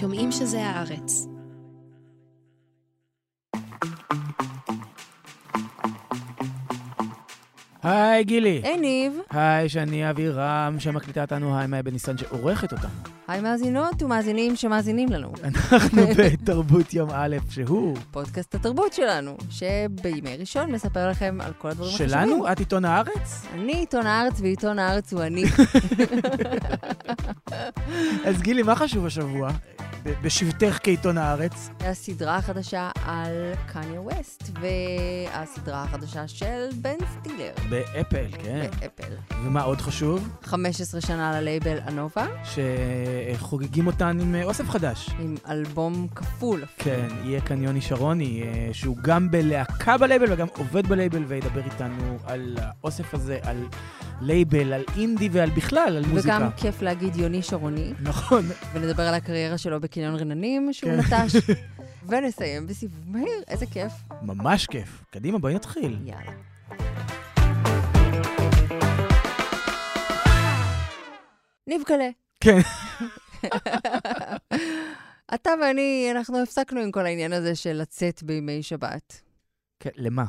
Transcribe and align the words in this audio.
שומעים 0.00 0.32
שזה 0.32 0.66
הארץ. 0.66 1.26
היי 7.82 8.24
גילי. 8.24 8.60
היי 8.64 8.76
ניב. 8.76 9.18
היי, 9.30 9.68
שאני 9.68 10.10
אבירם, 10.10 10.76
שמקליטה 10.78 11.22
אותנו, 11.22 11.58
היי 11.58 11.66
מאי 11.66 11.82
בניסן 11.82 12.18
שעורכת 12.18 12.72
אותנו. 12.72 13.13
היי 13.28 13.40
מאזינות 13.40 14.02
ומאזינים 14.02 14.56
שמאזינים 14.56 15.08
לנו. 15.08 15.32
אנחנו 15.44 16.02
בתרבות 16.18 16.94
יום 16.94 17.10
א', 17.12 17.36
שהוא... 17.50 17.96
פודקאסט 18.10 18.54
התרבות 18.54 18.92
שלנו, 18.92 19.36
שבימי 19.50 20.36
ראשון 20.36 20.72
מספר 20.72 21.10
לכם 21.10 21.38
על 21.40 21.52
כל 21.58 21.68
הדברים 21.68 21.88
החשובים. 21.88 22.08
שלנו? 22.10 22.52
את 22.52 22.58
עיתון 22.58 22.84
הארץ? 22.84 23.46
אני 23.54 23.72
עיתון 23.72 24.06
הארץ 24.06 24.40
ועיתון 24.40 24.78
הארץ 24.78 25.12
הוא 25.12 25.22
אני. 25.22 25.44
אז 28.26 28.42
גילי, 28.42 28.62
מה 28.62 28.76
חשוב 28.76 29.06
השבוע? 29.06 29.50
בשבתך 30.22 30.78
כעיתון 30.82 31.18
הארץ? 31.18 31.70
הסדרה 31.80 32.36
החדשה 32.36 32.90
על 33.04 33.32
קניה 33.66 34.00
ווסט, 34.00 34.50
והסדרה 34.60 35.82
החדשה 35.82 36.28
של 36.28 36.68
בן 36.74 36.96
סטילר. 37.12 37.52
באפל, 37.68 38.26
כן. 38.42 38.66
באפל. 38.80 39.12
ומה 39.44 39.62
עוד 39.62 39.80
חשוב? 39.80 40.28
15 40.42 41.00
שנה 41.00 41.40
ללייבל 41.40 41.78
אנובה, 41.88 42.26
שחוגגים 43.34 43.86
אותן 43.86 44.18
עם 44.20 44.34
אה, 44.34 44.44
אוסף 44.44 44.70
חדש. 44.70 45.10
עם 45.20 45.34
אלבום 45.48 46.06
כפול. 46.14 46.64
כן, 46.78 47.08
יהיה 47.24 47.40
כאן 47.40 47.62
יוני 47.62 47.80
שרוני, 47.80 48.42
אה, 48.42 48.68
שהוא 48.72 48.96
גם 49.02 49.30
בלהקה 49.30 49.98
בלייבל 49.98 50.32
וגם 50.32 50.46
עובד 50.56 50.86
בלייבל, 50.86 51.24
וידבר 51.24 51.64
איתנו 51.64 52.18
על 52.24 52.58
האוסף 52.60 53.14
הזה, 53.14 53.38
על 53.42 53.56
לייבל, 54.20 54.72
על 54.72 54.84
אינדי 54.96 55.28
ועל 55.32 55.50
בכלל, 55.50 55.96
על 55.96 56.06
מוזיקה. 56.06 56.36
וגם 56.36 56.50
כיף 56.56 56.82
להגיד 56.82 57.16
יוני 57.16 57.42
שרוני, 57.42 57.92
נכון. 58.02 58.44
ונדבר 58.72 59.02
על 59.02 59.14
הקריירה 59.14 59.58
שלו 59.58 59.80
בקניון 59.80 60.14
רננים, 60.14 60.72
שהוא 60.72 60.90
כן. 60.90 60.98
נטש. 60.98 61.36
ונסיים 62.08 62.66
בסיבוב 62.66 63.00
מהיר, 63.06 63.42
איזה 63.48 63.66
כיף. 63.66 63.92
ממש 64.22 64.66
כיף. 64.66 65.04
קדימה, 65.10 65.38
בואי 65.38 65.54
נתחיל. 65.54 65.98
יאללה. 66.04 66.32
נבקלה. 71.66 72.08
כן. 72.44 72.58
אתה 75.34 75.50
ואני, 75.62 76.08
אנחנו 76.10 76.42
הפסקנו 76.42 76.80
עם 76.80 76.90
כל 76.90 77.06
העניין 77.06 77.32
הזה 77.32 77.54
של 77.54 77.72
לצאת 77.72 78.22
בימי 78.22 78.62
שבת. 78.62 79.20
כן, 79.80 79.90
למה? 79.96 80.24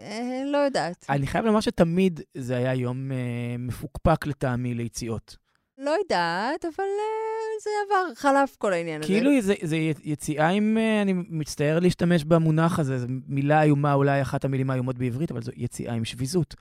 אה, 0.00 0.42
לא 0.46 0.58
יודעת. 0.58 1.06
אני 1.08 1.26
חייב 1.26 1.44
לומר 1.44 1.60
שתמיד 1.60 2.20
זה 2.36 2.56
היה 2.56 2.74
יום 2.74 3.12
אה, 3.12 3.16
מפוקפק 3.58 4.26
לטעמי 4.26 4.74
ליציאות. 4.74 5.36
לא 5.78 5.90
יודעת, 5.90 6.64
אבל 6.64 6.84
אה, 6.84 7.60
זה 7.62 7.70
עבר, 7.86 8.14
חלף 8.14 8.56
כל 8.56 8.72
העניין 8.72 9.00
הזה. 9.00 9.08
כאילו 9.12 9.30
זה, 9.40 9.54
זה 9.62 9.76
יציאה 10.04 10.48
עם, 10.48 10.78
אה, 10.78 11.02
אני 11.02 11.12
מצטער 11.12 11.78
להשתמש 11.78 12.24
במונח 12.24 12.78
הזה, 12.78 12.98
זו 12.98 13.06
מילה 13.26 13.62
איומה, 13.62 13.94
אולי 13.94 14.22
אחת 14.22 14.44
המילים 14.44 14.70
האיומות 14.70 14.98
בעברית, 14.98 15.30
אבל 15.30 15.42
זו 15.42 15.52
יציאה 15.56 15.94
עם 15.94 16.04
שביזות. 16.04 16.54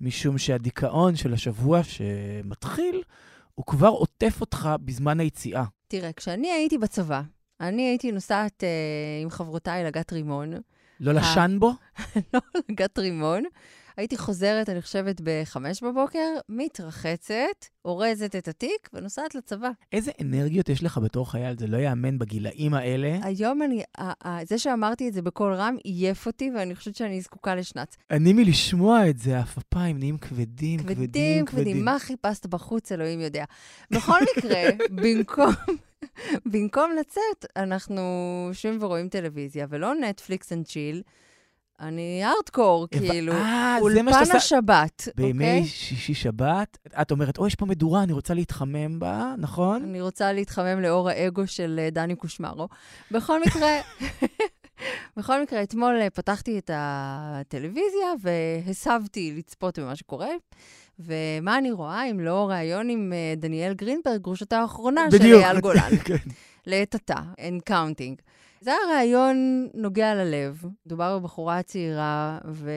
משום 0.00 0.38
שהדיכאון 0.38 1.16
של 1.16 1.32
השבוע 1.32 1.80
שמתחיל, 1.82 3.02
הוא 3.60 3.66
כבר 3.66 3.88
עוטף 3.88 4.40
אותך 4.40 4.68
בזמן 4.84 5.20
היציאה. 5.20 5.64
תראה, 5.88 6.12
כשאני 6.12 6.50
הייתי 6.50 6.78
בצבא, 6.78 7.22
אני 7.60 7.82
הייתי 7.82 8.12
נוסעת 8.12 8.64
אה, 8.64 8.68
עם 9.22 9.30
חברותיי 9.30 9.84
לגת 9.84 10.12
רימון. 10.12 10.52
לא 11.00 11.12
לשן 11.12 11.56
בו? 11.60 11.72
לא 12.34 12.40
לגת 12.68 12.98
רימון. 12.98 13.42
הייתי 14.00 14.16
חוזרת, 14.16 14.68
אני 14.68 14.82
חושבת, 14.82 15.20
בחמש 15.24 15.82
בבוקר, 15.82 16.28
מתרחצת, 16.48 17.66
אורזת 17.84 18.36
את 18.36 18.48
התיק 18.48 18.88
ונוסעת 18.92 19.34
לצבא. 19.34 19.70
איזה 19.92 20.10
אנרגיות 20.20 20.68
יש 20.68 20.82
לך 20.82 20.98
בתור 20.98 21.30
חייל, 21.30 21.58
זה 21.58 21.66
לא 21.66 21.76
ייאמן 21.76 22.18
בגילאים 22.18 22.74
האלה. 22.74 23.18
היום 23.22 23.62
אני, 23.62 23.82
זה 24.44 24.58
שאמרתי 24.58 25.08
את 25.08 25.12
זה 25.12 25.22
בקול 25.22 25.54
רם 25.54 25.76
עייף 25.84 26.26
אותי, 26.26 26.50
ואני 26.56 26.74
חושבת 26.74 26.96
שאני 26.96 27.20
זקוקה 27.20 27.54
לשנץ. 27.54 27.96
אני 28.10 28.32
מלשמוע 28.32 29.08
את 29.08 29.18
זה, 29.18 29.38
העפפיים 29.38 29.98
נהיים 29.98 30.18
כבדים, 30.18 30.80
כבדים, 30.80 30.96
כבדים, 31.06 31.46
כבדים. 31.46 31.84
מה 31.84 31.98
חיפשת 31.98 32.46
בחוץ, 32.46 32.92
אלוהים 32.92 33.20
יודע. 33.20 33.44
בכל 33.90 34.18
מקרה, 34.36 34.62
במקום... 35.02 35.52
במקום 36.46 36.90
לצאת, 37.00 37.50
אנחנו 37.56 38.02
יושבים 38.48 38.78
ורואים 38.80 39.08
טלוויזיה, 39.08 39.66
ולא 39.70 39.94
Netflix 39.94 40.52
and 40.52 40.66
chill. 40.66 41.02
אני 41.80 42.22
ארדקור, 42.24 42.86
כאילו. 42.90 43.32
אה, 43.32 43.78
אולפן. 43.80 44.36
השבת, 44.36 45.08
בימי 45.16 45.44
אוקיי? 45.44 45.64
שישי-שבת, 45.64 46.78
את 47.02 47.10
אומרת, 47.10 47.38
אוי, 47.38 47.46
יש 47.46 47.54
פה 47.54 47.66
מדורה, 47.66 48.02
אני 48.02 48.12
רוצה 48.12 48.34
להתחמם 48.34 48.98
בה, 48.98 49.34
נכון? 49.38 49.82
אני 49.82 50.00
רוצה 50.00 50.32
להתחמם 50.32 50.80
לאור 50.80 51.08
האגו 51.08 51.46
של 51.46 51.80
אה, 51.82 51.90
דני 51.90 52.16
קושמרו. 52.16 52.68
בכל 53.10 53.40
מקרה, 53.40 53.68
בכל 55.16 55.42
מקרה, 55.42 55.62
אתמול 55.62 55.98
אה, 56.00 56.10
פתחתי 56.10 56.58
את 56.58 56.70
הטלוויזיה 56.74 58.08
והסבתי 58.22 59.34
לצפות 59.36 59.78
במה 59.78 59.96
שקורה. 59.96 60.30
ומה 60.98 61.58
אני 61.58 61.70
רואה 61.70 62.10
אם 62.10 62.20
לא 62.20 62.48
ראיון 62.48 62.88
עם 62.88 63.12
דניאל 63.36 63.74
גרינברג, 63.74 64.20
גרושתה 64.20 64.58
האחרונה 64.58 65.10
של 65.10 65.18
בדיוק. 65.18 65.44
אייל 65.44 65.60
גולן, 65.60 65.96
כן. 66.04 66.16
לעת 66.66 66.94
עתה, 66.94 67.20
and 67.38 67.60
counting. 67.60 68.16
זה 68.62 68.70
היה 68.70 68.96
ראיון 68.96 69.68
נוגע 69.74 70.14
ללב, 70.14 70.64
מדובר 70.86 71.18
בבחורה 71.18 71.62
צעירה, 71.62 72.38
ו... 72.52 72.70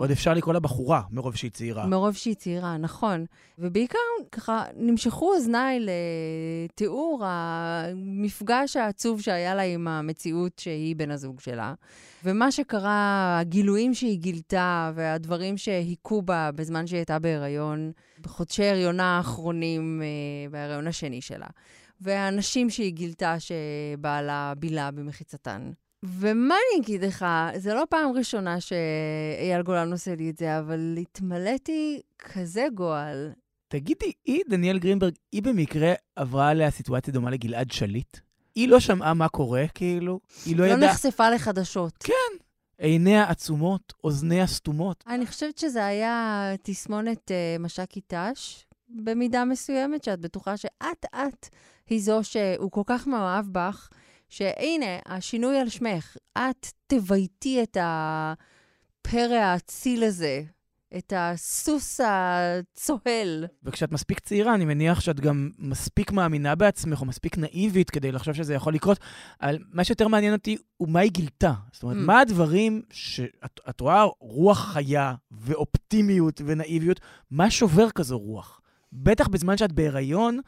עוד 0.00 0.10
אפשר 0.10 0.34
לקרוא 0.34 0.54
לה 0.54 0.60
בחורה, 0.60 1.02
מרוב 1.10 1.36
שהיא 1.36 1.50
צעירה. 1.50 1.86
מרוב 1.86 2.14
שהיא 2.14 2.34
צעירה, 2.34 2.76
נכון. 2.76 3.24
ובעיקר, 3.58 3.98
ככה, 4.32 4.64
נמשכו 4.76 5.34
אוזניי 5.34 5.86
לתיאור 6.70 7.22
המפגש 7.26 8.76
העצוב 8.76 9.20
שהיה 9.20 9.54
לה 9.54 9.62
עם 9.62 9.88
המציאות 9.88 10.58
שהיא 10.58 10.96
בן 10.96 11.10
הזוג 11.10 11.40
שלה. 11.40 11.74
ומה 12.24 12.52
שקרה, 12.52 13.38
הגילויים 13.40 13.94
שהיא 13.94 14.18
גילתה 14.18 14.92
והדברים 14.94 15.56
שהיכו 15.56 16.22
בה 16.22 16.50
בזמן 16.54 16.86
שהיא 16.86 16.98
הייתה 16.98 17.18
בהיריון, 17.18 17.92
בחודשי 18.20 18.64
הריונה 18.64 19.16
האחרונים, 19.16 20.02
אה, 20.02 20.50
בהיריון 20.50 20.86
השני 20.86 21.20
שלה. 21.20 21.46
והאנשים 22.00 22.70
שהיא 22.70 22.92
גילתה 22.92 23.36
שבעלה 23.40 24.52
בילה 24.58 24.90
במחיצתן. 24.90 25.70
ומה 26.04 26.54
אני 26.54 26.82
אגיד 26.82 27.04
לך, 27.04 27.26
זה 27.56 27.74
לא 27.74 27.84
פעם 27.90 28.10
ראשונה 28.16 28.60
שאייל 28.60 29.62
גולן 29.62 29.92
עושה 29.92 30.14
לי 30.14 30.30
את 30.30 30.36
זה, 30.36 30.58
אבל 30.58 30.94
התמלאתי 31.00 32.00
כזה 32.18 32.66
גועל. 32.74 33.32
תגידי, 33.68 34.12
היא, 34.24 34.42
דניאל 34.48 34.78
גרינברג, 34.78 35.14
היא 35.32 35.42
במקרה 35.42 35.92
עברה 36.16 36.48
עליה 36.48 36.70
סיטואציה 36.70 37.12
דומה 37.12 37.30
לגלעד 37.30 37.70
שליט? 37.70 38.16
היא 38.54 38.68
לא 38.68 38.80
שמעה 38.80 39.14
מה 39.14 39.28
קורה, 39.28 39.64
כאילו? 39.74 40.20
היא 40.46 40.56
לא 40.56 40.66
לא 40.66 40.72
ידעה... 40.72 40.90
נחשפה 40.90 41.30
לחדשות. 41.30 42.04
עיניה 42.78 43.30
עצומות, 43.30 43.92
אוזניה 44.04 44.46
סתומות. 44.46 45.04
אני 45.06 45.26
חושבת 45.26 45.58
שזה 45.58 45.86
היה 45.86 46.50
תסמונת 46.62 47.30
uh, 47.30 47.62
מש"קי 47.62 48.00
ת"ש, 48.00 48.66
במידה 48.88 49.44
מסוימת, 49.44 50.04
שאת 50.04 50.20
בטוחה 50.20 50.56
שאט-אט 50.56 51.48
היא 51.90 52.02
זו 52.02 52.20
שהוא 52.22 52.70
כל 52.70 52.82
כך 52.86 53.06
מאוהב 53.06 53.46
בך, 53.52 53.88
שהנה, 54.28 54.98
השינוי 55.06 55.58
על 55.58 55.68
שמך. 55.68 56.16
את 56.38 56.66
תבייתי 56.86 57.62
את 57.62 57.76
הפרא 57.80 59.34
האציל 59.34 60.04
הזה, 60.04 60.42
את 60.96 61.12
הסוס 61.16 62.00
הצוהל. 62.04 63.46
וכשאת 63.62 63.92
מספיק 63.92 64.20
צעירה, 64.20 64.54
אני 64.54 64.64
מניח 64.64 65.00
שאת 65.00 65.20
גם 65.20 65.50
מספיק 65.58 66.12
מאמינה 66.12 66.54
בעצמך, 66.54 67.00
או 67.00 67.06
מספיק 67.06 67.38
נאיבית 67.38 67.90
כדי 67.90 68.12
לחשוב 68.12 68.34
שזה 68.34 68.54
יכול 68.54 68.74
לקרות. 68.74 68.98
אבל 69.42 69.58
מה 69.72 69.84
שיותר 69.84 70.08
מעניין 70.08 70.32
אותי 70.32 70.56
הוא 70.76 70.88
מה 70.88 71.00
היא 71.00 71.10
גילתה. 71.10 71.52
זאת 71.72 71.82
אומרת, 71.82 71.96
Mm. 71.96 72.00
מה 72.06 72.20
הדברים 72.20 72.82
שאת 72.90 73.60
את 73.70 73.80
רואה 73.80 74.04
רוח 74.20 74.58
חיה 74.72 75.14
ואופטימיות 75.30 76.40
ונאיביות, 76.46 77.00
מה 77.30 77.50
שובר 77.50 77.90
כזו 77.90 78.18
רוח? 78.18 78.60
בטח 78.92 79.28
בזמן 79.28 79.56
שאת 79.56 79.72
בהיריון, 79.72 80.40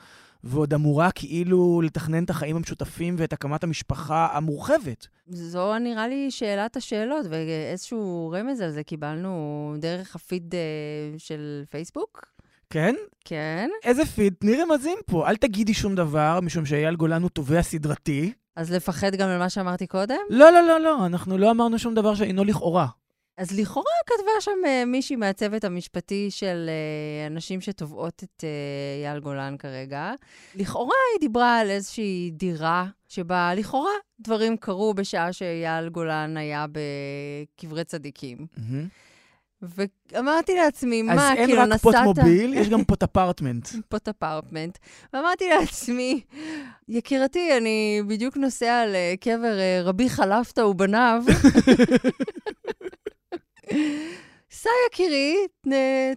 ועוד 0.44 0.74
אמורה 0.74 1.10
כאילו 1.10 1.80
לתכנן 1.84 2.24
את 2.24 2.30
החיים 2.30 2.56
המשותפים 2.56 3.14
ואת 3.18 3.32
הקמת 3.32 3.64
המשפחה 3.64 4.28
המורחבת. 4.32 5.06
זו 5.28 5.78
נראה 5.78 6.08
לי 6.08 6.30
שאלת 6.30 6.76
השאלות, 6.76 7.26
ואיזשהו 7.30 8.34
רמז 8.34 8.60
על 8.60 8.70
זה 8.70 8.82
קיבלנו 8.82 9.74
דרך 9.78 10.16
הפיד 10.16 10.54
אה, 10.54 11.18
של 11.18 11.64
פייסבוק. 11.70 12.36
כן? 12.70 12.94
כן. 13.24 13.70
איזה 13.84 14.06
פיד, 14.06 14.34
תני 14.38 14.56
רמזים 14.62 14.98
פה. 15.06 15.28
אל 15.28 15.36
תגידי 15.36 15.74
שום 15.74 15.94
דבר, 15.94 16.40
משום 16.42 16.66
שאייל 16.66 16.96
גולן 16.96 17.22
הוא 17.22 17.30
תובע 17.30 17.62
סדרתי. 17.62 18.32
אז 18.56 18.72
לפחד 18.72 19.14
גם 19.14 19.28
על 19.28 19.38
מה 19.38 19.50
שאמרתי 19.50 19.86
קודם? 19.86 20.16
לא, 20.30 20.52
לא, 20.52 20.62
לא, 20.62 20.80
לא, 20.80 21.06
אנחנו 21.06 21.38
לא 21.38 21.50
אמרנו 21.50 21.78
שום 21.78 21.94
דבר 21.94 22.14
שאינו 22.14 22.44
לכאורה. 22.44 22.86
אז 23.36 23.58
לכאורה 23.58 23.90
כתבה 24.06 24.40
שם 24.40 24.50
אה, 24.66 24.84
מישהי 24.84 25.16
מהצוות 25.16 25.64
המשפטי 25.64 26.30
של 26.30 26.68
אה, 26.68 27.26
אנשים 27.26 27.60
שתובעות 27.60 28.22
את 28.24 28.44
אה, 28.44 29.06
אייל 29.06 29.20
גולן 29.20 29.56
כרגע. 29.58 30.12
לכאורה 30.54 30.94
היא 31.12 31.20
דיברה 31.20 31.58
על 31.58 31.70
איזושהי 31.70 32.30
דירה 32.34 32.86
שבה 33.08 33.54
לכאורה 33.54 33.90
דברים 34.20 34.56
קרו 34.56 34.94
בשעה 34.94 35.32
שאייל 35.32 35.88
גולן 35.88 36.36
היה 36.36 36.66
בקברי 36.72 37.84
צדיקים. 37.84 38.46
ואמרתי 39.62 40.54
לעצמי, 40.54 41.02
אז 41.10 41.16
מה, 41.16 41.34
אין 41.34 41.46
כאילו 41.46 41.62
רק 41.62 41.68
נסעת... 41.68 41.80
פוט 41.80 41.94
מוביל, 42.04 42.54
יש 42.54 42.68
גם 42.68 42.84
פוט 42.84 43.02
אפרטמנט. 43.02 43.68
פוט 43.88 44.08
אפרטמנט. 44.08 44.78
ואמרתי 45.12 45.48
לעצמי, 45.48 46.20
יקירתי, 46.88 47.56
אני 47.56 48.02
בדיוק 48.06 48.36
נוסע 48.36 48.84
לקבר 48.88 49.58
אה, 49.58 49.80
רבי 49.84 50.08
חלפתא 50.08 50.60
ובניו. 50.60 51.22
סע 54.50 54.70
יקירי, 54.88 55.34
ת- 55.68 55.68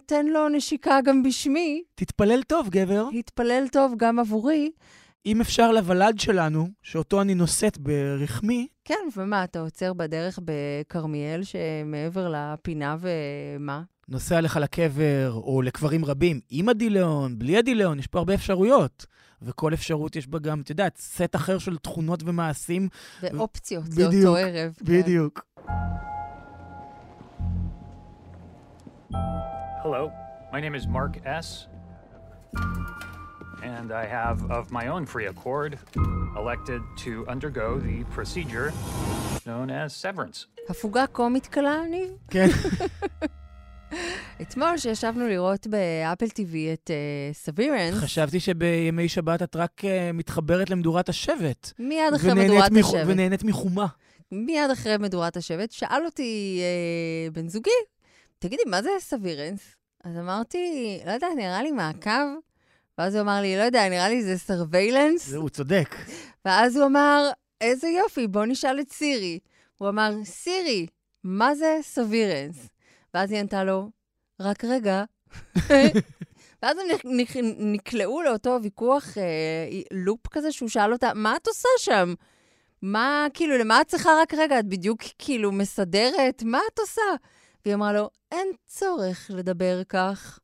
תן 0.06 0.26
לו 0.26 0.48
נשיקה 0.48 0.98
גם 1.04 1.22
בשמי, 1.22 1.82
תתפלל 1.94 2.42
טוב, 2.42 2.68
גבר. 2.68 3.08
התפלל 3.18 3.64
טוב 3.72 3.94
גם 3.96 4.18
עבורי. 4.18 4.70
אם 5.26 5.40
אפשר 5.40 5.72
לוולד 5.72 6.20
שלנו, 6.20 6.68
שאותו 6.82 7.20
אני 7.20 7.34
נושאת 7.34 7.78
ברחמי, 7.78 8.66
כן, 8.84 8.94
ומה, 9.16 9.44
אתה 9.44 9.60
עוצר 9.60 9.92
בדרך 9.92 10.38
בכרמיאל 10.44 11.40
שמעבר 11.42 12.32
לפינה 12.36 12.96
ומה? 13.00 13.82
נוסע 14.08 14.40
לך 14.40 14.56
לקבר, 14.62 15.32
או 15.34 15.62
לקברים 15.62 16.04
רבים, 16.04 16.40
עם 16.50 16.68
הדילאון, 16.68 17.38
בלי 17.38 17.56
הדילאון, 17.56 17.98
יש 17.98 18.06
פה 18.06 18.18
הרבה 18.18 18.34
אפשרויות. 18.34 19.06
וכל 19.42 19.74
אפשרות 19.74 20.16
יש 20.16 20.26
בה 20.28 20.38
גם, 20.38 20.60
את 20.60 20.70
יודעת, 20.70 20.96
סט 20.98 21.36
אחר 21.36 21.58
של 21.58 21.76
תכונות 21.76 22.22
ומעשים. 22.26 22.88
ואופציות 23.22 23.84
בדיוק, 23.88 24.12
לאותו 24.14 24.36
ערב. 24.36 24.74
כן. 24.78 24.84
Hello, 29.12 30.12
my 30.52 30.60
name 30.60 30.74
is 30.74 30.86
Mark 30.86 31.18
S. 31.24 31.66
And 33.62 33.92
I 33.92 34.06
have, 34.06 34.38
of 34.50 34.70
my 34.70 34.86
own 34.88 35.04
free 35.06 35.26
accord, 35.26 35.78
elected 36.36 36.82
to 37.04 37.26
undergo 37.28 37.78
the 37.78 38.04
procedure 38.14 38.72
known 39.46 39.70
as 39.70 39.94
severance. 39.94 40.46
הפוגה 40.68 41.06
קומית 41.06 41.46
קלה, 41.46 41.80
ניב? 41.90 42.10
כן. 42.30 42.46
אתמול 44.42 44.76
שישבנו 44.78 45.28
לראות 45.28 45.66
באפל 45.66 46.26
TV 46.26 46.54
את 46.72 46.90
סבירנס, 47.32 47.94
חשבתי 47.94 48.40
שבימי 48.40 49.08
שבת 49.08 49.42
את 49.42 49.56
רק 49.56 49.84
אה, 49.84 50.10
מתחברת 50.14 50.70
למדורת 50.70 51.08
השבט. 51.08 51.72
מיד 51.78 52.14
אחרי 52.16 52.34
מדורת 52.34 52.70
מחו- 52.72 52.78
השבט. 52.96 53.04
ונהנית 53.06 53.44
מחומה. 53.44 53.86
מיד 54.32 54.70
אחרי 54.72 54.96
מדורת 54.96 55.36
השבט, 55.36 55.70
שאל 55.70 56.02
אותי 56.04 56.60
אה, 56.62 57.30
בן 57.30 57.48
זוגי, 57.48 57.70
תגידי, 58.40 58.62
מה 58.66 58.82
זה 58.82 58.90
סבירנס? 58.98 59.60
אז 60.04 60.16
אמרתי, 60.18 60.58
לא 61.06 61.10
יודעת, 61.10 61.32
נראה 61.36 61.62
לי 61.62 61.70
מעקב. 61.72 62.10
ואז 62.98 63.14
הוא 63.14 63.22
אמר 63.22 63.40
לי, 63.40 63.56
לא 63.56 63.62
יודע, 63.62 63.88
נראה 63.88 64.08
לי 64.08 64.22
זה 64.22 64.38
סרוויילנס. 64.38 65.26
זה- 65.26 65.36
הוא 65.36 65.48
צודק. 65.48 65.94
ואז 66.44 66.76
הוא 66.76 66.86
אמר, 66.86 67.30
איזה 67.60 67.88
יופי, 67.88 68.26
בוא 68.26 68.44
נשאל 68.46 68.80
את 68.80 68.92
סירי. 68.92 69.38
הוא 69.78 69.88
אמר, 69.88 70.10
סירי, 70.24 70.86
מה 71.24 71.54
זה 71.54 71.78
סבירנס? 71.82 72.56
ואז 73.14 73.30
היא 73.30 73.40
ענתה 73.40 73.64
לו, 73.64 73.90
רק 74.40 74.64
רגע. 74.64 75.04
ואז 76.62 76.76
הם 76.78 76.86
נקלעו 77.58 78.22
לאותו 78.22 78.58
ויכוח, 78.62 79.18
אה, 79.18 79.22
לופ 79.92 80.26
כזה, 80.30 80.52
שהוא 80.52 80.68
שאל 80.68 80.92
אותה, 80.92 81.10
מה 81.14 81.36
את 81.36 81.46
עושה 81.46 81.68
שם? 81.78 82.14
מה, 82.82 83.26
כאילו, 83.34 83.58
למה 83.58 83.80
את 83.80 83.86
צריכה 83.86 84.10
רק 84.22 84.34
רגע? 84.34 84.58
את 84.58 84.66
בדיוק 84.66 85.00
כאילו 85.18 85.52
מסדרת? 85.52 86.42
מה 86.42 86.60
את 86.74 86.78
עושה? 86.78 87.02
והיא 87.64 87.74
אמרה 87.74 87.92
לו, 87.92 88.10
אין 88.30 88.48
צורך 88.66 89.30
לדבר 89.34 89.82
כך. 89.88 90.38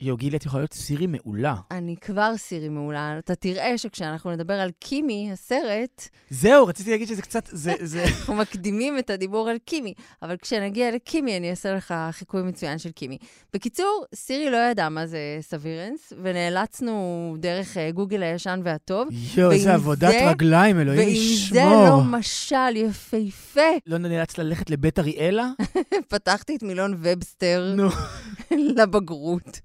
יו, 0.00 0.16
גילי, 0.16 0.36
את 0.36 0.44
יכולה 0.46 0.60
להיות 0.62 0.72
סירי 0.72 1.06
מעולה. 1.06 1.54
אני 1.70 1.96
כבר 2.00 2.36
סירי 2.36 2.68
מעולה. 2.68 3.18
אתה 3.18 3.34
תראה 3.34 3.78
שכשאנחנו 3.78 4.30
נדבר 4.32 4.54
על 4.54 4.70
קימי, 4.78 5.30
הסרט, 5.32 6.08
זהו, 6.30 6.66
רציתי 6.66 6.90
להגיד 6.90 7.08
שזה 7.08 7.22
קצת, 7.22 7.48
זה, 7.52 7.72
זה... 7.82 8.04
אנחנו 8.04 8.34
מקדימים 8.34 8.98
את 8.98 9.10
הדיבור 9.10 9.48
על 9.48 9.56
קימי, 9.64 9.94
אבל 10.22 10.36
כשנגיע 10.36 10.90
לקימי, 10.90 11.36
אני 11.36 11.50
אעשה 11.50 11.74
לך 11.74 11.94
חיקוי 12.10 12.42
מצוין 12.42 12.78
של 12.78 12.90
קימי. 12.90 13.18
בקיצור, 13.52 14.04
סירי 14.14 14.50
לא 14.50 14.56
ידעה 14.56 14.88
מה 14.88 15.06
זה 15.06 15.18
סבירנס, 15.40 16.12
ונאלצנו 16.22 16.94
דרך 17.38 17.76
אה, 17.76 17.90
גוגל 17.90 18.22
הישן 18.22 18.60
והטוב, 18.64 19.08
יואו, 19.36 19.50
איזה 19.52 19.74
עבודת 19.74 20.10
זה- 20.12 20.30
רגליים, 20.30 20.80
אלוהים 20.80 21.00
ואם 21.00 21.08
ישמור. 21.16 21.84
זה 21.84 21.90
לא 21.90 22.00
משל 22.04 22.76
יפהפה, 22.76 23.60
לא 23.86 23.98
נאלץ 23.98 24.38
ללכת 24.38 24.70
לבית 24.70 24.98
אריאלה? 24.98 25.48
פתחתי 26.08 26.56
את 26.56 26.62
מילון 26.62 26.94
ובסטר. 27.02 27.74
לבגרות. 28.76 29.60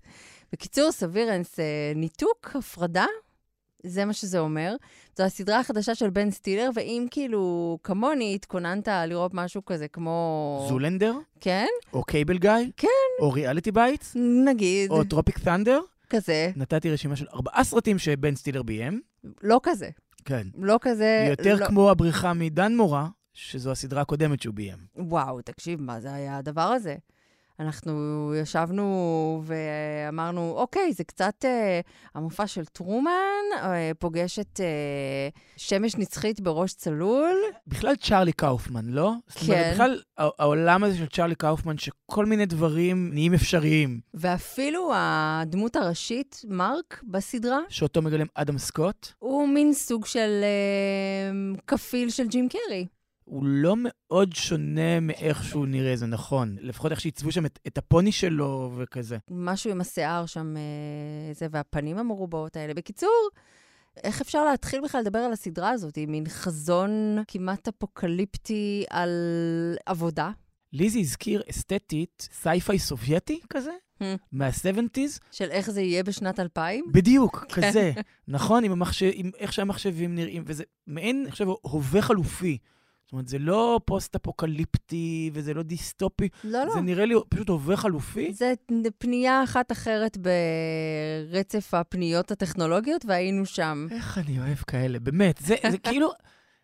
בקיצור, 0.52 0.92
סבירנס, 0.92 1.60
אה, 1.60 1.92
ניתוק, 1.96 2.52
הפרדה, 2.56 3.06
זה 3.84 4.06
מה 4.06 4.14
שזה 4.14 4.40
אומר. 4.40 4.76
זו 5.18 5.24
הסדרה 5.24 5.60
החדשה 5.60 5.96
של 5.96 6.10
בן 6.10 6.32
סטילר, 6.32 6.70
ואם 6.74 7.08
כאילו, 7.12 7.78
כמוני, 7.84 8.36
התכוננת 8.36 8.88
לראות 8.88 9.34
משהו 9.34 9.66
כזה 9.66 9.88
כמו... 9.88 10.66
זולנדר? 10.70 11.14
כן? 11.40 11.68
או 11.94 12.04
קייבל 12.04 12.38
גיא? 12.38 12.52
כן. 12.78 12.88
או 13.20 13.32
Reality 13.32 13.72
Bites? 13.72 14.16
נגיד, 14.46 14.92
או 14.92 15.04
Tropic 15.04 15.40
Thunder? 15.40 15.80
כזה. 16.10 16.52
נתתי 16.56 16.92
רשימה 16.92 17.16
של 17.16 17.26
ארבעה 17.34 17.64
סרטים 17.64 18.00
שבן 18.00 18.36
סטילר 18.36 18.64
ביים. 18.64 19.02
לא 19.44 19.60
כזה. 19.64 19.90
כן. 20.26 20.48
לא 20.58 20.78
כזה... 20.82 21.28
יותר 21.30 21.56
לא... 21.56 21.66
כמו 21.66 21.90
הבריחה 21.90 22.34
מדנמורה, 22.34 23.08
שזו 23.34 23.72
הסדרה 23.72 24.02
הקודמת 24.02 24.42
שהוא 24.42 24.56
ביים. 24.56 24.78
וואו, 24.96 25.42
תקשיב, 25.42 25.82
מה 25.82 26.00
זה 26.00 26.14
היה 26.14 26.38
הדבר 26.38 26.62
הזה? 26.62 26.96
אנחנו 27.60 27.94
ישבנו 28.42 29.42
ואמרנו, 29.46 30.54
אוקיי, 30.58 30.94
זה 30.94 31.04
קצת 31.04 31.46
אה, 31.46 31.80
המופע 32.16 32.48
של 32.48 32.66
טרומן, 32.66 33.12
אה, 33.62 33.92
פוגש 34.00 34.40
את 34.40 34.60
אה, 34.60 35.30
שמש 35.58 35.96
נצחית 35.96 36.42
בראש 36.42 36.74
צלול. 36.74 37.36
בכלל 37.68 37.96
צ'ארלי 37.96 38.34
קאופמן, 38.34 38.86
לא? 38.86 39.14
זאת 39.28 39.42
אומרת, 39.44 39.64
כן. 39.66 39.72
בכלל 39.74 40.02
הע- 40.18 40.30
העולם 40.40 40.84
הזה 40.84 40.98
של 40.98 41.08
צ'ארלי 41.08 41.36
קאופמן, 41.36 41.78
שכל 41.78 42.26
מיני 42.26 42.46
דברים 42.46 43.10
נהיים 43.14 43.34
אפשריים, 43.34 44.00
ואפילו 44.14 44.92
הדמות 44.96 45.76
הראשית, 45.76 46.42
מרק, 46.48 47.02
בסדרה, 47.04 47.60
שאותו 47.70 48.02
מגלם 48.02 48.28
אדם 48.36 48.58
סקוט, 48.58 49.08
הוא 49.20 49.48
מין 49.48 49.74
סוג 49.74 50.06
של 50.06 50.42
אה, 50.44 51.32
כפיל 51.68 52.10
של 52.10 52.28
ג'ים 52.28 52.48
קרי. 52.50 52.86
הוא 53.30 53.46
לא 53.46 53.76
מאוד 53.78 54.34
שונה 54.36 55.00
מאיך 55.00 55.44
שהוא 55.44 55.68
נראה, 55.68 55.96
זה 55.96 56.06
נכון. 56.06 56.56
לפחות 56.62 56.92
איך 56.92 57.02
שעיצבו 57.02 57.32
שם 57.32 57.46
את, 57.46 57.60
את 57.68 57.78
הפוני 57.78 58.12
שלו 58.12 58.72
וכזה. 58.78 59.18
משהו 59.32 59.72
עם 59.72 59.82
השיער 59.82 60.26
שם, 60.26 60.58
אה, 60.58 61.34
זה, 61.34 61.48
והפנים 61.52 61.98
המרובעות 61.98 62.56
האלה. 62.58 62.74
בקיצור, 62.74 63.30
איך 64.04 64.22
אפשר 64.22 64.46
להתחיל 64.46 64.82
בכלל 64.84 65.02
לדבר 65.02 65.20
על 65.20 65.32
הסדרה 65.34 65.70
הזאת? 65.70 65.96
היא 65.96 66.08
מין 66.08 66.30
חזון 66.30 67.18
כמעט 67.28 67.68
אפוקליפטי 67.68 68.86
על 68.90 69.10
עבודה. 69.86 70.32
לי 70.74 70.90
זה 70.90 71.00
הזכיר 71.00 71.42
אסתטית 71.50 72.28
sci-fi 72.32 72.80
סובייטי 72.80 73.40
כזה, 73.50 73.72
Hmm. 74.00 74.18
מה- 74.32 74.65
70's, 74.65 75.20
של 75.32 75.52
איך 75.52 75.70
זה 75.72 75.82
יהיה 75.82 76.04
בשנת 76.04 76.40
2000? 76.40 76.86
בדיוק, 76.92 77.46
כזה. 77.56 77.92
נכון? 78.28 78.64
עם, 78.64 78.72
המחשב, 78.72 79.10
עם 79.14 79.32
איך 79.38 79.54
שהמחשבים 79.54 80.16
נראים, 80.16 80.44
וזה 80.46 80.64
מעין, 80.88 81.22
אני 81.24 81.32
חושב, 81.32 81.46
הווה 81.62 82.02
חלופי. 82.02 82.58
זאת 83.10 83.14
אומרת, 83.14 83.28
זה 83.28 83.40
לא 83.40 83.80
פוסט-אפוקליפטי 83.86 85.32
וזה 85.34 85.54
לא 85.54 85.64
דיסטופי, 85.64 86.30
לא, 86.44 86.64
לא. 86.66 86.74
זה 86.74 86.82
נראה 86.82 87.06
לי 87.06 87.16
פשוט 87.30 87.50
הווה 87.50 87.78
חלופי. 87.78 88.34
זה 88.34 88.54
פנייה 88.98 89.44
אחת 89.44 89.72
אחרת 89.72 90.18
ברצף 90.18 91.74
הפניות 91.74 92.32
הטכנולוגיות, 92.32 93.06
והיינו 93.08 93.46
שם. 93.46 93.88
איך 93.92 94.18
אני 94.18 94.40
אוהב 94.40 94.58
כאלה, 94.58 95.00
באמת. 95.00 95.38
זה, 95.38 95.56
זה 95.72 95.78
כאילו, 95.78 96.10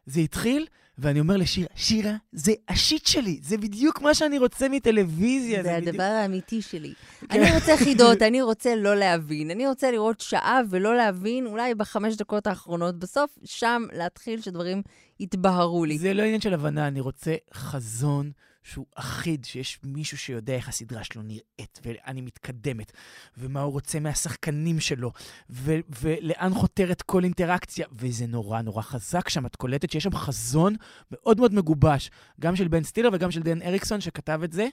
זה 0.06 0.20
התחיל, 0.20 0.66
ואני 0.98 1.20
אומר 1.20 1.38
לשירה, 1.38 1.68
שירה, 1.76 2.16
זה 2.32 2.54
השיט 2.70 3.06
שלי, 3.06 3.40
זה 3.44 3.58
בדיוק 3.58 4.02
מה 4.02 4.14
שאני 4.14 4.38
רוצה 4.38 4.70
מטלוויזיה. 4.70 5.64
זה 5.64 5.76
הדבר 5.76 6.04
האמיתי 6.04 6.62
שלי. 6.62 6.94
כן. 7.30 7.42
אני 7.42 7.56
רוצה 7.56 7.78
חידות, 7.78 8.22
אני 8.28 8.42
רוצה 8.42 8.76
לא 8.76 8.96
להבין. 8.96 9.52
אני 9.52 9.68
רוצה 9.68 9.92
לראות 9.92 10.22
שעה 10.22 10.62
ולא 10.70 10.96
להבין, 10.96 11.46
אולי 11.46 11.76
בחמש 11.76 12.16
דקות 12.16 12.48
האחרונות. 12.48 13.00
בסוף, 13.00 13.38
שם 13.44 13.84
להתחיל 13.94 14.42
שדברים 14.42 14.82
יתבהרו 15.20 15.86
לי. 15.86 15.98
זה 15.98 16.14
לא 16.14 16.24
עניין 16.24 16.42
של 16.42 16.54
הבנה, 16.54 16.88
אני 16.88 17.00
רוצה 17.00 17.36
חזון 17.54 18.32
שהוא 18.66 18.86
אחיד, 18.96 19.46
שיש 19.46 19.80
מישהו 19.84 20.18
שיודע 20.18 20.54
איך 20.54 20.70
הסדרה 20.70 21.04
שלו 21.04 21.22
נראית, 21.22 21.80
ולאן 21.86 22.16
היא 22.16 22.24
מתקדמת, 22.24 22.92
ומה 23.38 23.62
הוא 23.62 23.72
רוצה 23.72 24.00
מהשחקנים 24.00 24.80
שלו, 24.80 25.12
ו- 25.50 25.80
ולאן 26.02 26.54
חותרת 26.54 27.02
כל 27.02 27.24
אינטראקציה, 27.24 27.88
וזה 27.92 28.28
נורא 28.28 28.62
נורא 28.62 28.82
חזק 28.82 29.30
שם, 29.30 29.46
את 29.46 29.56
קולטת 29.56 29.92
שיש 29.92 30.04
שם 30.04 30.16
חזון 30.16 30.76
מאוד 31.12 31.40
מאוד 31.40 31.54
מגובש, 31.54 32.12
גם 32.42 32.56
של 32.56 32.68
בן 32.68 32.84
סטילר 32.84 33.10
וגם 33.14 33.32
של 33.32 33.44
דן 33.44 33.62
אריקסון 33.62 34.02
שכתב 34.02 34.42
את 34.44 34.52
זה, 34.52 34.68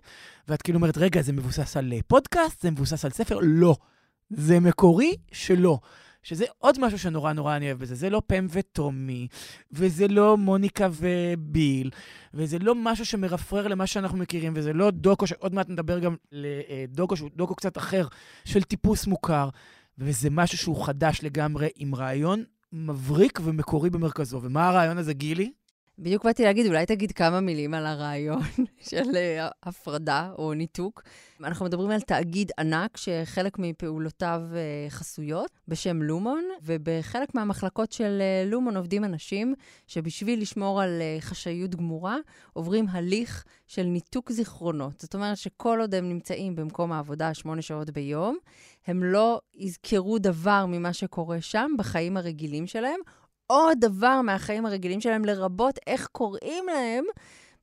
ואת 0.49 0.63
כאילו 0.63 0.77
אומרת, 0.77 0.99
רגע, 0.99 1.23
זה 1.23 1.33
מבוסס 1.33 1.77
על 1.77 1.93
אה, 1.93 1.99
פודקאסט? 2.07 2.63
זה 2.63 2.71
מבוסס 2.71 3.05
על 3.05 3.11
ספר? 3.11 3.39
לא. 3.43 3.77
זה 4.31 4.61
מקורי 4.61 5.17
שלא. 5.33 5.79
שזה 6.23 6.45
עוד 6.59 6.81
משהו 6.81 6.99
שנורא 6.99 7.33
נורא 7.33 7.57
אני 7.57 7.67
אוהב 7.67 7.79
בזה. 7.79 7.95
זה 7.95 8.11
לא 8.11 8.23
פם 8.27 8.47
וטומי, 8.51 9.29
וזה 9.73 10.09
לא 10.09 10.37
מוניקה 10.37 10.89
וביל, 10.93 11.91
וזה 12.35 12.59
לא 12.59 12.75
משהו 12.75 13.07
שמרפרר 13.07 13.69
למה 13.69 13.87
שאנחנו 13.87 14.19
מכירים, 14.19 14.53
וזה 14.57 14.73
לא 14.73 14.91
דוקו, 14.91 15.27
שעוד 15.27 15.55
מעט 15.55 15.69
נדבר 15.69 15.99
גם 15.99 16.17
לדוקו 16.33 17.17
שהוא 17.17 17.31
דוקו 17.37 17.55
קצת 17.55 17.79
אחר, 17.79 18.07
של 18.45 18.63
טיפוס 18.63 19.07
מוכר, 19.07 19.49
וזה 19.99 20.31
משהו 20.31 20.59
שהוא 20.59 20.85
חדש 20.85 21.21
לגמרי, 21.23 21.69
עם 21.77 21.95
רעיון 21.95 22.45
מבריק 22.73 23.41
ומקורי 23.45 23.91
במרכזו. 23.91 24.41
ומה 24.43 24.69
הרעיון 24.69 24.99
הזה, 24.99 25.13
גילי? 25.13 25.53
בדיוק 25.99 26.25
באתי 26.25 26.43
להגיד, 26.43 26.67
אולי 26.67 26.87
תגיד 26.87 27.13
כמה 27.13 27.41
מילים 27.41 27.75
על 27.75 27.87
הרעיון 27.87 28.43
של 28.91 29.03
uh, 29.03 29.53
הפרדה 29.63 30.31
או 30.39 30.55
ניתוק. 30.55 31.03
אנחנו 31.45 31.67
מדברים 31.67 31.91
על 31.91 32.01
תאגיד 32.01 32.53
ענק 32.59 32.97
שחלק 32.97 33.59
מפעולותיו 33.59 34.41
uh, 34.51 34.91
חסויות, 34.91 35.51
בשם 35.69 36.03
לומון, 36.03 36.45
ובחלק 36.63 37.35
מהמחלקות 37.35 37.93
של 37.93 38.23
uh, 38.45 38.51
לומון 38.51 38.77
עובדים 38.77 39.05
אנשים 39.05 39.55
שבשביל 39.87 40.41
לשמור 40.41 40.83
על 40.83 41.03
חשאיות 41.21 41.75
גמורה, 41.75 42.17
עוברים 42.53 42.87
הליך 42.89 43.45
של 43.67 43.83
ניתוק 43.83 44.33
זיכרונות. 44.33 45.01
זאת 45.01 45.15
אומרת 45.15 45.37
שכל 45.37 45.79
עוד 45.81 45.95
הם 45.95 46.09
נמצאים 46.09 46.57
במקום 46.57 46.93
העבודה 46.93 47.35
שמונה 47.35 47.63
שעות 47.63 47.91
ביום, 47.91 48.39
הם 48.87 49.05
לא 49.05 49.41
יזכרו 49.55 50.19
דבר 50.19 50.65
ממה 50.69 50.93
שקורה 50.93 51.41
שם 51.41 51.71
בחיים 51.79 52.17
הרגילים 52.17 52.67
שלהם, 52.67 53.01
עוד 53.53 53.79
דבר 53.81 54.21
מהחיים 54.21 54.67
הרגילים 54.67 55.01
שלהם, 55.01 55.25
לרבות 55.25 55.79
איך 55.87 56.07
קוראים 56.13 56.67
להם 56.67 57.05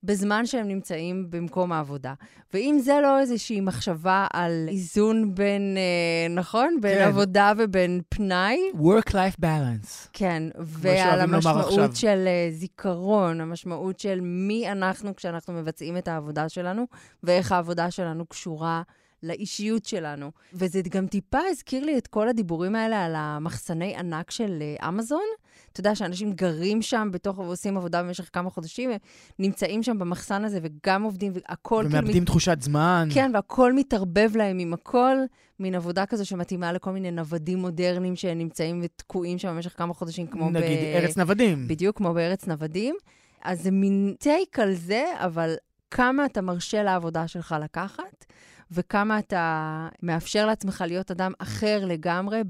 בזמן 0.02 0.46
שהם 0.46 0.68
נמצאים 0.68 1.26
במקום 1.30 1.72
העבודה. 1.72 2.14
ואם 2.54 2.78
זה 2.80 2.98
לא 3.02 3.18
איזושהי 3.18 3.60
מחשבה 3.60 4.26
על 4.32 4.66
איזון 4.68 5.34
בין, 5.34 5.76
אה, 5.76 6.34
נכון? 6.34 6.78
בין 6.80 6.98
כן. 6.98 7.04
עבודה 7.04 7.52
ובין 7.58 8.00
פנאי. 8.08 8.58
Work-Life 8.74 9.40
Balance. 9.42 10.08
כן, 10.12 10.42
ועל. 10.58 11.20
המשמעות 11.20 11.96
של 11.96 12.24
אה, 12.26 12.48
זיכרון, 12.50 13.40
המשמעות 13.40 14.00
של 14.00 14.20
מי 14.20 14.72
אנחנו 14.72 15.16
כשאנחנו 15.16 15.54
מבצעים 15.54 15.96
את 15.96 16.08
העבודה 16.08 16.48
שלנו, 16.48 16.86
ואיך 17.22 17.52
העבודה 17.52 17.90
שלנו 17.90 18.26
קשורה 18.26 18.82
לאישיות 19.22 19.84
שלנו. 19.84 20.30
וזה 20.52 20.80
גם 20.90 21.06
טיפה 21.06 21.38
הזכיר 21.50 21.84
לי 21.84 21.98
את 21.98 22.06
כל 22.06 22.28
הדיבורים 22.28 22.74
האלה 22.74 23.04
על 23.04 23.14
המחסני 23.16 23.96
ענק 23.96 24.30
של 24.30 24.62
אה, 24.62 24.88
אמזון. 24.88 25.26
אתה 25.72 25.80
יודע 25.80 25.94
שאנשים 25.94 26.32
גרים 26.32 26.82
שם 26.82 27.08
בתוך 27.12 27.38
ועושים 27.38 27.76
עבודה 27.76 28.02
במשך 28.02 28.28
כמה 28.32 28.50
חודשים, 28.50 28.90
נמצאים 29.38 29.82
שם 29.82 29.98
במחסן 29.98 30.44
הזה 30.44 30.58
וגם 30.62 31.02
עובדים, 31.02 31.32
והכל 31.34 31.84
כאילו... 31.86 32.00
ומאבדים 32.00 32.24
תחושת 32.24 32.58
זמן. 32.60 33.08
כן, 33.14 33.30
והכל 33.34 33.72
מתערבב 33.72 34.36
להם 34.36 34.58
עם 34.58 34.74
הכל, 34.74 35.16
מין 35.60 35.74
עבודה 35.74 36.06
כזו 36.06 36.26
שמתאימה 36.26 36.72
לכל 36.72 36.90
מיני 36.90 37.10
נוודים 37.10 37.58
מודרניים 37.58 38.16
שנמצאים 38.16 38.80
ותקועים 38.84 39.38
שם 39.38 39.48
במשך 39.48 39.74
כמה 39.78 39.94
חודשים, 39.94 40.26
כמו 40.26 40.50
נגיד 40.50 40.78
ב... 40.78 40.96
ארץ 40.96 41.16
נוודים. 41.16 41.68
בדיוק, 41.68 41.96
כמו 41.96 42.14
בארץ 42.14 42.46
נוודים. 42.46 42.94
אז 43.42 43.62
זה 43.62 43.70
מין 43.70 44.14
טייק 44.18 44.58
על 44.58 44.74
זה, 44.74 45.04
אבל 45.18 45.54
כמה 45.90 46.26
אתה 46.26 46.40
מרשה 46.40 46.82
לעבודה 46.82 47.28
שלך 47.28 47.54
לקחת, 47.62 48.24
וכמה 48.70 49.18
אתה 49.18 49.88
מאפשר 50.02 50.46
לעצמך 50.46 50.84
להיות 50.86 51.10
אדם 51.10 51.32
אחר 51.38 51.84
לגמרי 51.86 52.40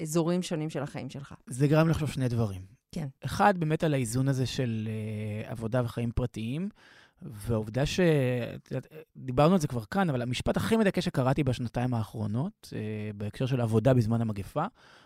באזורים 0.00 0.42
שונים 0.42 0.70
של 0.70 0.82
החיים 0.82 1.10
שלך. 1.10 1.34
זה 1.46 1.68
גרם 1.68 1.88
לחשוב 1.88 2.10
שני 2.10 2.28
דברים. 2.28 2.62
כן. 2.92 3.06
אחד, 3.24 3.58
באמת 3.58 3.84
על 3.84 3.94
האיזון 3.94 4.28
הזה 4.28 4.46
של 4.46 4.88
uh, 5.46 5.50
עבודה 5.50 5.82
וחיים 5.84 6.10
פרטיים, 6.10 6.68
והעובדה 7.22 7.86
ש... 7.86 8.00
דיברנו 9.16 9.54
על 9.54 9.60
זה 9.60 9.68
כבר 9.68 9.84
כאן, 9.84 10.10
אבל 10.10 10.22
המשפט 10.22 10.56
הכי 10.56 10.76
מדכא 10.76 11.00
שקראתי 11.00 11.44
בשנתיים 11.44 11.94
האחרונות, 11.94 12.72
uh, 12.72 13.16
בהקשר 13.16 13.46
של 13.46 13.60
עבודה 13.60 13.94
בזמן 13.94 14.20
המגפה, 14.20 14.64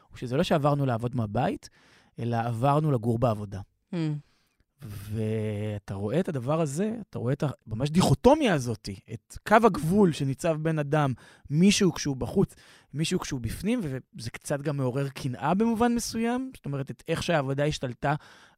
הוא 0.08 0.18
שזה 0.18 0.36
לא 0.36 0.42
שעברנו 0.42 0.86
לעבוד 0.86 1.16
מהבית, 1.16 1.68
אלא 2.18 2.36
עברנו 2.36 2.92
לגור 2.92 3.18
בעבודה. 3.18 3.60
Mm. 3.94 3.96
ואתה 4.82 5.94
רואה 5.94 6.20
את 6.20 6.28
הדבר 6.28 6.60
הזה, 6.60 6.92
אתה 7.10 7.18
רואה 7.18 7.32
את 7.32 7.44
ממש 7.66 7.90
דיכוטומיה 7.90 8.54
הזאת, 8.54 8.88
את 9.12 9.38
קו 9.48 9.56
הגבול 9.64 10.12
שניצב 10.12 10.56
בין 10.62 10.78
אדם, 10.78 11.12
מישהו 11.50 11.92
כשהוא 11.92 12.16
בחוץ, 12.16 12.54
מישהו 12.94 13.20
כשהוא 13.20 13.40
בפנים, 13.40 13.80
וזה 14.14 14.30
קצת 14.30 14.60
גם 14.60 14.76
מעורר 14.76 15.08
קנאה 15.08 15.54
במובן 15.54 15.94
מסוים, 15.94 16.50
זאת 16.56 16.66
אומרת, 16.66 16.90
את 16.90 17.02
איך 17.08 17.22
שהעבודה 17.22 17.64
השתלטה 17.64 18.14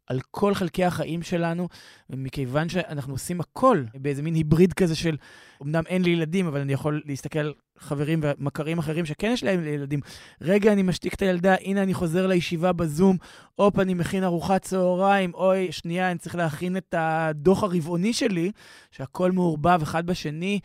על 0.07 0.21
כל 0.31 0.55
חלקי 0.55 0.85
החיים 0.85 1.23
שלנו, 1.23 1.69
ומכיוון 2.11 2.69
שאנחנו 2.69 3.15
עושים 3.15 3.41
הכל 3.41 3.85
באיזה 3.95 4.23
מין 4.23 4.35
היבריד 4.35 4.73
כזה 4.73 4.97
של, 4.97 5.17
אמנם 5.63 5.83
אין 5.87 6.03
לי 6.03 6.11
ילדים, 6.11 6.47
אבל 6.47 6.61
אני 6.61 6.73
יכול 6.73 7.03
להסתכל 7.05 7.39
על 7.39 7.53
חברים 7.79 8.21
ומכרים 8.23 8.79
אחרים 8.79 9.07
שכן 9.07 9.31
יש 9.33 9.45
להם 9.45 9.67
ילדים. 9.67 10.01
רגע, 10.41 10.73
אני 10.73 10.83
משתיק 10.83 11.15
את 11.15 11.23
הילדה, 11.23 11.55
הנה 11.61 11.83
אני 11.83 11.95
חוזר 11.95 12.27
לישיבה 12.27 12.73
בזום, 12.73 13.17
הופ, 13.55 13.79
אני 13.79 13.95
מכין 13.95 14.25
ארוחת 14.25 14.63
צהריים, 14.63 15.35
אוי, 15.35 15.73
שנייה, 15.73 16.11
אני 16.11 16.19
צריך 16.19 16.35
להכין 16.35 16.77
את 16.77 16.95
הדוח 16.99 17.63
הרבעוני 17.63 18.13
שלי, 18.13 18.53
שהכל 18.91 19.33
מעורבב 19.33 19.79
אחד 19.83 20.07
בשני. 20.07 20.61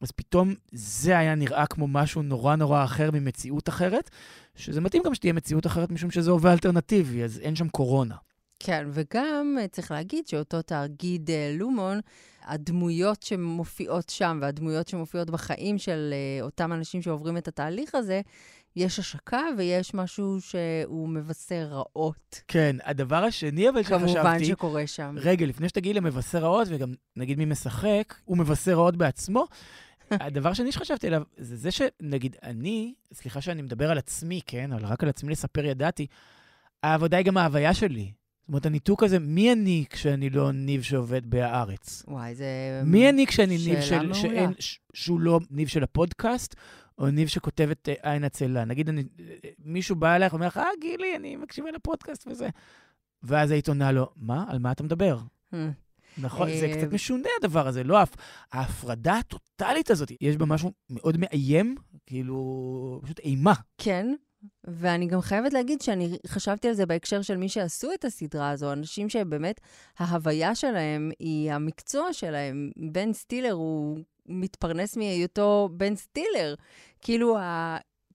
אז 0.00 0.10
פתאום 0.10 0.54
זה 0.72 1.18
היה 1.18 1.34
נראה 1.34 1.66
כמו 1.66 1.88
משהו 1.88 2.22
נורא 2.22 2.56
נורא 2.56 2.84
אחר 2.84 3.10
ממציאות 3.12 3.68
אחרת, 3.68 4.10
שזה 4.56 4.80
מתאים 4.80 5.02
גם 5.06 5.14
שתהיה 5.14 5.32
מציאות 5.32 5.66
אחרת, 5.66 5.90
משום 5.90 6.10
שזה 6.10 6.30
הווה 6.30 6.52
אלטרנטיבי, 6.52 7.24
אז 7.24 7.38
אין 7.38 7.56
שם 7.56 7.68
קורונה. 7.68 8.14
כן, 8.60 8.88
וגם 8.92 9.56
אה, 9.60 9.68
צריך 9.68 9.90
להגיד 9.90 10.28
שאותו 10.28 10.62
תאגיד 10.62 11.30
אה, 11.30 11.54
לומון, 11.58 12.00
הדמויות 12.42 13.22
שמופיעות 13.22 14.08
שם 14.08 14.38
והדמויות 14.42 14.88
שמופיעות 14.88 15.30
בחיים 15.30 15.78
של 15.78 16.10
אה, 16.12 16.44
אותם 16.44 16.72
אנשים 16.72 17.02
שעוברים 17.02 17.36
את 17.36 17.48
התהליך 17.48 17.94
הזה, 17.94 18.20
יש 18.76 18.98
השקה 18.98 19.42
ויש 19.58 19.94
משהו 19.94 20.40
שהוא 20.40 21.08
מבשר 21.08 21.68
רעות. 21.70 22.42
כן, 22.48 22.76
הדבר 22.84 23.24
השני 23.24 23.68
אבל 23.68 23.82
שחשבתי... 23.82 24.14
כמובן 24.14 24.44
שקורה 24.44 24.86
שם. 24.86 25.14
רגע, 25.18 25.46
לפני 25.46 25.68
שתגיעי 25.68 25.94
למבשר 25.94 26.38
רעות, 26.38 26.68
וגם 26.70 26.94
נגיד 27.16 27.38
מי 27.38 27.44
משחק, 27.44 28.14
הוא 28.24 28.36
מבשר 28.36 28.74
רעות 28.74 28.96
בעצמו. 28.96 29.46
הדבר 30.10 30.48
השני 30.48 30.72
שחשבתי 30.72 31.06
עליו, 31.06 31.22
זה 31.36 31.56
זה 31.56 31.70
שנגיד 31.70 32.36
אני, 32.42 32.94
סליחה 33.12 33.40
שאני 33.40 33.62
מדבר 33.62 33.90
על 33.90 33.98
עצמי, 33.98 34.40
כן, 34.46 34.72
אבל 34.72 34.84
רק 34.84 35.02
על 35.02 35.08
עצמי 35.08 35.32
לספר 35.32 35.64
ידעתי, 35.64 36.06
העבודה 36.82 37.16
היא 37.16 37.26
גם 37.26 37.36
ההוויה 37.36 37.74
שלי. 37.74 38.12
זאת 38.50 38.52
אומרת, 38.52 38.66
הניתוק 38.66 39.02
הזה, 39.02 39.18
מי 39.18 39.52
אני 39.52 39.84
כשאני 39.90 40.30
לא 40.30 40.52
ניב 40.52 40.82
שעובד 40.82 41.26
בהארץ? 41.30 42.02
וואי, 42.08 42.34
זה... 42.34 42.44
מי 42.84 43.08
אני 43.08 43.26
כשאני 43.26 43.58
ניב 43.58 43.80
שאלה 43.80 43.84
של, 43.84 43.96
מעולה. 43.96 44.14
שאין, 44.14 44.50
ש, 44.58 44.78
שהוא 44.94 45.20
לא 45.20 45.40
ניב 45.50 45.68
של 45.68 45.82
הפודקאסט, 45.82 46.54
או 46.98 47.10
ניב 47.10 47.28
שכותב 47.28 47.68
את 47.70 47.88
אה, 48.04 48.12
עין 48.12 48.24
עצלה? 48.24 48.64
נגיד, 48.64 48.88
אני, 48.88 49.04
מישהו 49.64 49.96
בא 49.96 50.16
אליך 50.16 50.32
ואומר 50.32 50.46
לך, 50.46 50.56
אה, 50.56 50.64
גילי, 50.80 51.16
אני 51.16 51.36
מקשיבה 51.36 51.70
לפודקאסט 51.70 52.26
וזה. 52.30 52.48
ואז 53.22 53.50
היית 53.50 53.68
עונה 53.68 53.92
לו, 53.92 54.10
מה? 54.16 54.44
על 54.48 54.58
מה 54.58 54.72
אתה 54.72 54.82
מדבר? 54.82 55.18
אה, 55.54 55.68
נכון, 56.18 56.48
זה 56.60 56.66
אה, 56.66 56.76
קצת 56.78 56.92
משונה 56.92 57.28
הדבר 57.40 57.66
הזה, 57.66 57.84
לא 57.84 57.98
ההפ- 58.02 58.16
ההפרדה 58.52 59.18
הטוטלית 59.18 59.90
הזאת. 59.90 60.12
יש 60.20 60.36
בה 60.36 60.46
משהו 60.46 60.72
מאוד 60.90 61.16
מאיים, 61.18 61.76
כאילו, 62.06 63.00
פשוט 63.04 63.18
אימה. 63.18 63.52
כן, 63.78 64.14
ואני 64.64 65.06
גם 65.06 65.20
חייבת 65.20 65.52
להגיד 65.52 65.80
שאני 65.80 66.18
חשבתי 66.26 66.68
על 66.68 66.74
זה 66.74 66.86
בהקשר 66.86 67.22
של 67.22 67.36
מי 67.36 67.48
שעשו 67.48 67.92
את 67.92 68.04
הסדרה 68.04 68.50
הזו, 68.50 68.72
אנשים 68.72 69.08
שבאמת 69.08 69.60
ההוויה 69.98 70.54
שלהם 70.54 71.10
היא 71.18 71.52
המקצוע 71.52 72.12
שלהם. 72.12 72.70
בן 72.92 73.12
סטילר 73.12 73.52
הוא 73.52 73.98
מתפרנס 74.26 74.96
מהיותו 74.96 75.68
בן 75.72 75.96
סטילר. 75.96 76.54
כאילו 77.00 77.36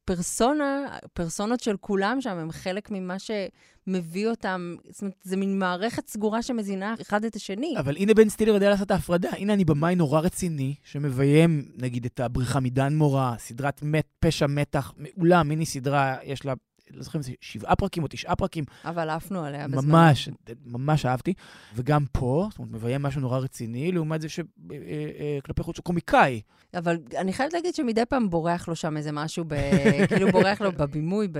הפרסונה, 0.05 0.85
הפרסונות 1.03 1.59
של 1.59 1.77
כולם 1.77 2.21
שם 2.21 2.38
הם 2.38 2.51
חלק 2.51 2.91
ממה 2.91 3.15
שמביא 3.19 4.27
אותם, 4.27 4.75
זאת 4.89 5.01
אומרת, 5.01 5.15
זה 5.24 5.38
מין 5.38 5.59
מערכת 5.59 6.07
סגורה 6.07 6.41
שמזינה 6.41 6.95
אחד 7.01 7.25
את 7.25 7.35
השני. 7.35 7.75
אבל 7.79 7.95
הנה 7.97 8.13
בן 8.13 8.29
סטילר 8.29 8.53
יודע 8.53 8.69
לעשות 8.69 8.85
את 8.85 8.91
ההפרדה. 8.91 9.29
הנה 9.38 9.53
אני 9.53 9.65
במאי 9.65 9.95
נורא 9.95 10.19
רציני, 10.19 10.75
שמביים, 10.83 11.65
נגיד, 11.77 12.05
את 12.05 12.19
הבריחה 12.19 12.59
מדן 12.59 12.95
מורה, 12.95 13.35
סדרת 13.38 13.83
מת, 13.83 14.07
פשע 14.19 14.47
מתח, 14.47 14.93
מעולה, 14.97 15.43
מיני 15.43 15.65
סדרה, 15.65 16.15
יש 16.24 16.45
לה, 16.45 16.53
לא 16.91 17.03
זוכר 17.03 17.17
אם 17.17 17.23
זה 17.23 17.31
שבעה 17.41 17.75
פרקים 17.75 18.03
או 18.03 18.07
תשעה 18.07 18.35
פרקים, 18.35 18.63
אבל 18.85 19.09
עפנו 19.09 19.43
עליה 19.43 19.67
בזמן. 19.67 19.91
ממש, 19.91 20.29
ממש 20.65 21.05
אהבתי. 21.05 21.33
וגם 21.75 22.05
פה, 22.11 22.47
זאת 22.49 22.59
אומרת, 22.59 22.71
מביים 22.71 23.01
משהו 23.01 23.21
נורא 23.21 23.39
רציני, 23.39 23.91
לעומת 23.91 24.21
זה 24.21 24.29
שכלפי 24.29 25.63
חוץ 25.63 25.77
הוא 25.77 25.83
קומיקאי. 25.83 26.41
אבל 26.73 26.97
אני 27.17 27.33
חייבת 27.33 27.53
להגיד 27.53 27.75
שמדי 27.75 28.05
פעם 28.05 28.29
בורח 28.29 28.67
לו 28.67 28.75
שם 28.75 28.97
איזה 28.97 29.11
משהו, 29.11 29.45
ב... 29.47 29.55
כאילו 30.09 30.31
בורח 30.31 30.61
לו 30.61 30.71
בבימוי, 30.71 31.27
ב... 31.31 31.39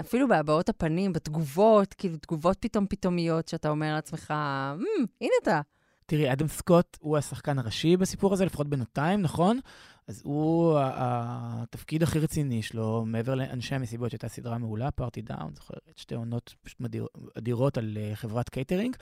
אפילו 0.00 0.28
בהבעות 0.28 0.68
הפנים, 0.68 1.12
בתגובות, 1.12 1.94
כאילו 1.94 2.16
תגובות 2.16 2.56
פתאום 2.60 2.86
פתאומיות, 2.86 3.48
שאתה 3.48 3.68
אומר 3.70 3.94
לעצמך, 3.94 4.34
"מ, 4.78 5.04
הנה 5.20 5.32
אתה. 5.42 5.60
תראי, 6.06 6.32
אדם 6.32 6.48
סקוט 6.48 6.96
הוא 7.00 7.16
השחקן 7.16 7.58
הראשי 7.58 7.96
בסיפור 7.96 8.32
הזה, 8.32 8.44
לפחות 8.44 8.68
בינתיים, 8.68 9.22
נכון? 9.22 9.60
אז 10.08 10.22
הוא, 10.24 10.78
התפקיד 10.80 12.02
הכי 12.02 12.18
רציני 12.18 12.62
שלו, 12.62 13.04
מעבר 13.06 13.34
לאנשי 13.34 13.74
המסיבות, 13.74 14.10
שהייתה 14.10 14.28
סדרה 14.28 14.58
מעולה, 14.58 14.90
Party 14.90 15.22
Down, 15.22 15.54
זוכרת, 15.54 15.90
שתי 15.96 16.14
עונות 16.14 16.54
פשוט 16.62 16.80
מדיר, 16.80 17.06
אדירות 17.38 17.78
על 17.78 17.98
אה, 18.00 18.10
חברת 18.14 18.48
קייטרינג, 18.48 18.96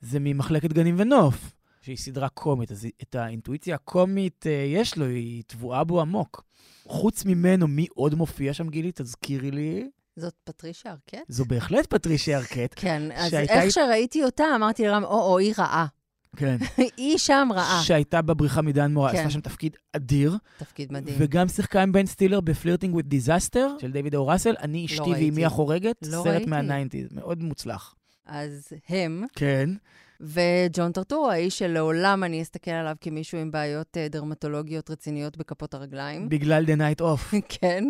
זה 0.00 0.18
במחלקת 0.20 0.72
גנים 0.72 0.94
ונוף, 0.98 1.52
שהיא 1.80 1.96
סדרה 1.96 2.28
קומית, 2.28 2.72
אז 2.72 2.86
את 3.02 3.14
האינטואיציה 3.14 3.74
הקומית 3.74 4.46
אה, 4.46 4.52
יש 4.52 4.98
לו, 4.98 5.06
היא 5.06 5.42
טבועה 5.46 5.84
בו 5.84 6.00
עמוק. 6.00 6.44
חוץ 6.84 7.24
ממנו, 7.24 7.68
מי 7.68 7.86
עוד 7.94 8.14
מופיע 8.14 8.54
שם, 8.54 8.68
גילי? 8.68 8.90
תזכירי 8.94 9.50
לי. 9.50 9.90
זאת 10.16 10.34
פטרישיה 10.44 10.90
ארקט? 10.90 11.24
זו 11.28 11.44
בהחלט 11.44 11.86
פטרישיה 11.86 12.38
ארקט. 12.38 12.72
כן, 12.76 13.02
אז 13.14 13.34
איך 13.34 13.72
שראיתי 13.72 14.24
אותה, 14.24 14.44
אמרתי 14.56 14.86
לרם, 14.86 15.04
או-או, 15.04 15.38
היא 15.38 15.54
רעה. 15.58 15.86
כן. 16.36 16.56
היא 16.96 17.18
שם 17.18 17.48
רעה. 17.54 17.82
שהייתה 17.82 18.22
בבריחה 18.22 18.62
מדן 18.62 18.92
מורה, 18.92 19.12
כן. 19.12 19.18
עשתה 19.18 19.30
שם 19.30 19.40
תפקיד 19.40 19.76
אדיר. 19.92 20.36
תפקיד 20.58 20.92
מדהים. 20.92 21.16
וגם 21.18 21.48
שיחקה 21.48 21.82
עם 21.82 21.92
בן 21.92 22.06
סטילר 22.06 22.40
ב- 22.40 22.51
Flirting 22.51 22.96
with 22.96 23.02
Disaster 23.02 23.76
של 23.80 23.92
דיוויד 23.92 24.14
או 24.14 24.26
ראסל, 24.26 24.54
אני 24.62 24.86
אז 24.86 25.00
ראיתי. 25.00 25.12
וואי, 25.12 25.44
איזה 25.44 26.22
סרט. 26.24 26.46
מה- 26.46 26.62
nineties, 26.62 27.08
מאוד 27.12 27.42
מוצלח. 27.42 27.94
אז 28.26 28.68
הם. 28.88 29.24
כן. 29.36 29.70
וג'ון 30.20 30.92
טורטורו, 30.92 31.30
האיש 31.30 31.58
שלעולם 31.58 32.24
אני 32.24 32.42
אסתכל 32.42 32.70
עליו 32.70 32.96
כמישהו 33.00 33.38
עם 33.38 33.50
בעיות 33.50 33.96
אה, 33.96 34.08
דרמטולוגיות 34.08 34.90
רציניות 34.90 35.36
בכפות 35.36 35.74
הרגליים. 35.74 36.28
בגלל 36.28 36.64
The 36.64 36.78
Night 36.78 37.00
Of. 37.00 37.36
כן. 37.60 37.84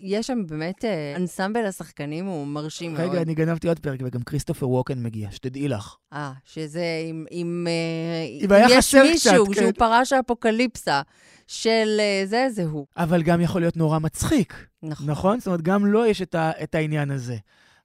יש 0.00 0.26
שם 0.26 0.46
באמת, 0.46 0.84
אה, 0.84 1.16
אנסמבל 1.16 1.66
השחקנים 1.66 2.26
הוא 2.26 2.46
מרשים 2.46 2.94
מאוד. 2.94 3.10
רגע, 3.10 3.22
אני 3.22 3.34
גנבתי 3.34 3.68
עוד 3.68 3.78
פרק, 3.78 4.00
וגם 4.04 4.22
כריסטופר 4.22 4.68
ווקן 4.68 5.02
מגיע, 5.02 5.28
שתדעי 5.30 5.68
לך. 5.68 5.96
אה, 6.12 6.32
שזה 6.44 6.84
אם... 7.10 7.24
אם, 7.30 7.66
אה, 7.68 8.44
אם 8.44 8.52
היה 8.52 8.66
יש 8.70 8.94
מישהו 8.94 9.46
קצת, 9.46 9.54
שהוא 9.54 9.54
כן. 9.54 9.72
פרש 9.72 10.12
האפוקליפסה 10.12 11.02
של 11.46 12.00
אה, 12.00 12.22
זה, 12.26 12.46
זה 12.50 12.64
הוא. 12.64 12.86
אבל 12.96 13.22
גם 13.22 13.40
יכול 13.40 13.60
להיות 13.60 13.76
נורא 13.76 13.98
מצחיק, 13.98 14.66
נכון. 14.82 15.10
נכון? 15.10 15.38
זאת 15.38 15.46
אומרת, 15.46 15.62
גם 15.62 15.86
לו 15.86 16.06
יש 16.06 16.22
את, 16.22 16.34
ה, 16.34 16.50
את 16.62 16.74
העניין 16.74 17.10
הזה. 17.10 17.36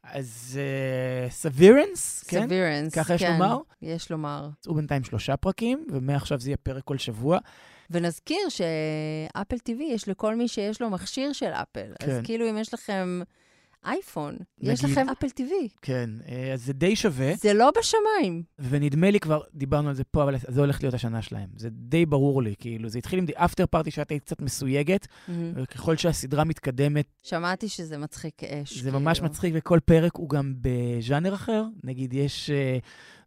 אז 0.03 0.60
Severance, 1.29 2.24
כן? 2.27 2.45
Severance, 2.45 2.93
ככה 2.93 3.13
יש 3.13 3.24
כן, 3.24 3.31
לומר? 3.31 3.57
יש 3.81 4.12
לומר. 4.12 4.50
יצאו 4.60 4.74
בינתיים 4.74 5.03
שלושה 5.03 5.38
פרקים, 5.38 5.86
ומעכשיו 5.91 6.39
זה 6.39 6.50
יהיה 6.50 6.57
פרק 6.57 6.84
כל 6.84 6.98
שבוע. 6.98 7.39
ונזכיר 7.89 8.50
שאפל 8.50 9.56
TV 9.56 9.84
יש 9.84 10.10
לכל 10.10 10.36
מי 10.36 10.48
שיש 10.48 10.82
לו 10.82 10.89
מכשיר 10.89 11.34
של 11.34 11.50
אפל. 11.50 11.94
אז 12.00 12.10
כן. 12.10 12.22
כאילו 12.24 12.50
אם 12.50 12.58
יש 12.58 12.74
לכם 12.74 13.22
אייפון, 13.86 14.38
יש 14.62 14.84
נגיד. 14.84 14.98
לכם 14.98 15.10
אפל 15.10 15.27
TV. 15.27 15.51
כן, 15.82 16.10
אה, 16.27 16.54
אז 16.54 16.65
זה 16.65 16.74
די 16.74 16.96
שווה, 16.96 17.34
זה 17.36 17.54
לא 17.54 17.72
בשמיים. 17.77 18.44
ונדמה 18.60 19.12
לי 19.12 19.20
כבר, 19.20 19.42
דיברנו 19.54 19.89
על 19.89 19.96
זה 19.96 20.04
פה, 20.04 20.24
אבל 20.24 20.36
זה 20.48 20.60
הולך 20.62 20.84
להיות 20.84 20.94
השנה 20.94 21.22
שלהם. 21.22 21.50
זה 21.56 21.70
די 21.72 22.06
ברור 22.06 22.44
לי, 22.44 22.56
כאילו, 22.60 22.89
זה 22.89 22.98
התחיל 22.98 23.20
עם 23.20 23.25
The 23.25 23.38
After 23.39 23.75
Party 23.75 23.92
שאת 23.92 24.10
היית 24.12 24.24
קצת 24.24 24.42
מסויגת, 24.42 25.08
מהמם. 25.27 25.54
וככל 25.56 25.98
שהסדרה 25.98 26.44
מתקדמת, 26.44 27.06
שמעתי 27.24 27.70
שזה 27.70 27.98
מצחיק 27.98 28.44
אש. 28.44 28.77
זה 28.77 28.92
ממש 28.92 29.18
כאילו. 29.18 29.32
מצחיק, 29.32 29.54
וכל 29.58 29.80
פרק 29.86 30.15
הוא 30.15 30.30
גם 30.30 30.54
בז'אנר 30.62 31.34
אחר. 31.34 31.63
נגיד, 31.84 32.13
יש 32.13 32.50
אה, 32.50 32.77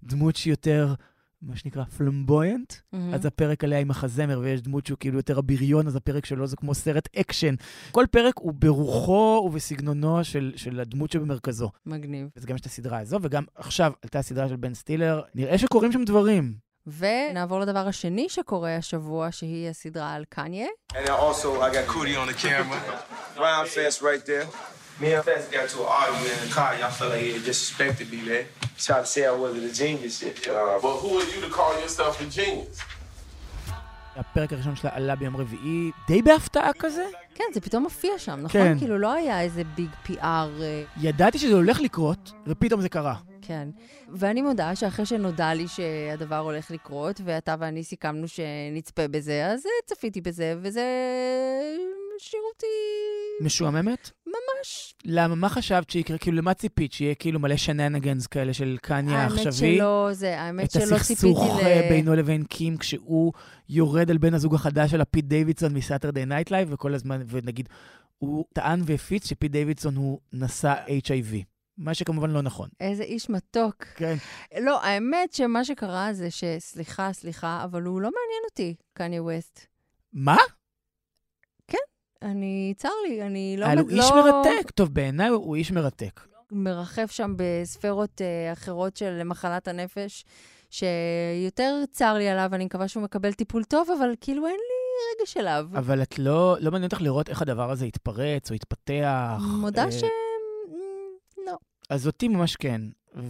דמות 0.03 0.37
שהיא 0.37 0.53
יותר, 0.53 0.95
מה 1.43 1.57
שנקרא, 1.57 1.85
flamboyant, 1.85 2.73
מהמם. 2.93 3.15
אז 3.15 3.27
הפרק 3.27 3.65
עליה 3.65 3.79
הם 3.79 3.91
מחזמר, 3.91 4.41
ויש 4.43 4.63
דמות 4.63 4.87
שהוא 4.87 4.99
כאילו 4.99 5.17
יותר 5.17 5.39
הבריון, 5.39 5.87
אז 5.87 5.97
הפרק 5.97 6.25
שלו 6.25 6.47
זה 6.47 6.57
כמו 6.57 6.75
סרט 6.75 7.09
אקשן. 7.17 7.55
כל 7.93 8.05
פרק 8.11 8.35
הוא 8.39 8.53
ברוחו 8.53 9.43
ובסגנונו 9.47 10.25
של, 10.25 10.53
של 10.57 10.81
הדמות 10.81 11.11
שבמרכזו. 11.11 11.71
מגניב. 11.87 12.29
אז 12.37 12.45
גם 12.45 12.55
יש 12.55 12.61
את 12.61 12.67
הסדרה 12.67 12.99
הזו, 12.99 13.19
וגם 13.23 13.45
עכשיו 13.55 13.93
עלתה 14.03 14.19
הסדרה 14.19 14.49
של 14.49 14.57
בן 14.57 14.75
סטילר. 14.75 15.23
נראה 15.35 15.59
שקורים 15.59 15.93
שם 15.93 16.05
דברים. 16.05 16.55
ונעבור 16.99 17.61
לדבר 17.61 17.89
השני 17.89 18.29
שקורה 18.29 18.77
השבוע, 18.77 19.33
שהיא 19.33 19.69
הסדרה 19.69 20.15
על 20.15 20.25
קניה. 20.29 20.67
And 20.93 20.97
also, 20.97 21.61
I 21.61 21.71
got 21.71 21.87
Cootie 21.95 22.17
on 22.17 22.29
the 22.29 22.47
camera. 22.47 22.81
Rhyme 23.37 23.67
Fest 23.67 24.03
right 24.03 24.27
there. 24.27 24.78
Me 25.01 25.13
and 25.13 25.25
Fest 25.25 25.53
got 25.53 25.69
to 25.69 25.79
an 25.83 25.87
argument 26.03 26.33
in 26.37 26.49
the 26.49 26.55
car. 26.55 26.71
Y'all 26.79 26.91
felt 26.91 27.13
like 27.13 27.23
he 27.23 27.39
disrespected 27.51 28.11
me, 28.11 28.21
man. 28.29 28.45
Tried 28.77 29.01
to 29.01 29.07
say 29.07 29.27
I 29.27 29.31
wasn't 29.45 29.65
a 29.71 29.73
genius. 29.73 30.23
Uh, 30.25 30.79
but 30.83 30.97
who 31.03 31.11
are 31.19 31.29
you 31.33 31.41
to 31.47 31.51
call 31.59 31.73
yourself 31.81 32.21
a 32.21 32.27
genius? 32.39 32.79
הפרק 34.17 34.53
הראשון 34.53 34.77
שלה 34.77 34.91
עלה 34.95 35.17
ביום 35.17 35.37
רביעי, 35.37 35.91
די 36.07 36.23
בהפתעה 36.23 36.71
כזה. 36.79 37.05
כן, 37.35 37.45
זה 37.55 37.61
פתאום 37.61 37.83
מופיע 37.83 38.19
שם, 38.19 38.41
נכון? 38.43 38.61
כן. 38.61 38.79
כאילו 38.79 38.99
לא 38.99 39.13
היה 39.13 39.41
איזה 39.41 39.63
ביג 39.65 39.91
PR, 40.07 40.23
אה, 40.23 40.83
ידעתי 41.01 41.39
שזה 41.39 41.55
הולך 41.55 41.81
לקרות, 41.81 42.33
ופתאום 42.47 42.81
זה 42.81 42.89
קרה. 42.89 43.15
כן. 43.43 43.69
ואני 44.15 44.43
מודה 44.43 44.75
שאחרי 44.75 45.07
שנודע 45.07 45.55
לי 45.55 45.69
שהדבר 45.69 46.39
הולך 46.39 46.71
לקרות, 46.71 47.21
ואתה 47.25 47.55
ואני 47.59 47.85
סיכמנו 47.85 48.29
שנצפה 48.29 49.09
בזה, 49.09 49.47
אז 49.47 49.67
אה, 49.67 49.71
צפיתי 49.87 50.21
בזה, 50.21 50.55
וזה 50.63 50.83
השאיר 52.21 52.43
אותי 52.53 52.67
משועממת? 53.41 54.11
ממש... 54.27 54.95
למה? 55.05 55.35
מה 55.35 55.49
חשבת 55.49 55.91
שיקרה? 55.91 56.19
כאילו, 56.19 56.37
למה 56.37 56.55
ציפית? 56.55 56.93
שיהיה 56.93 57.15
כאילו 57.15 57.41
מלא 57.41 57.57
שננגנס 57.57 58.27
כאלה 58.27 58.55
של 58.55 58.77
קניה 58.83 59.19
האמת 59.19 59.39
העכשווי? 59.39 59.77
שלא, 59.77 60.09
זה, 60.13 60.41
האמת 60.41 60.65
את 60.65 60.71
שלא 60.71 60.81
ציפיתי 60.81 60.97
הסכסוך 60.97 61.57
ל... 61.63 61.67
אה, 61.67 61.87
בינו 61.91 62.15
לבין 62.15 62.45
קים, 62.45 62.77
כשהוא 62.77 63.33
יורד 63.69 64.11
על 64.11 64.19
בן 64.19 64.35
הזוג 64.35 64.55
החדש 64.55 64.91
של 64.91 65.01
הפיט 65.01 65.25
דיווידסון 65.25 65.75
מ- 65.75 65.85
Saturday 65.85 66.25
Night 66.25 66.51
Live, 66.51 66.69
וכל 66.73 66.95
הזמן, 66.95 67.23
ונגיד, 67.29 67.69
הוא 68.19 68.45
טען 68.53 68.81
והפיץ 68.85 69.29
שפיט 69.29 69.53
דיווידסון 69.53 69.97
הוא 69.97 70.21
נשא 70.33 70.75
HIV. 71.07 71.37
מה 71.79 71.95
שכמובן 71.95 72.31
לא 72.31 72.43
נכון. 72.43 72.69
איזה 72.81 73.03
איש 73.03 73.31
מתוק. 73.31 73.85
כן. 73.85 74.17
לא, 74.61 74.83
האמת 74.83 75.33
שמה 75.33 75.65
שקרה 75.65 76.13
זה 76.13 76.31
ש... 76.31 76.45
סליחה, 76.59 77.13
סליחה, 77.13 77.65
אבל 77.65 77.83
הוא 77.83 78.01
לא 78.01 78.09
מעניין 78.09 78.43
אותי, 78.51 78.75
קניה 78.93 79.23
ווסט. 79.23 79.67
מה? 80.13 80.37
אני, 82.23 82.75
צר 82.77 82.89
לי, 83.09 83.23
אני 83.23 83.57
לא... 83.59 83.67
אבל 83.67 83.79
הוא 83.79 83.87
מ- 83.87 83.91
איש 83.91 84.11
לא 84.11 84.23
מרתק. 84.23 84.71
טוב, 84.71 84.95
בעיניי 84.95 85.29
הוא 85.29 85.57
איש 85.57 85.73
מרתק. 85.73 86.21
מרחף 86.53 87.11
שם 87.11 87.35
בספרות 87.37 88.21
אה, 88.23 88.53
אחרות 88.53 88.97
של 88.97 89.23
מחלת 89.25 89.69
הנפש, 89.69 90.25
שיותר 90.71 91.83
צר 91.91 92.15
לי 92.15 92.29
עליו, 92.29 92.51
אני 92.53 92.65
מקווה 92.65 92.89
שהוא 92.89 93.03
מקבל 93.03 93.33
טיפול 93.33 93.65
טוב, 93.65 93.89
אבל 93.99 94.15
כאילו 94.21 94.47
אין 94.47 94.55
לי 94.55 95.21
רגש 95.23 95.37
אליו. 95.37 95.67
אבל 95.75 96.03
את 96.03 96.19
לא, 96.19 96.57
לא 96.61 96.71
מעניין 96.71 96.85
אותך 96.93 97.03
לראות 97.03 97.29
איך 97.29 97.43
הדבר 97.43 97.71
הזה 97.71 97.87
יתפרץ 97.87 98.51
או 98.51 98.55
יתפתח. 98.55 99.41
מודה 99.61 99.85
אה, 99.85 99.93
ש... 99.93 100.03
לא, 101.47 101.57
אז 101.91 102.07
אותי 102.07 102.29
ממש 102.29 102.57
כן. 102.57 102.81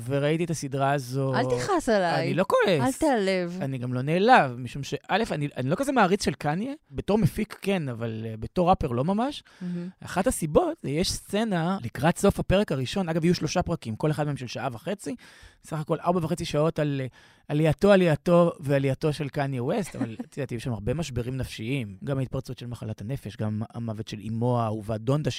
וראיתי 0.04 0.44
את 0.44 0.50
הסדרה 0.50 0.92
הזו... 0.92 1.34
אל 1.34 1.44
תכעס 1.44 1.88
עליי. 1.88 2.26
אני 2.26 2.34
לא 2.34 2.44
כועס. 2.48 2.82
אל 2.82 2.92
תיעלב. 2.92 3.58
אני 3.60 3.78
גם 3.78 3.94
לא 3.94 4.02
נעלב, 4.02 4.56
משום 4.56 4.82
שא', 4.82 4.98
אני, 5.30 5.48
אני 5.56 5.70
לא 5.70 5.74
כזה 5.74 5.92
מעריץ 5.92 6.24
של 6.24 6.34
קניה, 6.34 6.72
בתור 6.90 7.18
מפיק 7.18 7.58
כן, 7.62 7.88
אבל 7.88 8.24
uh, 8.24 8.36
בתור 8.36 8.70
ראפר 8.70 8.88
לא 8.88 9.04
ממש. 9.04 9.42
מהמם. 9.60 9.88
אחת 10.04 10.26
הסיבות, 10.26 10.76
יש 10.84 11.12
סצנה 11.12 11.78
לקראת 11.82 12.18
סוף 12.18 12.40
הפרק 12.40 12.72
הראשון, 12.72 13.08
אגב, 13.08 13.24
יהיו 13.24 13.34
שלושה 13.34 13.62
פרקים, 13.62 13.96
כל 13.96 14.10
אחד 14.10 14.26
מהם 14.26 14.36
של 14.36 14.46
שעה 14.46 14.68
וחצי, 14.72 15.16
סך 15.64 15.78
הכל 15.78 15.96
ארבע 16.00 16.20
וחצי 16.22 16.44
שעות 16.44 16.78
על 16.78 17.00
uh, 17.04 17.14
עלייתו, 17.48 17.92
עלייתו 17.92 18.52
ועלייתו 18.60 19.12
של 19.12 19.28
קניה 19.28 19.64
ווסט, 19.64 19.96
אבל 19.96 20.16
את 20.20 20.36
יודעת, 20.36 20.52
יש 20.52 20.64
שם 20.64 20.72
הרבה 20.72 20.94
משברים 20.94 21.36
נפשיים, 21.36 21.96
גם 22.04 22.18
ההתפרצות 22.18 22.58
של 22.58 22.66
מחלת 22.66 23.00
הנפש, 23.00 23.36
גם 23.36 23.62
המוות 23.74 24.08
של 24.08 24.18
אמו 24.28 24.60
האהובה 24.60 24.98
דונדה, 24.98 25.30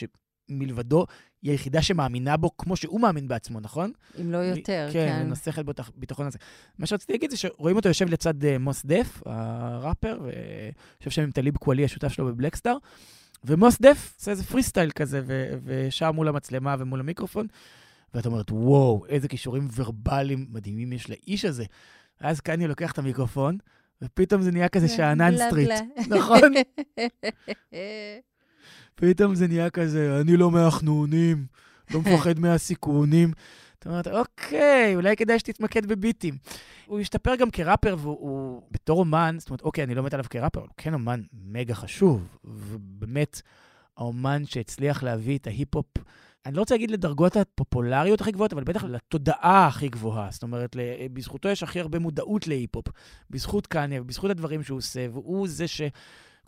שמלבדו 0.49 1.05
היא 1.41 1.51
היחידה 1.51 1.81
שמאמינה 1.81 2.37
בו 2.37 2.57
כמו 2.57 2.75
שהוא 2.75 3.01
מאמין 3.01 3.27
בעצמו, 3.27 3.59
נכון? 3.59 3.91
אם 4.21 4.31
לא 4.31 4.37
יותר, 4.37 4.89
כן. 4.93 5.19
כן. 5.19 5.27
מנסחת 5.27 5.65
בו 5.65 5.71
את 5.71 5.79
הביטחון 5.79 6.27
הזה. 6.27 6.37
מה 6.79 6.85
שרציתי 6.85 7.13
להגיד 7.13 7.31
זה 7.31 7.37
שרואים 7.37 7.75
אותו 7.75 7.87
יושב 7.87 8.09
לצד 8.09 8.45
אה, 8.45 8.57
מוס 8.57 8.85
דף, 8.85 9.21
הראפר, 9.25 10.19
ויושב 10.21 11.11
שם 11.11 11.21
עם 11.21 11.31
טליב 11.31 11.57
קואלי, 11.57 11.85
השותף 11.85 12.07
שלו 12.07 12.25
בבלאק 12.25 12.51
סטאר, 12.51 12.77
ומוס 13.43 13.81
דף 13.81 14.13
עושה 14.17 14.31
איזה 14.31 14.43
פרי 14.43 14.63
סטייל 14.63 14.91
כזה, 14.91 15.21
ו- 15.25 15.57
ושר 15.63 16.11
מול 16.11 16.27
המצלמה 16.27 16.75
ומול 16.79 16.99
המיקרופון, 16.99 17.47
ואת 18.13 18.25
אומרת, 18.25 18.51
וואו, 18.51 19.05
איזה 19.09 19.27
כישורים 19.27 19.67
ורבליים 19.75 20.47
מדהימים 20.49 20.93
יש 20.93 21.09
לאיש 21.09 21.45
הזה. 21.45 21.65
ואז 22.21 22.39
קניה 22.39 22.67
לוקח 22.67 22.91
את 22.91 22.97
המיקרופון, 22.97 23.57
ופתאום 24.01 24.41
זה 24.41 24.51
נהיה 24.51 24.69
כזה 24.69 24.87
שאנן 24.87 25.35
בלה, 25.35 25.47
סטריט. 25.47 25.69
נכון? 26.09 26.41
פתאום 28.99 29.35
זה 29.35 29.47
נהיה 29.47 29.69
כזה, 29.69 30.21
אני 30.21 30.37
לא 30.37 30.51
מהחנונים, 30.51 31.45
לא 31.93 31.99
מפחד 32.05 32.39
מהסיכונים. 32.39 33.31
זאת 33.73 33.85
אומרת, 33.85 34.07
אוקיי, 34.07 34.95
אולי 34.95 35.15
כדאי 35.15 35.39
שתתמקד 35.39 35.85
בביטים. 35.85 36.37
הוא 36.85 36.99
השתפר 36.99 37.35
גם 37.35 37.51
כראפר, 37.51 37.95
והוא 37.99 38.17
הוא, 38.19 38.61
בתור 38.71 38.99
אומן, 38.99 39.35
זאת 39.39 39.49
אומרת, 39.49 39.61
אוקיי, 39.61 39.83
אני 39.83 39.95
לא 39.95 40.03
מת 40.03 40.13
עליו 40.13 40.25
כראפר, 40.29 40.59
הוא 40.59 40.69
כן 40.77 40.93
אומן 40.93 41.21
מגה 41.33 41.75
חשוב. 41.75 42.27
ובאמת, 42.43 43.41
האומן 43.97 44.45
שהצליח 44.45 45.03
להביא 45.03 45.37
את 45.37 45.47
ההיפ-הופ, 45.47 45.85
אני 46.45 46.55
לא 46.55 46.59
רוצה 46.59 46.75
להגיד 46.75 46.91
לדרגות 46.91 47.37
הפופולריות 47.37 48.21
הכי 48.21 48.31
גבוהות, 48.31 48.53
אבל 48.53 48.63
בטח 48.63 48.83
לתודעה 48.83 49.67
הכי 49.67 49.89
גבוהה. 49.89 50.27
זאת 50.31 50.43
אומרת, 50.43 50.75
בזכותו 51.13 51.49
יש 51.49 51.63
הכי 51.63 51.79
הרבה 51.79 51.99
מודעות 51.99 52.47
להיפ-הופ. 52.47 52.87
בזכות 53.29 53.67
קניה, 53.67 54.03
בזכות 54.03 54.31
הדברים 54.31 54.63
שהוא 54.63 54.77
עושה, 54.77 55.07
והוא 55.11 55.47
זה 55.47 55.67
ש... 55.67 55.81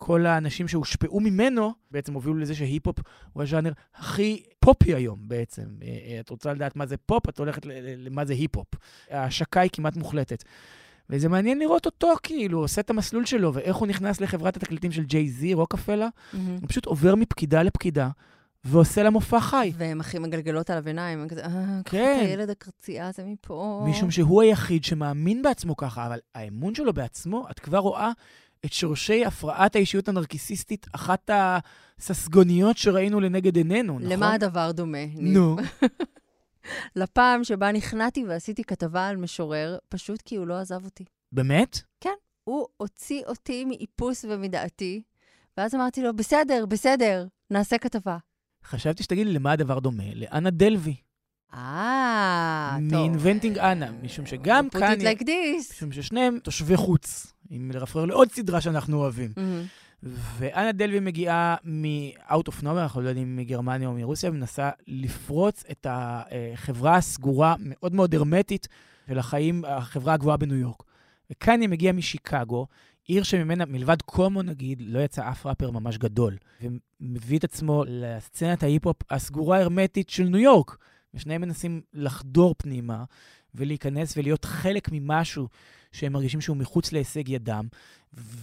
כל 0.04 0.26
האנשים 0.26 0.68
שהושפעו 0.68 1.20
ממנו 1.20 1.74
בעצם 1.92 2.14
הובילו 2.14 2.36
לזה 2.36 2.56
שהיפ-הופ 2.56 3.00
הוא 3.34 3.44
הז'אנר 3.44 3.72
הכי 3.96 4.44
poppy 4.60 4.96
היום 4.96 5.20
בעצם. 5.22 5.64
אה, 5.82 5.88
אה, 5.88 6.20
את 6.20 6.30
רוצה 6.30 6.54
לדעת 6.54 6.76
מה 6.76 6.86
זה 6.86 6.98
פופ, 6.98 7.30
את 7.30 7.40
הולכת 7.40 7.62
למה 7.98 8.26
זה 8.26 8.34
היפ-הופ. 8.34 8.68
ההשקה 9.10 9.60
היא 9.60 9.70
כמעט 9.74 9.98
מוחלטת. 9.98 10.44
וזה 11.10 11.30
מעניין 11.30 11.60
לראות 11.60 11.86
אותו, 11.86 12.14
כאילו, 12.24 12.60
עושה 12.60 12.82
את 12.82 12.90
המסלול 12.90 13.26
שלו, 13.26 13.54
ואיך 13.54 13.76
הוא 13.76 13.88
נכנס 13.88 14.22
לחברת 14.22 14.58
התקליטים 14.58 14.92
של 14.92 15.04
ג'יי-זי, 15.04 15.54
רוקאפלה. 15.54 16.08
מהמם. 16.34 16.58
הוא 16.62 16.70
פשוט 16.70 16.86
עובר 16.86 17.16
מפקידה 17.16 17.64
לפקידה, 17.64 18.10
ועושה 18.64 19.04
לה 19.04 19.10
מופע 19.10 19.40
חי. 19.40 19.72
והן 19.78 20.00
הכי 20.00 20.20
מגלגלות 20.20 20.70
עליו 20.70 20.88
עיניים, 20.88 21.28
כזה, 21.28 21.46
אה, 21.46 21.50
קחו 21.86 21.98
כן. 21.98 22.20
את 22.22 22.28
הילד 22.28 22.50
הקרצייה 22.50 23.08
הזה 23.08 23.24
מפה. 23.26 23.86
משום 23.90 24.12
שהוא 24.12 24.42
היחיד 24.42 24.84
שמאמין 24.84 25.42
בעצמו 25.42 25.76
ככה, 25.76 26.08
אבל 26.08 26.20
האמון 26.36 26.76
שלו 26.76 26.94
בעצמו, 26.94 27.48
את 27.52 27.60
כבר 27.60 27.78
רואה 27.78 28.12
את 28.66 28.74
שורשי 28.74 29.26
הפרעת 29.26 29.76
האישיות 29.76 30.08
הנרקיסיסטית, 30.10 30.88
אחת 30.92 31.30
הססגוניות 32.00 32.78
שראינו 32.78 33.20
לנגד 33.20 33.56
עינינו, 33.56 34.00
נכון? 34.00 34.12
למה 34.12 34.34
הדבר 34.34 34.72
דומה? 34.72 35.06
נו, 35.16 35.56
לפעם 36.96 37.44
שבה 37.44 37.72
נכנעתי 37.72 38.26
ועשיתי 38.26 38.64
כתבה 38.64 39.08
על 39.08 39.18
משורר, 39.18 39.78
פשוט 39.90 40.22
כי 40.22 40.36
הוא 40.36 40.48
לא 40.48 40.60
עזב 40.60 40.86
אותי. 40.86 41.04
באמת? 41.32 41.82
הוא 42.44 42.68
הוציא 42.78 43.24
אותי 43.28 43.66
מאיפוס 43.66 44.26
ומדעתי, 44.30 45.02
ואז 45.58 45.76
אמרתי 45.76 46.04
לו, 46.04 46.16
בסדר, 46.16 46.66
בסדר, 46.66 47.28
נעשה 47.50 47.78
כתבה. 47.78 48.18
חשבתי 48.66 49.04
שתגיד 49.04 49.28
לי 49.28 49.34
למה 49.34 49.52
הדבר 49.52 49.80
דומה, 49.80 50.04
לאנה 50.16 50.50
דלוי. 50.50 50.96
אה, 51.54 52.78
מ-Inventing 52.82 53.58
Anna, 53.58 54.04
משום 54.04 54.26
שגם 54.26 54.68
put 54.68 54.80
it 54.80 55.02
like 55.02 55.22
this. 55.22 55.74
משום 55.74 55.92
ששניהם 55.92 56.40
תושבי 56.40 56.78
חוץ, 56.78 57.34
אם 57.52 57.72
לרפרר 57.74 58.06
לעוד 58.06 58.32
סדרה 58.32 58.62
שאנחנו 58.62 58.98
אוהבים. 58.98 59.32
מהמם. 59.38 59.64
ואנה 60.38 60.72
דלוי 60.72 61.00
מגיעה 61.00 61.56
מ-out 61.64 62.50
of 62.50 62.64
nowhere, 62.64 62.68
אנחנו 62.68 63.02
לא 63.02 63.10
יודעים 63.10 63.36
מגרמניה 63.36 63.88
או 63.88 63.94
מרוסיה, 63.94 64.30
ומנסה 64.30 64.70
לפרוץ 64.88 65.64
את 65.72 65.88
החברה 65.90 66.96
הסגורה, 66.96 67.56
מאוד 67.60 67.94
מאוד 67.94 68.16
הרמטית, 68.16 68.68
של 69.08 69.20
החיים, 69.20 69.66
החברה 69.68 70.14
הגבוהה 70.14 70.38
בניו 70.38 70.58
יורק. 70.58 70.84
וקניה 71.32 71.68
מגיע 71.68 71.92
משיקגו, 71.92 72.68
עיר 73.06 73.24
שממנה, 73.24 73.66
מלבד 73.66 74.02
קומו 74.02 74.42
נגיד, 74.42 74.82
לא 74.86 75.00
יצא 75.00 75.30
אף 75.30 75.46
ראפר 75.46 75.72
ממש 75.72 75.98
גדול, 75.98 76.38
ומביא 76.62 77.38
את 77.38 77.44
עצמו 77.44 77.84
לסצנת 77.88 78.64
ההיפ-הופ 78.64 78.98
הסגורה 79.10 79.58
ההרמטית 79.58 80.10
של 80.10 80.24
ניו 80.24 80.40
יורק. 80.40 80.78
ושניהם 81.14 81.42
מנסים 81.42 81.82
לחדור 81.94 82.56
פנימה 82.58 83.04
ולהיכנס 83.56 84.18
ולהיות 84.18 84.46
חלק 84.46 84.90
ממשהו 84.92 85.48
שהם 85.92 86.14
מרגישים 86.14 86.42
שהוא 86.42 86.58
מחוץ 86.58 86.92
להישג 86.92 87.30
ידם, 87.30 87.68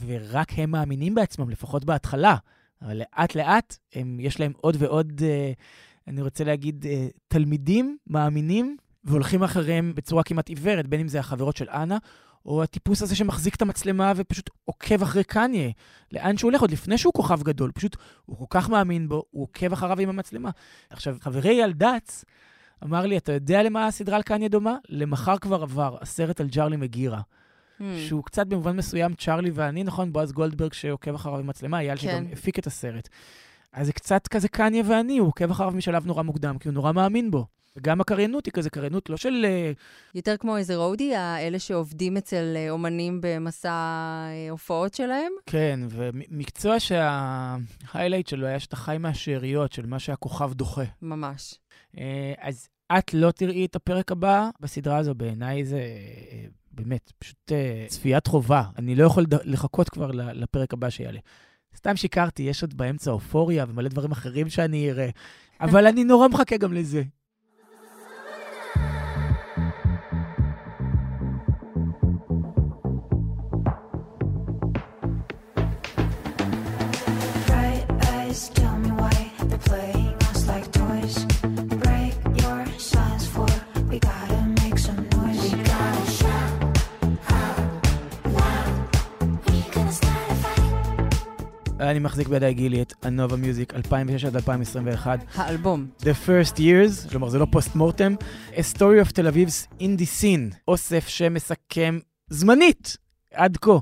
ורק 0.07 0.53
הם 0.57 0.71
מאמינים 0.71 1.15
בעצמם, 1.15 1.51
לפחות 1.51 1.85
בהתחלה. 1.85 2.37
אבל 2.83 2.99
לאט-לאט 2.99 3.77
הם, 3.95 4.21
יש 4.21 4.41
להם 4.41 4.53
עוד 4.57 4.77
ועוד, 4.79 5.23
אה, 5.25 5.53
אני 6.09 6.23
רוצה 6.23 6.45
להגיד, 6.45 6.87
אה, 6.87 7.09
תלמידים 7.29 7.99
מאמינים 8.07 8.77
והולכים 9.05 9.43
אחריהם 9.43 9.93
בצורה 9.95 10.23
כמעט 10.23 10.49
עיוורת, 10.49 10.87
בין 10.87 11.01
אם 11.01 11.09
זה 11.09 11.21
החברות 11.21 11.57
של 11.57 11.69
אנה, 11.71 11.99
או 12.47 12.63
הטיפוס 12.63 13.03
הזה 13.03 13.17
שמחזיק 13.17 13.55
את 13.55 13.63
המצלמה 13.63 14.13
ופשוט 14.17 14.51
עוקב 14.65 15.03
אחרי 15.03 15.25
קניה, 15.25 15.71
לאן 16.13 16.37
שהוא 16.37 16.51
הולך, 16.51 16.61
עוד 16.61 16.71
לפני 16.71 16.99
שהוא 16.99 17.13
כוכב 17.13 17.43
גדול, 17.43 17.73
פשוט 17.73 17.97
הוא 18.27 18.39
כל 18.39 18.45
כך 18.51 18.69
מאמין 18.69 19.09
בו, 19.09 19.25
הוא 19.31 19.43
עוקב 19.43 19.73
אחריו 19.73 20.01
עם 20.01 20.09
המצלמה. 20.09 20.51
עכשיו, 20.91 21.17
חברי 21.21 21.53
ילדץ 21.53 22.25
אמר 22.85 23.07
לי, 23.07 23.17
אתה 23.17 23.33
יודע 23.33 23.63
למה 23.63 23.87
הסדרה 23.87 24.17
על 24.17 24.23
קניה 24.23 24.49
דומה? 24.49 24.77
למחר 24.89 25.39
כבר 25.39 25.63
עבר, 25.63 25.97
הסרט 26.01 26.41
על 26.41 26.47
ג'רלי 26.47 26.77
מגירה. 26.77 27.21
Hmm. 27.21 27.83
שהוא 28.09 28.25
קצת 28.25 28.47
במובן 28.47 28.77
מסוים 28.77 29.15
צ'ארלי 29.15 29.51
ואני, 29.55 29.85
נכון? 29.85 30.13
בועז 30.13 30.33
גולדברג 30.33 30.73
שעוקב 30.73 31.15
אחריו 31.15 31.39
עם 31.39 31.47
מצלמה, 31.47 31.81
אייל 31.81 31.97
שגם 31.97 32.27
כן. 32.27 32.33
הפיק 32.33 32.59
את 32.59 32.67
הסרט. 32.67 33.09
אז 33.73 33.87
זה 33.87 33.93
קצת 33.93 34.29
כזה 34.29 34.49
קניה 34.49 34.83
ואני, 34.89 35.19
הוא 35.19 35.29
עוקב 35.29 35.51
אחריו 35.51 35.71
משלב 35.71 36.07
נורא 36.07 36.23
מוקדם, 36.23 36.59
כי 36.59 36.69
הוא 36.69 36.75
נורא 36.75 36.93
מאמין 36.93 37.31
בו. 37.31 37.47
וגם 37.79 38.01
הקריינות 38.01 38.47
היא 38.47 38.53
כזה 38.53 38.71
קריינות 38.71 39.11
לא 39.11 39.17
של... 39.17 39.45
אה, 39.49 39.73
יותר 40.15 40.37
כמו 40.37 40.57
איזה 40.57 40.77
רודי, 40.77 41.15
האלה 41.15 41.59
שעובדים 41.59 42.17
אצל 42.17 42.55
אה, 42.57 42.71
אומנים 42.71 43.21
במסע 43.23 43.71
אה, 43.71 44.51
הופעות 44.51 44.95
שלהם. 44.95 45.33
כן, 45.47 45.81
ומקצוע 45.91 46.81
שההיילייט 46.81 48.27
שלו 48.27 48.47
היה 48.47 48.61
שאתה 48.61 48.77
חי 48.77 48.97
מהשאריות 49.01 49.73
של 49.73 49.87
מה 49.87 49.99
שהכוכב 49.99 50.53
דוחה. 50.55 50.85
ממש. 51.03 51.55
אז 52.39 52.69
את 52.99 53.15
לא 53.15 53.31
תראי 53.31 53.65
את 53.65 53.77
הפרק 53.77 54.13
הבא 54.13 54.51
בסדרה 54.61 54.97
הזו, 54.97 55.15
בעיניי 55.15 55.65
זה 55.65 55.81
באמת 56.79 57.13
פשוט 57.19 57.53
אה, 57.53 57.85
צפיית 57.89 58.27
חובה. 58.27 58.63
אני 58.79 58.95
לא 58.95 59.05
יכול 59.05 59.25
לחכות 59.45 59.89
כבר 59.89 60.11
לפרק 60.13 60.73
הבא 60.73 60.91
שיעלה. 60.91 61.19
סתם 61.77 61.97
שיקרתי, 61.97 62.43
יש 62.43 62.63
עוד 62.63 62.77
באמצע 62.77 63.11
אופוריה 63.11 63.65
ומלא 63.69 63.89
דברים 63.89 64.13
אחרים 64.13 64.49
שאני 64.49 64.91
אראה, 64.91 65.09
אבל 65.61 65.87
אני 65.87 66.05
נורא 66.05 66.29
מחכה 66.29 66.57
גם 66.57 66.73
לזה. 66.73 67.03
אני 91.81 91.99
מחזיק 91.99 92.29
בידי 92.29 92.55
גילי 92.55 92.83
את 92.83 92.93
הנובה 93.03 93.37
מיוזיק 93.37 93.75
2006 93.75 94.25
עד 94.25 94.37
2021. 94.37 95.21
האלבום. 95.35 95.87
The 96.01 96.27
First 96.27 96.57
Years, 96.57 97.11
כלומר 97.11 97.29
זה 97.29 97.39
לא 97.39 97.47
פוסט 97.51 97.75
מורטם, 97.75 98.15
A 98.55 98.61
Story 98.75 99.07
of 99.07 99.11
Tel 99.13 99.35
Aviv's 99.35 99.81
Indie 99.81 100.21
Scene, 100.21 100.55
אוסף 100.69 101.09
שמסכם 101.09 101.99
זמנית. 102.31 102.97
עד 103.35 103.57
כה 103.57 103.73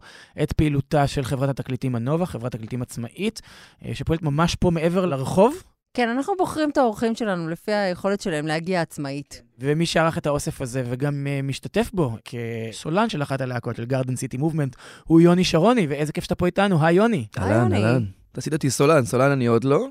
את 0.42 0.52
פעילותה 0.52 1.06
של 1.06 1.24
חברת 1.24 1.48
התקליטים 1.48 1.94
הנובה, 1.94 2.26
חברת 2.26 2.52
תקליטים 2.52 2.82
עצמאית, 2.82 3.40
אה, 3.84 3.94
שפועלת 3.94 4.22
ממש 4.22 4.54
פה 4.54 4.70
מעבר 4.70 5.06
לרחוב, 5.06 5.62
כן, 5.96 6.08
אנחנו 6.08 6.34
בוחרים 6.38 6.70
את 6.70 6.78
האורחים 6.78 7.14
שלנו 7.14 7.48
לפי 7.48 7.72
היכולת 7.72 8.20
שלהם 8.20 8.46
להגיע 8.46 8.80
עצמאית. 8.80 9.42
ומי 9.58 9.86
שערך 9.86 10.18
את 10.18 10.26
האוסף 10.26 10.60
הזה 10.60 10.82
וגם 10.86 11.26
uh, 11.26 11.46
משתתף 11.46 11.90
בו 11.92 12.16
כסולן 12.24 13.08
של 13.08 13.22
אחת 13.22 13.40
הלהקות 13.40 13.76
של 13.76 13.84
גארדן 13.84 14.16
סיטי 14.16 14.36
מובמנט, 14.36 14.76
הוא 15.04 15.20
יוני 15.20 15.44
שרוני, 15.44 15.86
ואיזה 15.86 16.12
כיף 16.12 16.24
שאתה 16.24 16.34
פה 16.34 16.46
איתנו, 16.46 16.84
היי 16.84 16.96
יוני. 16.96 17.26
היי, 17.36 17.44
אהלן, 17.44 17.62
יוני. 17.62 17.84
אהלן. 17.84 18.04
אתה 18.32 18.40
עשית 18.40 18.52
אותי 18.52 18.70
סולן, 18.70 19.04
סולן 19.04 19.30
אני 19.30 19.46
עוד 19.46 19.64
לא, 19.64 19.88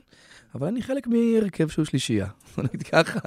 אבל 0.56 0.68
אני 0.68 0.82
חלק 0.82 1.08
מהרכב 1.08 1.68
שהוא 1.68 1.86
שלישייה. 1.86 2.26
בוא 2.58 2.64
נגיד 2.64 2.84
ככה. 2.84 3.20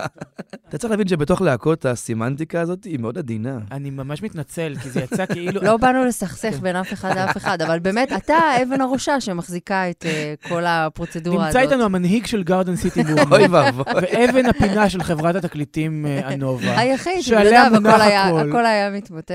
אתה 0.68 0.78
צריך 0.78 0.90
להבין 0.90 1.08
שבתוך 1.08 1.40
להקות 1.42 1.86
הסמנטיקה 1.86 2.60
הזאת 2.60 2.84
היא 2.84 2.98
מאוד 2.98 3.18
עדינה. 3.18 3.58
אני 3.72 3.90
ממש 3.90 4.22
מתנצל, 4.22 4.74
כי 4.82 4.90
זה 4.90 5.00
יצא 5.00 5.26
כאילו... 5.26 5.60
לא 5.62 5.76
באנו 5.76 6.04
לסכסך 6.04 6.58
בין 6.60 6.76
אף 6.76 6.92
אחד 6.92 7.16
לאף 7.16 7.36
אחד, 7.36 7.62
אבל 7.62 7.78
באמת, 7.78 8.12
אתה 8.12 8.34
אבן 8.62 8.80
הראשה 8.80 9.20
שמחזיקה 9.20 9.90
את 9.90 10.04
אה, 10.06 10.34
כל 10.48 10.62
הפרוצדורה 10.66 11.48
הזאת. 11.48 11.56
נמצא 11.56 11.72
איתנו 11.72 11.84
המנהיג 11.84 12.26
של 12.26 12.42
גארדן 12.42 12.76
סיטי 12.76 13.00
אוי 13.04 13.12
מובמנט, 13.14 13.50
ואבוי. 13.50 13.84
ואבן 14.02 14.46
הפינה 14.46 14.90
של 14.90 15.02
חברת 15.02 15.34
התקליטים 15.34 16.06
אה, 16.06 16.28
הנובה. 16.28 16.78
היחיד, 16.78 17.20
שעליה 17.20 17.70
מונח 17.70 17.94
הכל 17.94 18.00
היה- 18.00 18.24
הכל. 18.40 18.66
היה 18.66 18.90
מתמוטט, 18.90 19.30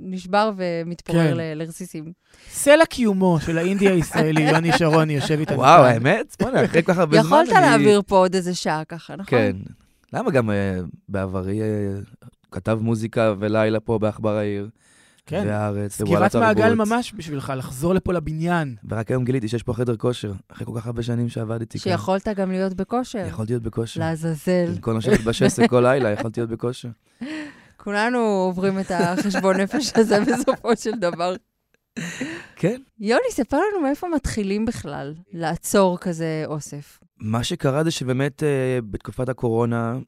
נשבר 0.00 0.50
ומתפורר 0.56 1.30
כן. 1.30 1.36
ל- 1.36 1.54
לרסיסים. 1.62 2.04
סלע 2.50 2.84
קיומו 2.84 3.38
של 3.46 3.58
האינדי 3.58 3.88
הישראלי, 3.88 4.42
יוני 4.50 4.72
שרוני, 4.72 5.12
יושב 5.12 5.38
איתנו. 5.40 5.58
וואו. 5.58 5.82
האמת? 5.84 6.36
בוא'נה, 6.42 6.59
אחרי 6.64 6.82
כל 6.82 6.92
כך 6.92 6.98
הרבה 6.98 7.22
זמן 7.22 7.26
יכולת 7.26 7.48
להעביר 7.48 8.02
פה 8.06 8.16
עוד 8.16 8.34
איזה 8.34 8.54
שעה 8.54 8.84
ככה, 8.84 9.16
נכון? 9.16 9.26
כן. 9.26 9.56
למה 10.12 10.30
גם 10.30 10.50
אה, 10.50 10.80
בעברי 11.08 11.62
אה, 11.62 11.66
כתב 12.50 12.78
מוזיקה 12.82 13.34
ולילה 13.38 13.80
פה 13.80 13.98
בעכבר 13.98 14.36
העיר, 14.36 14.68
כן. 15.26 15.44
והארץ, 15.46 15.92
סגירת 15.92 16.36
מעגל. 16.36 16.74
ממש 16.74 17.12
בשבילך, 17.16 17.52
לחזור 17.56 17.94
לפה 17.94 18.12
לבניין. 18.12 18.76
ורק 18.88 19.10
היום 19.10 19.24
גיליתי 19.24 19.48
שיש 19.48 19.62
פה 19.62 19.74
חדר 19.74 19.96
כושר, 19.96 20.32
אחרי 20.48 20.66
כל 20.66 20.72
כך 20.76 20.86
הרבה 20.86 21.02
שנים 21.02 21.28
שעבדתי 21.28 21.78
כאן. 21.78 21.92
שיכולת 21.92 22.28
גם 22.28 22.50
להיות 22.50 22.74
בכושר. 22.74 23.26
יכולתי 23.28 23.52
להיות 23.52 23.62
בכושר. 23.62 24.00
לעזאזל. 24.00 24.66
במקום 24.74 24.96
לשבת 24.96 25.20
בשסק 25.20 25.70
כל 25.70 25.80
לילה, 25.80 26.10
יכולתי 26.10 26.40
להיות 26.40 26.50
בכושר. 26.50 26.88
כולנו 27.84 28.18
עוברים 28.18 28.80
את 28.80 28.90
החשבון 28.90 29.56
נפש 29.56 29.92
הזה 29.94 30.18
בסופו 30.20 30.76
של 30.76 30.92
דבר. 30.98 31.34
כן. 32.56 32.80
יוני, 32.98 33.22
ספר 33.30 33.56
לנו 33.56 33.82
מאיפה 33.82 34.06
מתחילים 34.14 34.64
בכלל 34.66 35.14
לעצור 35.32 35.98
כזה 35.98 36.42
אוסף. 36.46 37.00
מה 37.18 37.44
שקרה 37.44 37.84
זה 37.84 37.90
שבאמת 37.90 38.42
אה, 38.42 38.78
בתקופת 38.90 39.28
הקורונה 39.28 39.98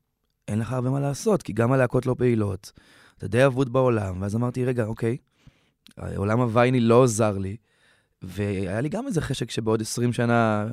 אין 0.49 0.59
לך 0.59 0.73
הרבה 0.73 0.91
מה 0.91 1.01
לעשות, 1.01 1.43
כי 1.43 1.53
גם 1.53 1.73
הלהקות 1.73 2.07
לא 2.07 2.15
פעילות. 2.19 2.73
אתה 3.19 3.29
די 3.29 3.47
אבוד 3.47 3.73
בעולם, 3.73 4.23
ואז 4.23 4.37
אמרתי, 4.37 4.65
רגע, 4.65 4.85
אוקיי, 4.85 5.17
עולם 6.17 6.41
הווייני 6.41 6.81
לא 6.81 7.05
עזר 7.05 7.39
לי, 7.39 7.57
והיה 8.23 8.81
לי 8.81 8.89
גם 8.89 9.07
איזה 9.07 9.21
חשק 9.21 9.51
שבעוד 9.51 9.81
20 9.81 10.13
שנה 10.13 10.67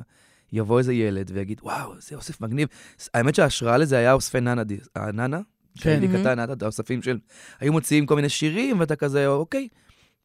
יבוא 0.52 0.78
איזה 0.78 0.92
ילד 0.94 1.30
ויגיד, 1.34 1.60
וואו, 1.62 1.92
זה 2.00 2.16
אוסף 2.16 2.40
מגניב. 2.40 2.68
האמת 3.14 3.34
שההשראה 3.34 3.76
לזה 3.78 3.96
היה 3.96 4.12
אוספי 4.12 4.40
ננה, 4.40 4.64
די- 4.64 4.78
הננה, 4.96 5.40
כן. 5.78 5.80
שהייתי. 6.00 6.08
קטן, 6.08 6.52
את 6.52 6.62
האוספים 6.62 7.02
של, 7.02 7.18
היו 7.60 7.72
מוציאים 7.72 8.06
כל 8.06 8.16
מיני 8.16 8.28
שירים, 8.28 8.80
ואתה 8.80 8.96
כזה, 8.96 9.26
אוקיי, 9.26 9.68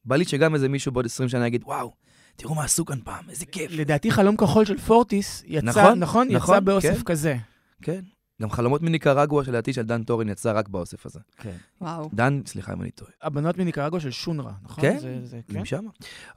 בא 0.06 0.16
לי 0.16 0.26
שגם 0.26 0.54
איזה 0.56 0.70
מישהו 0.70 0.92
בעוד 0.92 1.06
20 1.06 1.30
שנה 1.30 1.48
יגיד, 1.48 1.64
וואו, 1.66 1.94
תראו 2.36 2.56
מה 2.56 2.64
עשו 2.64 2.86
כאן 2.86 3.00
פעם, 3.04 3.30
איזה 3.30 3.46
כיף. 3.46 3.72
לדעתי 3.72 4.12
חלום 4.12 4.38
כחול 4.38 4.66
של 4.66 4.78
פורטיס 4.78 5.44
יצא, 5.46 5.66
נכון, 5.66 6.00
נכון? 6.00 6.28
יצא 6.28 6.38
נכון, 6.38 6.66
באוסף 6.66 6.98
כן. 6.98 7.04
כזה. 7.04 7.38
כן. 7.82 8.02
גם 8.42 8.52
חלומות 8.52 8.82
מניקרגואה 8.82 9.46
שלדעתי 9.46 9.74
של 9.74 9.82
דן 9.82 10.04
תורן 10.04 10.30
יצא 10.30 10.52
רק 10.56 10.68
באוסף 10.68 11.06
הזה. 11.06 11.20
כן. 11.38 11.56
וואו. 11.82 12.10
דן, 12.14 12.42
סליחה 12.46 12.74
אם 12.74 12.82
אני 12.82 12.92
טועה. 12.92 13.12
הבנות 13.22 13.58
מניקרגואה 13.58 14.00
של 14.00 14.12
שונרא, 14.12 14.52
נכון? 14.64 14.82
כן, 14.82 15.00
זה, 15.00 15.20
זה, 15.24 15.40
כן. 15.48 15.62
משם? 15.62 15.86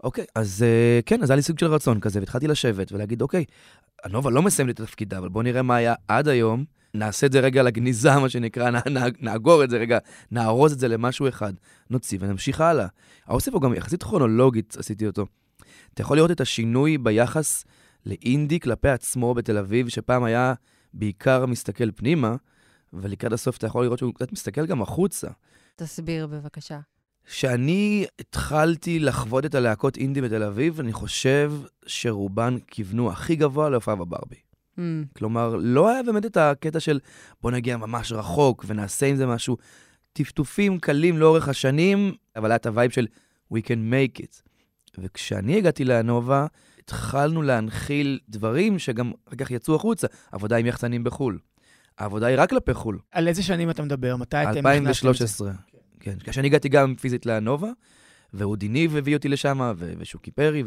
אוקיי, 0.04 0.24
אז 0.34 0.62
אה, 0.62 1.00
כן, 1.06 1.22
אז 1.22 1.30
היה 1.30 1.36
לי 1.36 1.42
סוג 1.42 1.58
של 1.58 1.66
רצון 1.66 2.00
כזה, 2.00 2.20
והתחלתי 2.20 2.46
לשבת 2.46 2.92
ולהגיד, 2.92 3.22
אוקיי, 3.22 3.44
הנובה 4.04 4.30
לא 4.30 4.42
מסיימת 4.42 4.80
את 4.80 4.86
תפקידה, 4.86 5.18
אבל 5.18 5.28
בואו 5.28 5.42
נראה 5.42 5.62
מה 5.62 5.76
היה 5.76 5.94
עד 6.08 6.28
היום, 6.28 6.64
נעשה 6.94 7.26
את 7.26 7.32
זה 7.32 7.40
רגע 7.40 7.62
לגניזה, 7.62 8.16
מה 8.18 8.28
שנקרא, 8.28 8.70
נאגור 9.20 9.64
את 9.64 9.70
זה 9.70 9.76
רגע, 9.76 9.98
נארוז 10.30 10.72
את 10.72 10.78
זה 10.78 10.88
למשהו 10.88 11.28
אחד, 11.28 11.52
נוציא 11.90 12.18
ונמשיך 12.20 12.60
הלאה. 12.60 12.86
האוסף 13.26 13.52
הוא 13.52 13.62
גם 13.62 13.74
יחסית 13.74 14.02
כרונולוגית, 14.02 14.76
עשיתי 14.78 15.06
אותו. 15.06 15.26
אתה 15.94 16.02
יכול 16.02 16.16
לראות 16.16 16.30
את 16.30 16.40
השינוי 16.40 16.98
ביחס 16.98 17.64
לאינדי 18.06 18.60
כלפי 18.60 18.88
עצמו 18.88 19.34
בתל 19.34 19.58
אביב, 19.58 19.88
שפעם 19.88 20.24
היה 20.24 20.54
בעיקר 20.94 21.46
מסתכל 21.46 21.90
פנימה, 21.90 22.36
ולקראת 22.92 23.32
הסוף 23.32 23.56
אתה 23.56 23.66
יכול 23.66 23.84
לראות 23.84 23.98
שהוא 23.98 24.14
קצת 24.14 24.32
מסתכל 24.32 24.66
גם 24.66 24.82
החוצה. 24.82 25.28
תסביר 25.76 26.26
בבקשה. 26.26 26.78
כשאני 27.24 28.06
התחלתי 28.20 28.98
לחוות 28.98 29.44
את 29.44 29.54
הלהקות 29.54 29.96
אינדי 29.96 30.20
בתל 30.20 30.42
אביב, 30.42 30.80
אני 30.80 30.92
חושב 30.92 31.52
שרובן 31.86 32.56
כיוונו 32.66 33.10
הכי 33.10 33.36
גבוה 33.36 33.70
להופעה 33.70 33.94
בברבי. 33.94 34.47
Mm. 34.78 35.18
כלומר, 35.18 35.56
לא 35.60 35.88
היה 35.88 36.02
באמת 36.02 36.26
את 36.26 36.36
הקטע 36.36 36.80
של 36.80 37.00
בוא 37.42 37.50
נגיע 37.50 37.76
ממש 37.76 38.12
רחוק 38.12 38.64
ונעשה 38.68 39.06
עם 39.06 39.16
זה 39.16 39.26
משהו. 39.26 39.56
טפטופים 40.12 40.78
קלים 40.78 41.18
לאורך 41.18 41.48
השנים, 41.48 42.14
אבל 42.36 42.50
היה 42.50 42.56
את 42.56 42.66
ה- 42.66 42.74
vibe 42.74 42.90
של 42.90 43.06
We 43.54 43.56
can 43.56 43.92
make 43.92 44.22
it. 44.22 44.42
וכשאני 44.98 45.56
הגעתי 45.56 45.84
לאנובה, 45.84 46.46
התחלנו 46.78 47.42
להנחיל 47.42 48.18
דברים 48.28 48.78
שגם 48.78 49.12
אחר 49.28 49.36
כך 49.36 49.50
יצאו 49.50 49.74
החוצה. 49.74 50.06
עבודה 50.32 50.56
עם 50.56 50.66
יחצנים 50.66 51.04
בחו"ל. 51.04 51.38
העבודה 51.98 52.26
היא 52.26 52.36
רק 52.38 52.50
כלפי 52.50 52.74
חו"ל. 52.74 52.98
על 53.12 53.28
איזה 53.28 53.42
שנים 53.42 53.70
אתה 53.70 53.82
מדבר? 53.82 54.16
מתי 54.16 54.36
אתם 54.36 54.48
נכנסתם? 54.48 54.68
לזה? 54.68 54.88
2013. 54.88 55.52
כן, 56.00 56.14
כשאני 56.24 56.46
הגעתי 56.46 56.68
גם 56.68 56.94
פיזית 56.94 57.26
לאנובה, 57.26 57.68
ואודי 58.34 58.68
ניב 58.68 58.96
הביא 58.96 59.16
אותי 59.16 59.28
לשם, 59.28 59.72
ושוקי 59.78 60.30
פרי, 60.30 60.64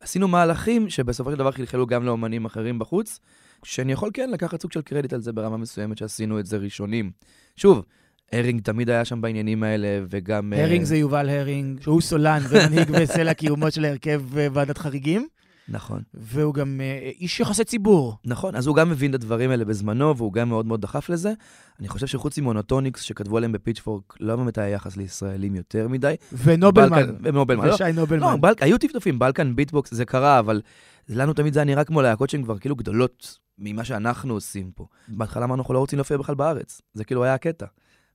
ועשינו 0.00 0.28
מהלכים 0.28 0.90
שבסופו 0.90 1.30
של 1.30 1.36
דבר 1.36 1.52
חלחלו 1.52 1.86
גם 1.86 2.04
לאומנים 2.04 2.44
אחרים 2.44 2.78
בחוץ, 2.78 3.20
שאני 3.64 3.92
יכול 3.92 4.10
כן 4.14 4.30
לקחת 4.30 4.62
סוג 4.62 4.72
של 4.72 4.82
קרדיט 4.82 5.12
על 5.12 5.20
זה 5.20 5.32
ברמה 5.32 5.56
מסוימת 5.56 5.98
שעשינו 5.98 6.40
את 6.40 6.46
זה 6.46 6.56
ראשונים. 6.56 7.10
שוב, 7.56 7.84
הרינג 8.32 8.62
תמיד 8.62 8.90
היה 8.90 9.04
שם 9.04 9.20
בעניינים 9.20 9.62
האלה, 9.62 10.00
וגם... 10.08 10.52
אה, 10.52 10.64
הרינג 10.64 10.84
זה 10.84 10.96
יובל 10.96 11.28
הרינג, 11.28 11.80
שהוא 11.80 12.00
סולן 12.00 12.42
ומנהיג 12.48 12.88
וסלע 12.92 13.34
קיומו 13.34 13.70
של 13.70 13.84
ההרכב 13.84 14.38
אה, 14.38 14.46
ועדת 14.52 14.78
חריגים, 14.78 15.28
נכון. 15.68 16.02
והוא 16.14 16.54
גם 16.54 16.80
אה, 16.80 17.10
איש 17.20 17.40
יחסי 17.40 17.64
ציבור. 17.64 18.16
נכון, 18.24 18.56
אז 18.56 18.66
הוא 18.66 18.76
גם 18.76 18.90
מבין 18.90 19.10
את 19.10 19.14
הדברים 19.14 19.50
האלה 19.50 19.64
בזמנו, 19.64 20.16
והוא 20.16 20.32
גם 20.32 20.48
מאוד 20.48 20.66
מאוד 20.66 20.80
דחף 20.80 21.08
לזה. 21.08 21.32
אני 21.80 21.88
חושב 21.88 22.06
שחוץ 22.06 22.38
ממונוטוניקס 22.38 23.00
שכתבו 23.00 23.36
עליהם 23.36 23.52
בפיצ'פורק, 23.52 24.16
לא 24.20 24.36
באמת 24.36 24.58
היה 24.58 24.68
יחס 24.68 24.96
לישראלים 24.96 25.54
יותר 25.54 25.88
מדי. 25.88 26.14
ונובלמן. 26.32 27.14
ונובלמן, 27.22 27.66
לא. 27.66 27.74
ושי 27.74 27.92
נובלמן. 27.94 28.22
לא, 28.22 28.36
בלק, 28.40 28.62
היו 28.62 28.78
טפטופים, 28.78 29.18
בלקן 29.18 29.56
ביטבוקס 29.56 29.94
זה 29.94 30.04
קרה, 30.04 30.38
אבל 30.38 30.60
לנו 31.08 31.32
תמיד 31.32 31.54
זה 31.54 31.60
היה 31.60 31.64
נראה 31.64 31.84
כמו 31.84 32.02
להקות 32.02 32.30
שהן 32.30 32.42
כבר 32.42 32.58
כאילו 32.58 32.76
גדולות 32.76 33.38
ממה 33.58 33.84
שאנחנו 33.84 34.34
עושים 34.34 34.70
פה. 34.74 34.86
בהתחלה 35.08 35.44
אמרנו, 35.44 35.62
אנחנו 35.62 35.74
לא 35.74 35.78
רוצים 35.78 35.96
להופיע 35.96 36.16
בכלל 36.16 36.34
בארץ. 36.34 36.80
זה 36.94 37.04
כאילו 37.04 37.24
היה 37.24 37.34
הקטע. 37.34 37.66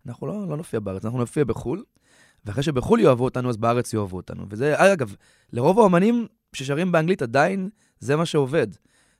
אנחנו 0.08 0.28
לא, 0.28 0.48
לא 0.50 0.58
נופיע 0.58 0.80
בארץ, 0.80 1.06
אנחנו 1.06 1.20
נופיע 1.20 1.44
בחו"ל, 1.44 1.84
ואחרי 2.46 2.64
שבחו"ל 2.64 3.00
יאהבו 3.00 3.24
אותנו, 3.24 3.50
אז 3.50 3.58
בארץ 3.58 3.94
יאהבו 3.94 4.18
אותנו. 4.18 4.46
וזה, 4.50 4.94
אגב, 4.94 5.16
לרוב 5.54 5.80
האומנים 5.80 6.28
ששרים 6.54 6.92
באנגלית 6.92 7.22
עדיין 7.22 7.70
זה 8.00 8.16
מה 8.16 8.26
שעובד. 8.26 8.68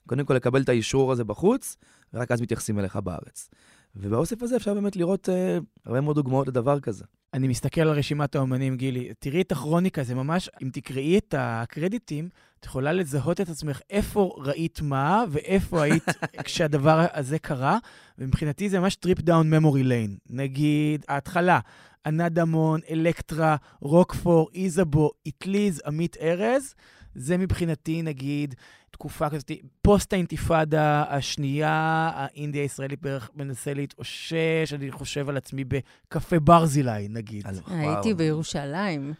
קודם 0.06 0.24
כל 0.24 0.34
לקבל 0.34 0.62
את 0.62 0.68
האישור 0.68 1.12
הזה 1.12 1.24
בחוץ, 1.24 1.76
ורק 2.14 2.30
אז 2.30 2.40
מתייחסים 2.40 2.78
אליך 2.78 2.96
בארץ. 2.96 3.50
ובאוסף 3.96 4.42
הזה 4.42 4.56
אפשר 4.56 4.74
באמת 4.74 4.96
לראות 4.96 5.28
אה, 5.28 5.58
הרבה 5.86 6.00
מאוד 6.00 6.16
דוגמאות 6.16 6.48
לדבר 6.48 6.80
כזה. 6.80 7.04
אני 7.34 7.48
מסתכל 7.48 7.80
על 7.80 7.90
רשימת 7.90 8.34
האומנים, 8.34 8.76
גילי. 8.76 9.12
תראי 9.18 9.40
את 9.40 9.52
הכרוניקה, 9.52 10.02
זה 10.02 10.14
ממש, 10.14 10.50
אם 10.62 10.70
תקראי 10.72 11.18
את 11.18 11.34
הקרדיטים, 11.38 12.28
את 12.60 12.64
יכולה 12.64 12.92
לזהות 12.92 13.40
את 13.40 13.48
עצמך 13.48 13.80
איפה 13.90 14.34
ראית 14.38 14.80
מה 14.82 15.24
ואיפה 15.30 15.82
היית 15.82 16.08
כשהדבר 16.44 17.06
הזה 17.12 17.38
קרה, 17.38 17.78
ומבחינתי 18.18 18.68
זה 18.68 18.80
ממש 18.80 18.96
trip 18.96 19.20
down 19.20 19.50
memory 19.50 19.82
lane. 19.82 20.16
נגיד, 20.30 21.04
ההתחלה, 21.08 21.60
ענת 22.06 22.32
דמון, 22.32 22.80
אלקטרה, 22.90 23.56
רוקפור, 23.80 24.48
איזבו, 24.54 25.10
איטליז, 25.26 25.82
עמית 25.86 26.16
ארז, 26.20 26.74
זה 27.14 27.36
מבחינתי, 27.38 28.02
נגיד, 28.02 28.54
תקופה 28.90 29.30
כזאת, 29.30 29.50
פוסט 29.82 30.12
האינתיפאדה 30.12 31.04
השנייה, 31.08 32.10
האינדי 32.14 32.62
הישראלי 32.62 33.00
בערך 33.02 33.30
מנסה 33.34 33.74
להתאושש, 33.74 34.72
אני 34.74 34.90
חושב 34.90 35.28
על 35.28 35.36
עצמי 35.36 35.64
בקפה 35.64 36.40
ברזילי, 36.40 37.08
נגיד. 37.08 37.46
אז, 37.46 37.62
הייתי 37.66 38.14
בירושלים, 38.14 39.12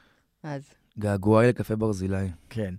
אז. 0.42 0.62
געגועי 0.98 1.48
לקפה 1.48 1.76
ברזילי. 1.76 2.28
כן. 2.50 2.74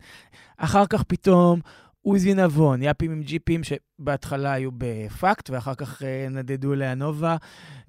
אחר 0.58 0.86
כך 0.86 1.04
פתאום 1.04 1.60
עוזי 2.02 2.34
נבון, 2.34 2.84
יאפים 2.84 3.12
עם 3.12 3.22
ג'יפים 3.22 3.62
שבהתחלה 3.64 4.54
היו 4.54 4.70
בפאקט, 4.78 5.50
ואחר 5.50 5.76
כך 5.76 6.04
אה, 6.04 6.28
נדדו 6.30 6.76
לאנובה. 6.76 7.36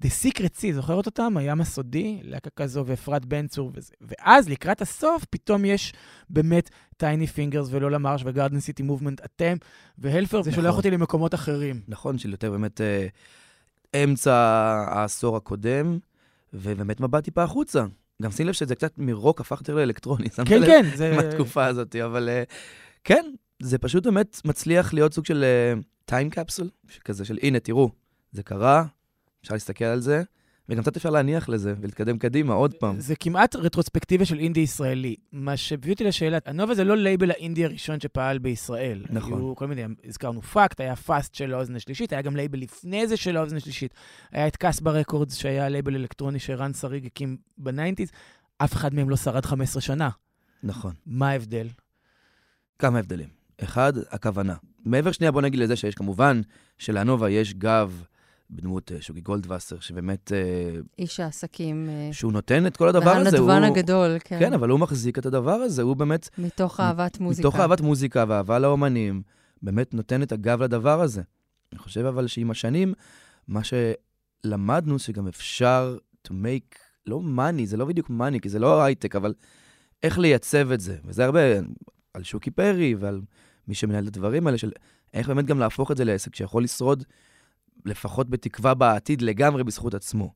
The 0.03 0.07
Secret 0.23 0.59
Sea, 0.59 0.73
זוכרת 0.73 1.05
אותם? 1.05 1.37
הים 1.37 1.61
הסודי, 1.61 2.19
להקה 2.23 2.49
כזו 2.49 2.83
ואפרת 2.87 3.25
בן 3.25 3.47
צור 3.47 3.71
וזה. 3.73 3.93
ואז 4.01 4.49
לקראת 4.49 4.81
הסוף 4.81 5.25
פתאום 5.29 5.65
יש 5.65 5.93
באמת 6.29 6.69
טייני 6.97 7.27
פינגרס 7.27 7.67
ולולה 7.71 7.97
מרש 7.97 8.21
וגארדן 8.25 8.59
סיטי 8.59 8.83
מובמנט, 8.83 9.21
אתם, 9.25 9.55
והלפר, 9.97 10.41
זה 10.41 10.51
שולח 10.51 10.67
נכון. 10.67 10.77
אותי 10.77 10.91
למקומות 10.91 11.33
אחרים. 11.33 11.81
נכון, 11.87 12.17
של 12.17 12.31
יותר 12.31 12.51
באמת 12.51 12.81
אה, 12.81 13.07
אמצע 14.03 14.33
העשור 14.87 15.37
הקודם, 15.37 15.97
ובאמת 16.53 16.99
מבט 16.99 17.23
טיפה 17.23 17.43
החוצה. 17.43 17.85
גם 18.21 18.31
שים 18.31 18.47
לב 18.47 18.53
שזה 18.53 18.75
קצת 18.75 18.93
מרוק 18.97 19.41
הפך 19.41 19.59
יותר 19.59 19.75
לאלקטרוני, 19.75 20.27
שמת 20.35 20.47
כן, 20.47 20.61
לב? 20.61 20.67
כן, 20.67 20.85
זה... 20.95 21.15
מהתקופה 21.15 21.65
הזאת, 21.65 21.95
אבל 21.95 22.29
אה, 22.29 22.43
כן, 23.03 23.25
זה 23.63 23.77
פשוט 23.77 24.03
באמת 24.03 24.41
מצליח 24.45 24.93
להיות 24.93 25.13
סוג 25.13 25.25
של 25.25 25.45
time 26.05 26.29
capsule, 26.29 26.69
כזה 27.05 27.25
של 27.25 27.37
הנה, 27.41 27.59
תראו, 27.59 27.89
זה 28.31 28.43
קרה, 28.43 28.85
אפשר 29.41 29.53
להסתכל 29.53 29.85
על 29.85 29.99
זה, 29.99 30.23
וגם 30.69 30.81
קצת 30.81 30.97
אפשר 30.97 31.09
להניח 31.09 31.49
לזה 31.49 31.73
ולהתקדם 31.81 32.17
קדימה 32.17 32.53
עוד 32.53 32.73
פעם. 32.73 32.99
זה 32.99 33.15
כמעט 33.15 33.55
רטרוספקטיבה 33.55 34.25
של 34.25 34.39
אינדי 34.39 34.59
ישראלי. 34.59 35.15
מה 35.31 35.57
שהביא 35.57 35.93
אותי 35.93 36.03
לשאלה, 36.03 36.37
אנובה 36.45 36.75
זה 36.75 36.83
לא 36.83 36.97
לייבל 36.97 37.31
האינדי 37.31 37.65
הראשון 37.65 37.99
שפעל 37.99 38.37
בישראל. 38.37 39.05
נכון. 39.09 39.33
היו 39.33 39.55
כל 39.55 39.67
מיני, 39.67 39.83
הזכרנו 40.05 40.41
פאקט, 40.41 40.79
היה 40.79 40.95
פאסט 40.95 41.35
של 41.35 41.53
האוזן 41.53 41.75
השלישית, 41.75 42.13
היה 42.13 42.21
גם 42.21 42.35
לייבל 42.35 42.59
לפני 42.59 43.07
זה 43.07 43.17
של 43.17 43.37
האוזן 43.37 43.55
השלישית. 43.55 43.93
היה 44.31 44.47
את 44.47 44.57
קסבה 44.57 44.91
רקורדס, 44.91 45.35
שהיה 45.35 45.69
לייבל 45.69 45.95
אלקטרוני 45.95 46.39
שרן 46.39 46.73
שריג 46.73 47.05
הקים 47.05 47.37
ב 47.57 47.62
nineties. 47.62 48.09
אף 48.57 48.73
אחד 48.73 48.93
מהם 48.93 49.09
לא 49.09 49.15
שרד 49.15 49.45
15 49.45 49.81
שנה. 49.81 50.09
נכון. 50.63 50.93
מה 51.05 51.29
ההבדל? 51.29 51.67
כמה 52.79 52.99
הבדלים. 52.99 53.42
אחד, 53.63 53.93
הכוונה. 54.11 54.55
מעבר 54.85 55.11
שנייה, 55.11 55.31
בוא 55.31 55.41
נגיד 55.41 55.59
לזה 55.59 55.75
שיש 55.75 55.95
כמובן, 55.95 56.41
שלאנובה 56.77 57.29
יש 57.29 57.53
גב 57.53 58.03
בדמות 58.49 58.91
אה, 58.91 59.01
שוגי 59.01 59.21
גולדווסר, 59.21 59.79
שבאמת, 59.79 60.31
אה, 60.31 60.79
איש 60.99 61.19
העסקים, 61.19 61.89
אה, 61.89 62.09
שהוא 62.13 62.31
נותן 62.33 62.67
את 62.67 62.77
כל 62.77 62.87
הדבר 62.89 63.09
הזה. 63.11 63.29
והנדבן 63.43 63.63
הוא- 63.63 63.77
הגדול, 63.77 64.15
כן. 64.23 64.39
כן, 64.39 64.53
אבל 64.53 64.69
הוא 64.69 64.79
מחזיק 64.79 65.19
את 65.19 65.25
הדבר 65.25 65.51
הזה, 65.53 65.81
הוא 65.81 65.95
באמת, 65.95 66.29
מתוך 66.37 66.79
אהבת 66.79 67.19
מוזיקה. 67.19 67.47
מתוך 67.47 67.59
אהבת 67.59 67.81
מוזיקה 67.81 68.25
ואהבה 68.27 68.59
לאומנים, 68.59 69.21
באמת 69.61 69.93
נותן 69.93 70.23
את 70.23 70.31
הגב 70.31 70.63
לדבר 70.63 71.01
הזה. 71.01 71.21
אני 71.73 71.79
חושב 71.79 72.05
אבל 72.05 72.27
שעם 72.27 72.51
השנים, 72.51 72.93
מה 73.47 73.61
שלמדנו, 73.63 74.99
שגם 74.99 75.27
אפשר 75.27 75.97
to 76.27 76.31
make, 76.31 76.77
לא 77.07 77.21
money, 77.37 77.65
זה 77.65 77.77
לא 77.77 77.85
בדיוק 77.85 78.09
money, 78.09 78.39
כי 78.41 78.49
זה 78.49 78.59
לא 78.59 78.83
הייטק, 78.83 79.15
אבל 79.15 79.33
איך 80.03 80.19
לייצב 80.19 80.71
את 80.71 80.79
זה. 80.79 80.97
וזה 81.05 81.25
הרבה 81.25 81.39
על 82.13 82.23
שוקי 82.23 82.51
פרי 82.51 82.95
ועל 82.95 83.21
מי 83.67 83.75
שמנהל 83.75 84.03
את 84.03 84.07
הדברים 84.07 84.47
האלה, 84.47 84.57
של 84.57 84.71
איך 85.13 85.27
באמת 85.27 85.45
גם 85.45 85.59
להפוך 85.59 85.91
את 85.91 85.97
זה 85.97 86.05
לעסק 86.05 86.35
שיכול 86.35 86.63
לשרוד, 86.63 87.03
לפחות 87.85 88.29
בתקווה 88.29 88.73
בעתיד, 88.73 89.21
לגמרי 89.21 89.63
בזכות 89.63 89.93
עצמו. 89.93 90.33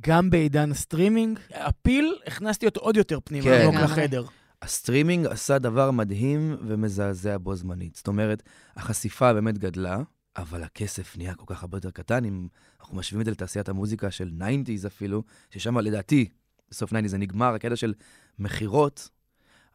גם 0.00 0.30
בעידן 0.30 0.70
הסטרימינג, 0.70 1.38
הפיל, 1.54 2.14
הכנסתי 2.26 2.66
אותו 2.66 2.80
עוד 2.80 2.96
יותר 2.96 3.18
פנימה, 3.24 3.44
כן. 3.44 3.66
עמוק. 3.66 3.80
לחדר. 3.80 4.24
הסטרימינג 4.62 5.26
עשה 5.26 5.58
דבר 5.58 5.90
מדהים 5.90 6.56
ומזעזע 6.66 7.38
בו 7.38 7.54
זמנית. 7.54 7.94
זאת 7.94 8.08
אומרת, 8.08 8.42
החשיפה 8.76 9.32
באמת 9.32 9.58
גדלה, 9.58 9.98
אבל 10.36 10.62
הכסף 10.62 11.16
נהיה 11.16 11.34
כל 11.34 11.54
כך 11.54 11.62
הרבה 11.62 11.76
יותר 11.76 11.90
קטן, 11.90 12.24
אם 12.24 12.48
אנחנו 12.80 12.96
משווים 12.96 13.20
את 13.20 13.24
זה 13.24 13.30
לתעשיית 13.30 13.68
המוזיקה 13.68 14.10
של 14.10 14.30
90's 14.40 14.86
אפילו, 14.86 15.22
ששם 15.50 15.78
לדעתי, 15.78 16.28
בסוף 16.70 16.92
90's 16.92 17.06
זה 17.06 17.18
נגמר, 17.18 17.54
הקטע 17.54 17.76
של 17.76 17.94
מכירות. 18.38 19.08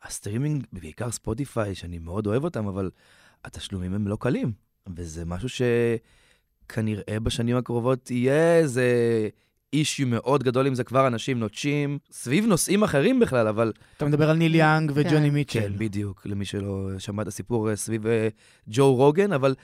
הסטרימינג, 0.04 0.64
בעיקר 0.74 1.12
ספוטיפיי, 1.12 1.76
שאני 1.76 2.00
מאוד 2.00 2.28
אוהב 2.28 2.44
אותם, 2.44 2.68
אבל 2.68 2.90
התשלומים 3.46 3.94
הם 3.94 4.08
לא 4.08 4.18
קלים. 4.20 4.52
וזה 4.96 5.26
משהו 5.26 5.50
שכנראה 5.50 7.20
בשנים 7.20 7.58
הקרובות 7.58 8.12
יהיה 8.12 8.58
איזה 8.58 8.84
issue 9.74 10.08
מאוד 10.08 10.44
גדול 10.44 10.68
אם 10.68 10.76
זה 10.76 10.84
כבר 10.84 11.08
אנשים 11.08 11.40
נוטשים, 11.40 11.98
סביב 12.12 12.46
נושאים 12.46 12.84
אחרים 12.84 13.20
בכלל, 13.20 13.48
אבל 13.48 13.72
אתה 13.98 14.06
מדבר 14.06 14.30
על 14.30 14.38
ניל 14.38 14.56
יאנג 14.56 14.92
וג'וני 14.96 15.28
כן. 15.28 15.34
מיטשל. 15.34 15.60
כן, 15.60 15.74
בדיוק, 15.78 16.26
למי 16.26 16.46
שלא 16.46 16.90
שמע 17.00 17.22
את 17.22 17.28
הסיפור 17.28 17.70
אה, 17.70 17.76
סביב 17.76 18.08
אה, 18.08 18.28
ג'ו 18.68 18.96
רוגן, 18.96 19.34
אבל 19.34 19.56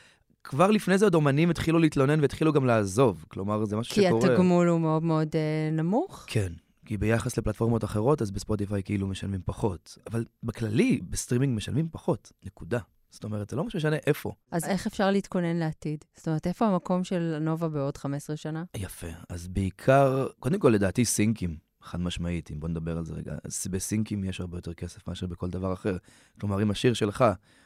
כבר 0.44 0.72
לפני 0.72 0.98
זה 0.98 1.06
עוד 1.06 1.16
אומנים 1.16 1.50
התחילו 1.50 1.80
להתלונן 1.80 2.22
והתחילו 2.22 2.54
גם 2.54 2.66
לעזוב. 2.66 3.26
כלומר, 3.28 3.66
זה 3.66 3.76
משהו 3.76 3.96
כי 3.96 4.04
שקורה. 4.04 4.32
התגמול 4.32 4.68
הוא 4.68 4.80
מאוד 4.80 5.04
מאוד 5.04 5.30
אה, 5.36 5.72
נמוך. 5.72 6.26
כן, 6.28 6.52
כי 6.86 6.98
ביחס 6.98 7.38
לפלטפורמות 7.38 7.84
אחרות, 7.84 8.22
אז 8.22 8.32
בספוטיפיי 8.32 8.84
כאילו 8.84 9.08
משלמים 9.08 9.42
פחות. 9.46 9.98
אבל 10.08 10.26
בכללי, 10.44 11.02
בסטרימינג 11.10 11.58
משלמים 11.58 11.90
פחות, 11.92 12.32
נקודה. 12.46 12.80
זאת 13.10 13.24
אומרת, 13.24 13.50
זה 13.50 13.56
לא 13.56 13.64
משהו 13.64 13.78
משנה 13.78 13.96
איפה. 13.96 14.32
אז 14.52 14.64
איך 14.66 14.88
אפשר 14.88 15.12
להתכונן 15.12 15.56
לעתיד? 15.58 16.06
זאת 16.16 16.28
אומרת, 16.28 16.48
איפה 16.48 16.66
המקום 16.66 17.04
של 17.04 17.38
אנובה 17.42 17.70
בעוד 17.70 17.98
15 17.98 18.38
שנה? 18.38 18.64
יפה. 18.78 19.08
אז 19.30 19.48
בעיקר, 19.48 20.28
קודם 20.40 20.60
כל, 20.60 20.70
לדעתי 20.70 21.06
סינקים, 21.06 21.58
חד 21.82 22.02
משמעית, 22.02 22.52
אם 22.52 22.60
בוא 22.60 22.70
נדבר 22.70 22.98
על 22.98 23.06
זה 23.06 23.14
רגע. 23.14 23.36
אז 23.44 23.68
בסינקים 23.72 24.24
יש 24.24 24.40
הרבה 24.42 24.58
יותר 24.58 24.74
כסף 24.74 25.08
מאשר 25.08 25.28
בכל 25.28 25.50
דבר 25.50 25.74
אחר. 25.74 25.98
כלומר, 26.40 26.62
אם 26.62 26.72
השיר 26.72 26.94
שלך 26.94 27.26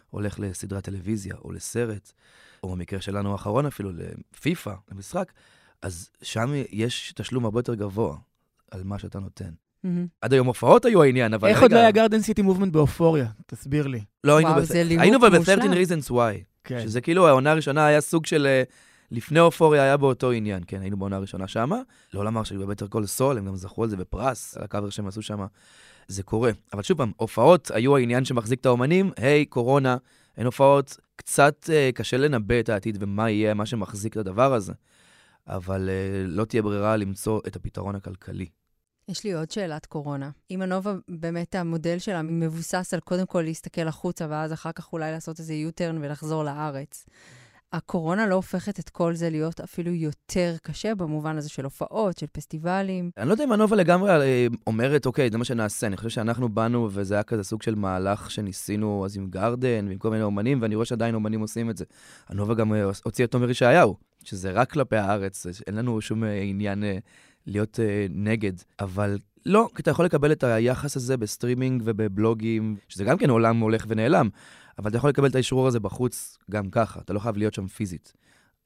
הולך 0.09 0.39
לסדרת 0.39 0.83
טלוויזיה 0.83 1.35
או 1.43 1.51
לסרט, 1.51 2.11
או 2.63 2.71
במקרה 2.71 3.01
שלנו 3.01 3.31
האחרון 3.31 3.65
אפילו, 3.65 3.91
לפיפא, 3.91 4.73
למשחק, 4.91 5.33
אז 5.81 6.09
שם 6.21 6.51
יש 6.69 7.13
תשלום 7.15 7.45
הרבה 7.45 7.59
יותר 7.59 7.75
גבוה 7.75 8.17
על 8.71 8.83
מה 8.83 8.99
שאתה 8.99 9.19
נותן. 9.19 9.49
עד 10.21 10.33
היום 10.33 10.47
הופעות 10.47 10.85
היו 10.85 11.03
העניין, 11.03 11.33
אבל 11.33 11.47
איך 11.47 11.57
רגע... 11.57 11.65
עוד 11.65 11.71
לא 11.71 11.77
היה 11.77 11.91
גארדן 11.91 12.21
סיטי 12.21 12.41
מובמנט 12.41 12.73
באופוריה? 12.73 13.27
תסביר 13.45 13.87
לי. 13.87 14.01
לא 14.23 14.37
היינו 14.37 14.51
וואו, 14.51 14.61
ב- 14.61 14.65
זה 14.65 14.83
ליהוק 14.83 15.01
היינו 15.01 15.17
אבל 15.17 15.37
מושלם. 15.37 15.71
ב-13 15.71 15.75
reasons 15.75 16.11
why. 16.11 16.43
כן. 16.63 16.81
שזה 16.81 17.01
כאילו, 17.01 17.27
העונה 17.27 17.51
הראשונה 17.51 17.85
היה 17.85 18.01
סוג 18.01 18.25
של... 18.25 18.47
אה, 18.47 18.63
לפני 19.11 19.39
אופוריה 19.39 19.83
היה 19.83 19.97
באותו 19.97 20.31
עניין, 20.31 20.63
כן, 20.67 20.81
היינו 20.81 20.97
בעונה 20.97 21.15
הראשונה 21.15 21.47
שמה. 21.47 21.81
לא 22.13 22.25
לומר 22.25 22.43
שהיו 22.43 22.59
בבטר 22.59 22.87
קול 22.87 23.05
סול, 23.05 23.37
הם 23.37 23.45
גם 23.45 23.55
זכו 23.55 23.83
על 23.83 23.89
זה 23.89 23.97
בפרס, 23.97 24.57
על 24.57 24.63
הקאבר 24.63 24.89
שהם 24.89 25.07
עשו 25.07 25.21
שם. 25.21 25.45
זה 26.07 26.23
קורה. 26.23 26.51
אבל 26.73 26.83
שוב 26.83 26.97
פעם, 26.97 27.11
הופעות 27.17 27.71
היו 27.71 27.97
העניין 27.97 28.25
שמחזיק 28.25 28.59
את 28.59 28.65
האומנים, 28.65 29.11
היי, 29.17 29.45
קורונה, 29.45 29.97
אין 30.37 30.45
הופעות, 30.45 30.97
קצת 31.15 31.69
אה, 31.73 31.89
קשה 31.93 32.17
לנבא 32.17 32.59
את 32.59 32.69
העתיד 32.69 32.97
ומה 32.99 33.29
יהיה 33.29 33.53
מה 33.53 33.65
שמחזיק 33.65 34.13
את 34.13 34.17
הדבר 34.17 34.53
הזה. 34.53 34.73
אבל 35.47 35.89
אה, 35.89 36.23
לא 36.27 36.45
תהיה 36.45 36.61
ברירה 36.61 36.97
למצוא 36.97 37.39
את 37.47 37.55
הפתרון 37.55 37.95
הכלכלי. 37.95 38.45
יש 39.09 39.23
לי 39.23 39.33
עוד 39.33 39.51
שאלת 39.51 39.85
קורונה. 39.85 40.29
אם 40.51 40.61
הנובה, 40.61 40.93
באמת 41.07 41.55
המודל 41.55 41.99
שלה 41.99 42.21
מבוסס 42.21 42.93
על 42.93 42.99
קודם 42.99 43.25
כל 43.25 43.41
להסתכל 43.41 43.87
החוצה, 43.87 44.27
ואז 44.29 44.53
אחר 44.53 44.71
כך 44.71 44.93
אולי 44.93 45.11
לעשות 45.11 45.39
איזה 45.39 45.53
U-turn 45.53 45.95
ולחזור 46.01 46.43
לארץ. 46.43 47.05
הקורונה 47.73 48.27
לא 48.27 48.35
הופכת 48.35 48.79
את 48.79 48.89
כל 48.89 49.13
זה 49.13 49.29
להיות 49.29 49.59
אפילו 49.59 49.93
יותר 49.93 50.55
קשה 50.63 50.95
במובן 50.95 51.37
הזה 51.37 51.49
של 51.49 51.63
הופעות, 51.63 52.17
של 52.17 52.25
פסטיבלים. 52.31 53.11
אני 53.17 53.27
לא 53.27 53.33
יודע 53.33 53.43
אם 53.43 53.51
הנובה 53.51 53.75
לגמרי 53.75 54.11
אה, 54.11 54.47
אומרת, 54.67 55.05
אוקיי, 55.05 55.29
זה 55.31 55.37
מה 55.37 55.45
שנעשה. 55.45 55.87
אני 55.87 55.97
חושב 55.97 56.09
שאנחנו 56.09 56.49
באנו, 56.49 56.89
וזה 56.91 57.13
היה 57.13 57.23
כזה 57.23 57.43
סוג 57.43 57.61
של 57.61 57.75
מהלך 57.75 58.31
שניסינו 58.31 59.05
אז 59.05 59.17
עם 59.17 59.27
גרדן 59.29 59.87
ועם 59.87 59.97
כל 59.97 60.09
מיני 60.09 60.23
אומנים, 60.23 60.61
ואני 60.61 60.75
רואה 60.75 60.85
שעדיין 60.85 61.15
אומנים 61.15 61.41
עושים 61.41 61.69
את 61.69 61.77
זה. 61.77 61.85
אנובה 62.27 62.53
גם 62.53 62.73
אה, 62.73 62.83
הוציאה 63.03 63.25
את 63.25 63.31
תומר 63.31 63.49
ישעיהו, 63.49 63.95
שזה 64.23 64.51
רק 64.51 64.71
כלפי 64.71 64.97
הארץ, 64.97 65.45
אין 65.67 65.75
לנו 65.75 66.01
שום 66.01 66.23
אה, 66.23 66.41
עניין 66.41 66.83
להיות 67.49 67.79
אה, 67.79 68.05
נגד. 68.09 68.53
אבל 68.79 69.17
לא, 69.45 69.69
כי 69.75 69.81
אתה 69.81 69.91
יכול 69.91 70.05
לקבל 70.05 70.31
את 70.31 70.43
היחס 70.43 70.97
הזה 70.97 71.17
בסטרימינג 71.17 71.81
ובבלוגים, 71.85 72.75
שזה 72.87 73.03
גם 73.03 73.17
כן 73.17 73.29
עולם 73.29 73.59
הולך 73.59 73.85
ונעלם, 73.87 74.29
אבל 74.77 74.89
אתה 74.89 74.97
יכול 74.97 75.09
לקבל 75.09 75.27
את 75.27 75.35
האישרור 75.35 75.67
הזה 75.67 75.79
בחוץ 75.79 76.37
גם 76.51 76.69
ככה, 76.69 76.99
אתה 76.99 77.13
לא 77.13 77.19
חייב 77.19 77.37
להיות 77.37 77.53
שם 77.53 77.67
פיזית. 77.67 78.13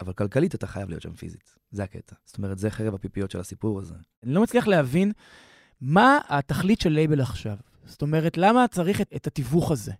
אבל 0.01 0.13
כלכלית 0.13 0.55
אתה 0.55 0.67
חייב 0.67 0.89
להיות 0.89 1.01
שם 1.01 1.13
פיזית, 1.13 1.55
זה 1.71 1.83
הקטע. 1.83 2.15
זאת 2.25 2.37
אומרת, 2.37 2.57
זה 2.57 2.69
חרב 2.69 2.93
הפיפיות 2.95 3.31
של 3.31 3.39
הסיפור 3.39 3.79
הזה. 3.79 3.95
אני 4.23 4.33
לא 4.33 4.41
מצליח 4.43 4.67
להבין 4.67 5.11
מה 5.81 6.19
התכלית 6.29 6.81
של 6.81 6.89
לייבל 6.89 7.21
עכשיו. 7.21 7.57
זאת 7.85 8.01
אומרת, 8.01 8.37
למה 8.37 8.65
צריך 8.67 9.01
את, 9.01 9.09
את 9.15 9.27
התיווך 9.27 9.71
הזה? 9.71 9.91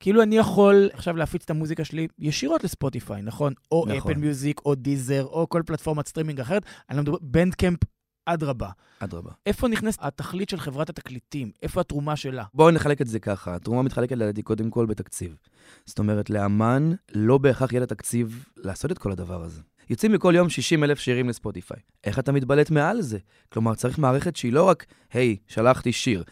כאילו 0.00 0.22
אני 0.22 0.36
יכול 0.36 0.90
עכשיו 0.92 1.16
להפיץ 1.16 1.42
את 1.44 1.50
המוזיקה 1.50 1.84
שלי 1.84 2.08
ישירות 2.18 2.64
לספוטיפיי, 2.64 3.22
נכון? 3.22 3.52
או 3.72 3.84
נכון. 3.88 4.10
אפל 4.10 4.20
מיוזיק, 4.20 4.60
או 4.64 4.74
דיזר, 4.74 5.24
או 5.24 5.48
כל 5.48 5.62
פלטפורמת 5.66 6.06
סטרימינג 6.06 6.40
אחרת. 6.40 6.62
אני 6.90 6.96
לא 6.96 7.02
מדבר, 7.02 7.18
בנדקמפ, 7.20 7.78
אדרבה. 8.26 8.68
אדרבה. 8.98 9.30
איפה 9.46 9.68
נכנס 9.68 9.96
התכלית 10.00 10.48
של 10.48 10.60
חברת 10.60 10.90
התקליטים? 10.90 11.50
איפה 11.62 11.80
התרומה 11.80 12.16
שלה? 12.16 12.44
בואו 12.54 12.70
נחלק 12.70 13.00
את 13.00 13.06
זה 13.06 13.18
ככה, 13.18 13.54
התרומה 13.54 13.82
מתחלקת 13.82 14.16
לדעתי 14.16 14.42
קודם 14.42 14.70
כל 14.70 14.86
בתקציב. 14.86 15.36
זאת 15.86 15.98
אומרת, 15.98 16.30
לאמן 16.30 16.92
לא 17.14 17.38
בהכרח 17.38 17.72
יהיה 17.72 17.80
לה 17.80 17.86
תקציב 17.86 18.44
לעשות 18.56 18.92
את 18.92 18.98
כל 18.98 19.12
הדבר 19.12 19.42
הזה. 19.44 19.60
יוצאים 19.90 20.12
מכל 20.12 20.32
יום 20.36 20.48
60 20.48 20.84
אלף 20.84 20.98
שירים 20.98 21.28
לספוטיפיי. 21.28 21.78
איך 22.04 22.18
אתה 22.18 22.32
מתבלט 22.32 22.70
מעל 22.70 23.00
זה? 23.00 23.18
כלומר, 23.48 23.74
צריך 23.74 23.98
מערכת 23.98 24.36
שהיא 24.36 24.52
לא 24.52 24.62
רק, 24.62 24.86
היי, 25.12 25.36
שלחתי 25.48 25.92
שיר. 25.92 26.24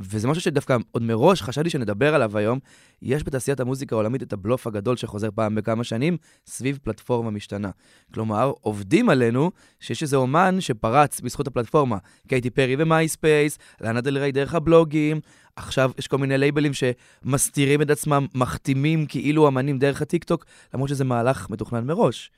וזה 0.00 0.28
משהו 0.28 0.42
שדווקא 0.42 0.76
עוד 0.90 1.02
מראש 1.02 1.42
חשבתי 1.42 1.70
שנדבר 1.70 2.14
עליו 2.14 2.38
היום. 2.38 2.58
יש 3.02 3.24
בתעשיית 3.24 3.60
המוזיקה 3.60 3.94
העולמית 3.94 4.22
את 4.22 4.32
הבלוף 4.32 4.66
הגדול 4.66 4.96
שחוזר 4.96 5.28
פעם 5.34 5.54
בכמה 5.54 5.84
שנים 5.84 6.16
סביב 6.46 6.78
פלטפורמה 6.82 7.30
משתנה. 7.30 7.70
כלומר, 8.14 8.52
עובדים 8.60 9.08
עלינו 9.08 9.50
שיש 9.80 10.02
איזה 10.02 10.16
אומן 10.16 10.60
שפרץ 10.60 11.20
בזכות 11.20 11.46
הפלטפורמה. 11.46 11.96
קייטי 12.28 12.50
פרי 12.50 12.76
ומייספייס, 12.78 13.58
לאנה 13.80 14.00
דל 14.00 14.18
ריי 14.18 14.32
דרך 14.32 14.54
הבלוגים, 14.54 15.20
עכשיו 15.56 15.90
יש 15.98 16.08
כל 16.08 16.18
מיני 16.18 16.38
לייבלים 16.38 16.72
שמסתירים 16.72 17.82
את 17.82 17.90
עצמם, 17.90 18.26
מחתימים 18.34 19.06
כאילו 19.06 19.48
אמנים 19.48 19.78
דרך 19.78 20.02
הטיקטוק, 20.02 20.44
למרות 20.74 20.88
שזה 20.88 21.04
מהלך 21.04 21.50
מתוכנן 21.50 21.86
מראש. 21.86 22.30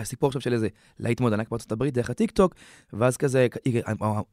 הסיפור 0.00 0.28
עכשיו 0.28 0.40
של 0.40 0.52
איזה 0.52 0.68
להיט 0.98 1.20
מאוד 1.20 1.32
ענק 1.32 1.48
בארצות 1.48 1.72
הברית 1.72 1.94
דרך 1.94 2.10
הטיקטוק, 2.10 2.54
ואז 2.92 3.16
כזה, 3.16 3.46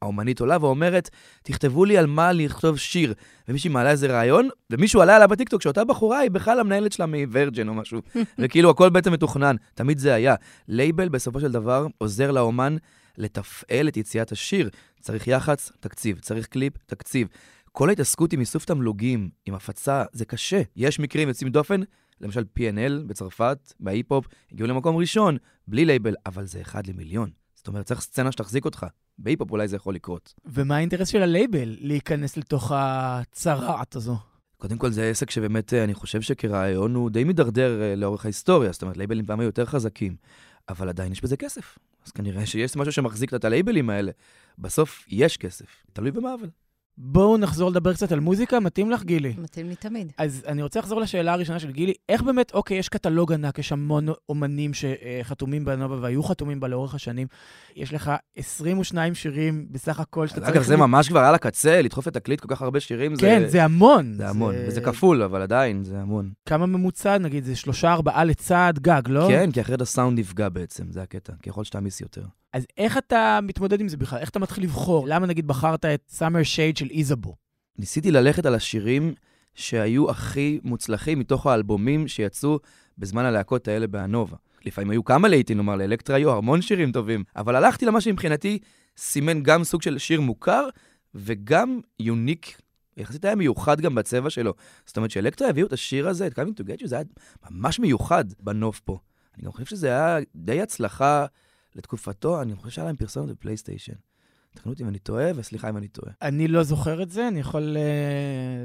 האומנית 0.01 0.39
עולה 0.39 0.57
ואומרת, 0.61 1.09
תכתבו 1.43 1.85
לי 1.85 1.97
על 1.97 2.05
מה 2.05 2.31
לכתוב 2.31 2.77
שיר. 2.77 3.13
ומישהי 3.47 3.69
מעלה 3.69 3.91
איזה 3.91 4.07
רעיון, 4.07 4.49
ומישהו 4.69 5.01
עלה 5.01 5.15
עליה 5.15 5.27
בטיקטוק 5.27 5.61
שאותה 5.61 5.83
בחורה 5.83 6.19
היא 6.19 6.31
בכלל 6.31 6.59
המנהלת 6.59 6.91
שלה 6.91 7.05
מוורג'ן 7.05 7.69
או 7.69 7.73
משהו. 7.73 8.01
וכאילו 8.39 8.69
הכל 8.69 8.89
בעצם 8.89 9.13
מתוכנן, 9.13 9.55
תמיד 9.75 9.99
זה 9.99 10.13
היה. 10.13 10.35
לייבל 10.67 11.09
בסופו 11.09 11.39
של 11.39 11.51
דבר 11.51 11.87
עוזר 11.97 12.31
לאומן 12.31 12.75
לתפעל 13.17 13.87
את 13.87 13.97
יציאת 13.97 14.31
השיר. 14.31 14.69
צריך 15.01 15.27
יח"צ, 15.27 15.71
תקציב. 15.79 16.19
צריך 16.19 16.45
קליפ, 16.47 16.73
תקציב. 16.85 17.27
כל 17.71 17.89
ההתעסקות 17.89 18.33
עם 18.33 18.39
איסוף 18.39 18.65
תמלוגים, 18.65 19.29
עם 19.45 19.53
הפצה, 19.53 20.03
זה 20.11 20.25
קשה. 20.25 20.61
יש 20.75 20.99
מקרים 20.99 21.27
יוצאים 21.27 21.51
דופן, 21.51 21.81
למשל 22.21 22.43
PNL 22.59 23.03
בצרפת, 23.07 23.73
בהיפ-הופ, 23.79 24.25
הגיעו 24.51 24.67
למקום 24.67 24.95
ראשון, 24.95 25.37
בלי 25.67 25.85
לייבל, 25.85 26.15
אבל 26.25 26.45
זה 26.45 26.61
אחד 26.61 26.87
למיליון. 26.87 27.29
זאת 27.55 27.67
אומרת, 27.67 27.85
צריך 27.85 28.01
סצנה 28.01 28.31
שתחזיק 28.31 28.65
אותך. 28.65 28.85
בהיפ-הופ 29.17 29.51
אולי 29.51 29.67
זה 29.67 29.75
יכול 29.75 29.95
לקרות. 29.95 30.33
ומה 30.45 30.75
האינטרס 30.75 31.07
של 31.07 31.21
הלייבל 31.21 31.77
להיכנס 31.79 32.37
לתוך 32.37 32.71
הצרעת 32.75 33.95
הזו? 33.95 34.17
קודם 34.57 34.77
כל, 34.77 34.91
זה 34.91 35.09
עסק 35.09 35.29
שבאמת, 35.29 35.73
אה, 35.73 35.83
אני 35.83 35.93
חושב 35.93 36.21
שכרעיון 36.21 36.95
הוא 36.95 37.09
די 37.09 37.23
מידרדר 37.23 37.81
אה, 37.81 37.95
לאורך 37.95 38.25
ההיסטוריה. 38.25 38.71
זאת 38.71 38.81
אומרת, 38.81 38.97
לייבלים 38.97 39.25
פעם 39.25 39.39
היו 39.39 39.47
יותר 39.47 39.65
חזקים, 39.65 40.15
אבל 40.69 40.89
עדיין 40.89 41.11
יש 41.11 41.21
בזה 41.21 41.37
כסף. 41.37 41.77
אז 42.05 42.11
כנראה 42.11 42.45
שיש 42.45 42.75
משהו 42.75 42.91
שמחזיק 42.91 43.33
את 43.33 43.45
הלייבלים 43.45 43.89
האלה. 43.89 44.11
בסוף 44.57 45.05
יש 45.07 45.37
כסף, 45.37 45.85
תלוי 45.93 46.11
במה 46.11 46.33
אבל. 46.33 46.49
בואו 46.99 47.37
נחזור 47.37 47.69
לדבר 47.69 47.93
קצת 47.93 48.11
על 48.11 48.19
מוזיקה, 48.19 48.59
מתאים 48.59 48.91
לך, 48.91 49.03
גילי? 49.03 49.33
מתאים 49.37 49.69
לי 49.69 49.75
תמיד. 49.75 50.11
אז 50.17 50.43
אני 50.47 50.63
רוצה 50.63 50.79
לחזור 50.79 51.01
לשאלה 51.01 51.33
הראשונה 51.33 51.59
של 51.59 51.71
גילי, 51.71 51.93
איך 52.09 52.21
באמת, 52.21 52.53
אוקיי, 52.53 52.77
יש 52.77 52.89
קטלוג 52.89 53.33
ענק, 53.33 53.59
יש 53.59 53.71
המון 53.71 54.07
אומנים 54.29 54.71
שחתומים 54.73 55.65
באנובה 55.65 55.95
והיו 56.01 56.23
חתומים 56.23 56.59
בה 56.59 56.67
לאורך 56.67 56.95
השנים. 56.95 57.27
יש 57.75 57.93
לך 57.93 58.11
22 58.35 59.15
שירים 59.15 59.67
בסך 59.71 59.99
הכל 59.99 60.27
שאתה 60.27 60.39
צריך... 60.39 60.51
אגב, 60.51 60.63
זה 60.63 60.77
ממש 60.77 61.09
כבר 61.09 61.19
על 61.19 61.35
הקצה, 61.35 61.81
לדחוף 61.81 62.07
את 62.07 62.15
התקליט 62.15 62.39
כל 62.39 62.47
כך 62.55 62.61
הרבה 62.61 62.79
שירים, 62.79 63.15
זה... 63.15 63.21
כן, 63.21 63.43
זה 63.47 63.63
המון. 63.63 64.13
זה 64.13 64.29
המון, 64.29 64.55
וזה 64.67 64.81
כפול, 64.81 65.23
אבל 65.23 65.41
עדיין, 65.41 65.83
זה 65.83 65.99
המון. 65.99 66.31
כמה 66.45 66.65
ממוצע, 66.65 67.17
נגיד, 67.17 67.43
זה 67.43 67.55
שלושה, 67.55 67.93
ארבעה 67.93 68.23
לצעד 68.23 68.79
גג, 68.79 69.01
לא? 69.07 69.27
כן, 69.29 69.51
כי 69.51 69.61
אחרת 69.61 69.81
הסאונד 69.81 70.19
נפגע 70.19 70.49
בעצם, 70.49 70.91
זה 70.91 71.01
הקטע. 71.01 71.33
ככל 71.43 71.63
שתעמיס 71.63 72.01
יותר. 72.01 72.23
אז 72.57 72.65
איך 72.77 72.97
אתה 72.97 73.39
מתמודד 73.43 73.81
עם 73.81 73.87
זה 73.87 73.97
בכלל? 73.97 74.19
איך 74.19 74.29
אתה 74.29 74.39
מתחיל 74.39 74.63
לבחור? 74.63 75.07
למה 75.07 75.27
נגיד 75.27 75.47
בחרת 75.47 75.85
את 75.85 76.11
Summer 76.19 76.43
Shade 76.55 76.79
של 76.79 76.87
איזבו? 76.91 77.35
ניסיתי 77.77 78.11
ללכת 78.11 78.45
על 78.45 78.55
השירים 78.55 79.13
שהיו 79.55 80.09
הכי 80.09 80.59
מוצלחים 80.63 81.19
מתוך 81.19 81.47
האלבומים 81.47 82.07
שיצאו 82.07 82.59
בזמן 82.97 83.25
הלהקות 83.25 83.67
האלה 83.67 83.87
בהנובה. 83.87 84.37
לפעמים 84.65 84.89
היו 84.91 85.03
כמה 85.03 85.27
להיטים, 85.27 85.57
נאמר, 85.57 85.75
לאלקטרה 85.75 86.15
היו 86.15 86.37
המון 86.37 86.61
שירים 86.61 86.91
טובים, 86.91 87.23
אבל 87.35 87.55
הלכתי 87.55 87.85
למה 87.85 88.01
שמבחינתי 88.01 88.59
סימן 88.97 89.43
גם 89.43 89.63
סוג 89.63 89.81
של 89.81 89.97
שיר 89.97 90.21
מוכר 90.21 90.67
וגם 91.15 91.79
יוניק. 91.99 92.61
יחסית 92.97 93.25
היה 93.25 93.35
מיוחד 93.35 93.81
גם 93.81 93.95
בצבע 93.95 94.29
שלו. 94.29 94.53
זאת 94.85 94.97
אומרת 94.97 95.11
שאלקטרה 95.11 95.49
הביאו 95.49 95.67
את 95.67 95.73
השיר 95.73 96.07
הזה, 96.07 96.27
את 96.27 96.39
to 96.39 96.63
Get 96.63 96.81
You, 96.81 96.87
זה 96.87 96.95
היה 96.95 97.03
ממש 97.51 97.79
מיוחד 97.79 98.25
בנוף 98.39 98.79
פה. 98.79 98.99
אני 99.35 99.45
גם 99.45 99.51
חושב 99.51 99.65
שזה 99.65 99.87
היה 99.87 100.17
די 100.35 100.61
הצלחה 100.61 101.25
לתקופתו, 101.77 102.41
אני 102.41 102.55
חושב 102.55 102.69
שהיה 102.69 102.85
להם 102.85 102.95
פרסומת 102.95 103.29
בפלייסטיישן. 103.29 103.93
תקנו 104.57 104.71
אותי 104.71 104.83
אם 104.83 104.89
אני 104.89 104.99
טועה, 104.99 105.31
וסליחה 105.35 105.69
אם 105.69 105.77
אני 105.77 105.87
טועה. 105.87 106.11
אני 106.21 106.47
לא 106.47 106.63
זוכר 106.63 107.01
את 107.01 107.11
זה, 107.11 107.27
אני 107.27 107.39
יכול 107.39 107.77
אה, 107.77 107.81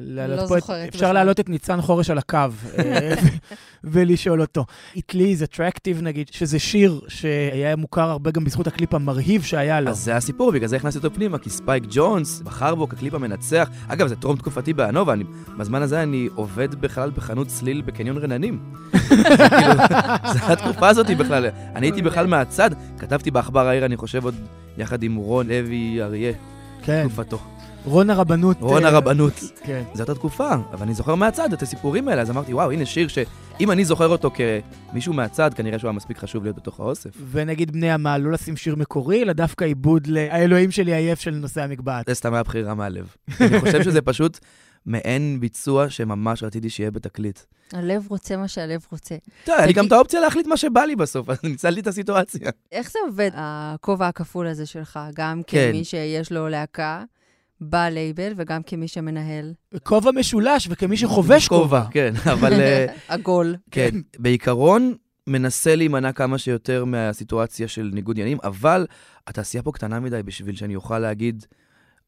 להעלות 0.01 0.39
לא 0.39 0.47
פה 0.47 0.59
את... 0.59 0.63
זוכרת 0.63 0.89
אפשר. 0.89 1.13
להעלות 1.13 1.41
את 1.41 1.49
ניצן 1.49 1.81
חורש 1.81 2.11
על 2.11 2.19
הקו 2.19 2.39
אה, 2.79 3.15
ולשאול 3.85 4.41
אותו. 4.41 4.65
It 4.95 5.13
Lee 5.13 5.15
is 5.15 5.53
Attractive 5.53 6.03
נגיד, 6.03 6.29
שזה 6.31 6.59
שיר 6.59 7.01
שהיה 7.09 7.77
מוכר 7.77 8.11
הרבה 8.11 8.31
גם 8.31 8.45
בזכות 8.45 8.67
הקליפ 8.67 8.95
המרהיב 8.95 9.43
שהיה 9.43 9.81
לו. 9.81 9.91
אז 9.91 9.99
זה 9.99 10.17
הסיפור, 10.17 10.53
בגלל 10.53 10.69
זה 10.69 10.77
הכנסתי 10.77 10.99
אותו 10.99 11.15
פנימה, 11.15 11.39
כי 11.39 11.51
ספייק 11.51 11.85
ג'ונס 11.91 12.41
בחר 12.41 12.75
בו 12.75 12.89
כקליפ 12.89 13.15
המנצח. 13.15 13.71
אגב, 13.89 14.07
זה 14.07 14.17
טרום 14.17 14.37
תקופתי 14.37 14.73
בהנובה, 14.73 15.13
אני, 15.13 15.25
בזמן 15.59 15.83
הזה 15.83 16.03
אני 16.03 16.29
עובד 16.35 16.75
בכלל 16.75 17.11
בחנות 17.11 17.47
צליל 17.47 17.83
בקניון 17.83 18.19
רננים. 18.19 18.61
זה 18.93 18.99
כאילו, 19.49 19.73
זה 20.33 20.53
התקופה 20.53 20.89
הזאת 20.89 21.07
בכלל. 21.07 21.47
אני 21.75 21.87
הייתי 21.87 22.03
בכלל 22.03 22.27
מהצד, 22.27 22.71
כתבתי 22.99 23.31
בעכבר 23.31 23.67
העיר, 23.67 23.85
אני 23.85 23.97
חושב, 23.97 24.25
עוד 24.25 24.35
יחד 24.79 25.03
עם 25.03 25.17
רון 25.17 25.47
לוי 25.49 26.03
אריה, 26.03 26.33
כן, 26.83 27.03
תקופתו. 27.09 27.39
רון 27.85 28.11
הרבנות. 28.11 28.57
רון 28.61 28.85
אה, 28.85 28.89
הרבנות. 28.89 29.41
כן. 29.65 29.83
זו 29.95 30.03
אותה 30.03 30.15
תקופה, 30.15 30.55
אבל 30.73 30.83
אני 30.83 30.95
זוכר 30.95 31.15
מהצד 31.15 31.53
את 31.53 31.63
הסיפורים 31.63 32.09
האלה, 32.09 32.23
אז 32.23 32.31
אמרתי, 32.31 32.55
וואו, 32.55 32.71
הנה 32.71 32.87
שיר 32.87 33.09
שאם 33.09 33.71
אני 33.71 33.85
זוכר 33.85 34.09
אותו 34.09 34.31
כמישהו 34.91 35.13
מהצד, 35.13 35.55
כנראה 35.55 35.79
שהוא 35.79 35.89
היה 35.89 35.97
מספיק 35.97 36.19
חשוב 36.19 36.43
להיות 36.45 36.57
בתוך 36.57 36.81
האוסף. 36.81 37.11
ונגיד 37.31 37.71
בני 37.71 37.91
עמל, 37.91 38.21
לא 38.25 38.33
לשים 38.33 38.57
שיר 38.57 38.77
מקורי, 38.77 39.23
אלא 39.23 39.33
דווקא 39.33 39.65
עיבוד 39.65 40.07
לאלוהים 40.07 40.71
שלי 40.71 40.95
עייף 40.95 41.21
של 41.21 41.31
נושא 41.31 41.63
המקבעת. 41.63 42.07
זה 42.09 42.15
סתם 42.15 42.35
היה 42.35 42.43
בחירה 42.43 42.75
מהלב. 42.75 43.15
אני 43.41 43.61
חושב 43.61 43.83
שזה 43.83 44.03
פשוט 44.03 44.39
מעין 44.87 45.41
ביצוע 45.41 45.91
שממש 45.91 46.43
רציתי 46.43 46.71
שיהיה 46.71 46.91
בתקליט. 46.91 47.41
הלב 47.73 48.07
רוצה 48.09 48.37
מה 48.37 48.49
שהלב 48.49 48.87
רוצה. 48.93 49.15
טוב, 49.45 49.55
היה 49.59 49.67
לי 49.67 49.73
גם 49.73 49.87
את 49.87 49.93
האופציה 49.93 50.21
להחליט 50.21 50.47
מה 50.47 50.57
שבא 50.57 50.81
לי 50.81 50.97
בסוף, 50.97 51.31
אז 51.31 51.39
ניצלתי 51.45 51.81
את 51.81 51.87
הסיטואציה. 51.87 52.51
איך 52.73 52.91
זה 52.91 52.99
עובד, 53.07 53.31
הכובע 53.35 54.09
הכפול 54.09 54.47
הזה 54.47 54.67
שלך? 54.67 55.01
גם 55.15 55.43
כן. 55.47 55.69
כמי 55.73 55.85
שיש 55.85 56.33
לו 56.33 56.49
להקה, 56.49 57.05
בלייבל 57.61 58.33
וגם 58.37 58.63
כמי 58.63 58.89
שמנהל 58.89 59.53
כובע 59.83 60.11
משולש, 60.11 60.69
וכמי 60.71 60.97
שחובש 60.97 61.49
כובע. 61.49 61.85
כן, 61.91 62.13
אבל 62.33 62.53
אה, 62.53 62.87
עגול. 63.09 63.57
כן, 63.71 63.91
בעיקרון, 64.19 64.95
מנסה 65.27 65.77
להימנע 65.77 66.13
כמה 66.13 66.39
שיותר 66.39 66.85
מהסיטואציה 66.85 67.69
של 67.69 67.91
ניגוד 67.95 68.17
עניינים, 68.17 68.39
אבל 68.45 68.87
התעשייה 69.27 69.63
פה 69.63 69.73
קטנה 69.73 70.01
מדי 70.01 70.23
בשביל 70.23 70.57
שאני 70.57 70.77
אוכל 70.77 70.99
להגיד, 70.99 71.47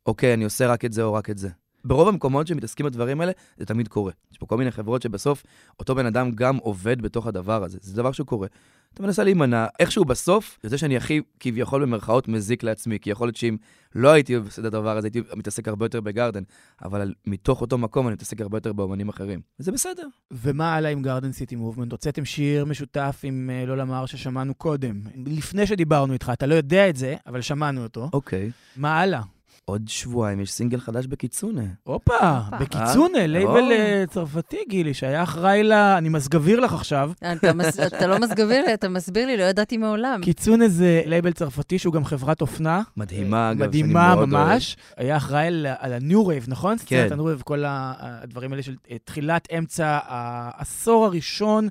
אוקיי, 0.06 0.34
אני 0.34 0.44
עושה 0.44 0.66
רק 0.66 0.84
את 0.84 0.92
זה 0.92 1.02
או 1.02 1.14
רק 1.14 1.30
את 1.30 1.38
זה. 1.38 1.48
ברוב 1.84 2.08
המקומות 2.08 2.46
שמתעסקים 2.46 2.86
בדברים 2.86 3.20
האלה, 3.20 3.32
זה 3.56 3.66
תמיד 3.66 3.88
קורה. 3.88 4.12
יש 4.32 4.38
פה 4.38 4.46
כל 4.46 4.56
מיני 4.56 4.70
חברות 4.70 5.02
שבסוף 5.02 5.42
אותו 5.80 5.94
בן 5.94 6.06
אדם 6.06 6.30
גם 6.30 6.56
עובד 6.56 7.02
בתוך 7.02 7.26
הדבר 7.26 7.64
הזה. 7.64 7.78
זה 7.82 7.96
דבר 7.96 8.12
שהוא 8.12 8.26
קורה. 8.26 8.48
אתה 8.94 9.02
מנסה 9.02 9.24
להימנע, 9.24 9.66
איכשהו 9.78 10.04
בסוף, 10.04 10.58
יוצא 10.64 10.76
שאני 10.76 10.96
הכי 10.96 11.20
כביכול 11.40 11.82
במרכאות 11.82 12.28
מזיק 12.28 12.62
לעצמי, 12.62 12.98
כי 12.98 13.10
יכול 13.10 13.26
להיות 13.26 13.36
שאם 13.36 13.56
לא 13.94 14.08
הייתי 14.08 14.34
עושה 14.34 14.60
את 14.60 14.66
הדבר 14.66 14.96
הזה, 14.96 15.06
הייתי 15.06 15.20
מתעסק 15.36 15.68
הרבה 15.68 15.84
יותר 15.84 16.00
ב 16.00 16.06
Garden, 16.06 16.42
אבל 16.84 17.14
מתוך 17.26 17.60
אותו 17.60 17.78
מקום 17.78 18.06
אני 18.06 18.14
מתעסק 18.14 18.40
הרבה 18.40 18.56
יותר 18.56 18.72
באומנים 18.72 19.08
אחרים. 19.08 19.40
וזה 19.60 19.72
בסדר. 19.72 20.06
ומה 20.30 20.74
הלאה 20.74 20.90
עם 20.90 21.02
Garden 21.02 21.32
City 21.32 21.56
Movement? 21.56 21.92
הוצאתם 21.92 22.24
שיר 22.24 22.64
משותף 22.64 23.20
עם 23.22 23.50
אה, 23.52 23.66
לא 23.66 23.76
למר 23.76 24.06
ששמענו 24.06 24.54
קודם. 24.54 25.00
לפני 25.26 25.66
שדיברנו 25.66 26.12
איתך, 26.12 26.30
אתה 26.32 26.46
לא 26.46 26.54
יודע 26.54 26.88
את 26.88 26.96
זה, 26.96 27.16
אבל 27.26 27.40
שמענו 27.40 27.82
אותו. 27.82 28.10
אוקיי. 28.12 28.50
מה 28.76 29.00
הלאה? 29.00 29.22
עוד 29.64 29.82
שבועיים 29.88 30.40
יש 30.40 30.52
סינגל 30.52 30.80
חדש 30.80 31.06
ב 31.06 31.12
Kitsuné. 31.12 31.62
הופה. 31.82 32.40
ב 32.60 32.68
Kitsuné, 32.68 33.26
לייבל 33.26 33.62
או. 33.62 33.70
אה, 33.70 34.04
צרפתי, 34.10 34.56
גילי, 34.68 34.94
שהיה 34.94 35.22
אחראי 35.22 35.62
ל... 35.62 35.72
אני 35.72 36.08
מסגביר 36.08 36.60
לך 36.60 36.72
עכשיו. 36.72 37.12
אתה, 37.32 37.52
מס... 37.52 37.80
אתה 37.86 38.06
לא 38.06 38.18
מסגביר 38.18 38.64
לי, 38.66 38.74
אתה 38.74 38.88
מסביר 38.88 39.26
לי, 39.26 39.36
לא 39.36 39.42
ידעתי 39.42 39.76
מעולם. 39.76 40.20
Kitsuné 40.22 40.68
זה 40.68 41.02
לייבל 41.06 41.32
צרפתי 41.32 41.78
שהוא 41.78 41.94
גם 41.94 42.04
חברת 42.04 42.40
אופנה. 42.40 42.82
מדהימה, 42.96 43.50
אגב, 43.50 43.58
שאני 43.58 43.68
מדהימה 43.68 44.14
מאוד 44.14 44.32
אוהב. 44.32 44.48
ממש. 44.48 44.76
היה 44.96 45.16
אחראי 45.16 45.46
על, 45.46 45.66
ה-New 45.92 46.26
Wave, 46.26 46.44
נכון? 46.48 46.76
כן. 46.86 47.08
ה-New 47.10 47.40
Wave, 47.40 47.42
כל 47.42 47.64
הדברים 47.66 48.52
האלה 48.52 48.62
של 48.62 48.74
אה, 48.90 48.96
תחילת 49.04 49.48
אמצע 49.58 49.98
העשור 50.02 51.04
הראשון 51.04 51.68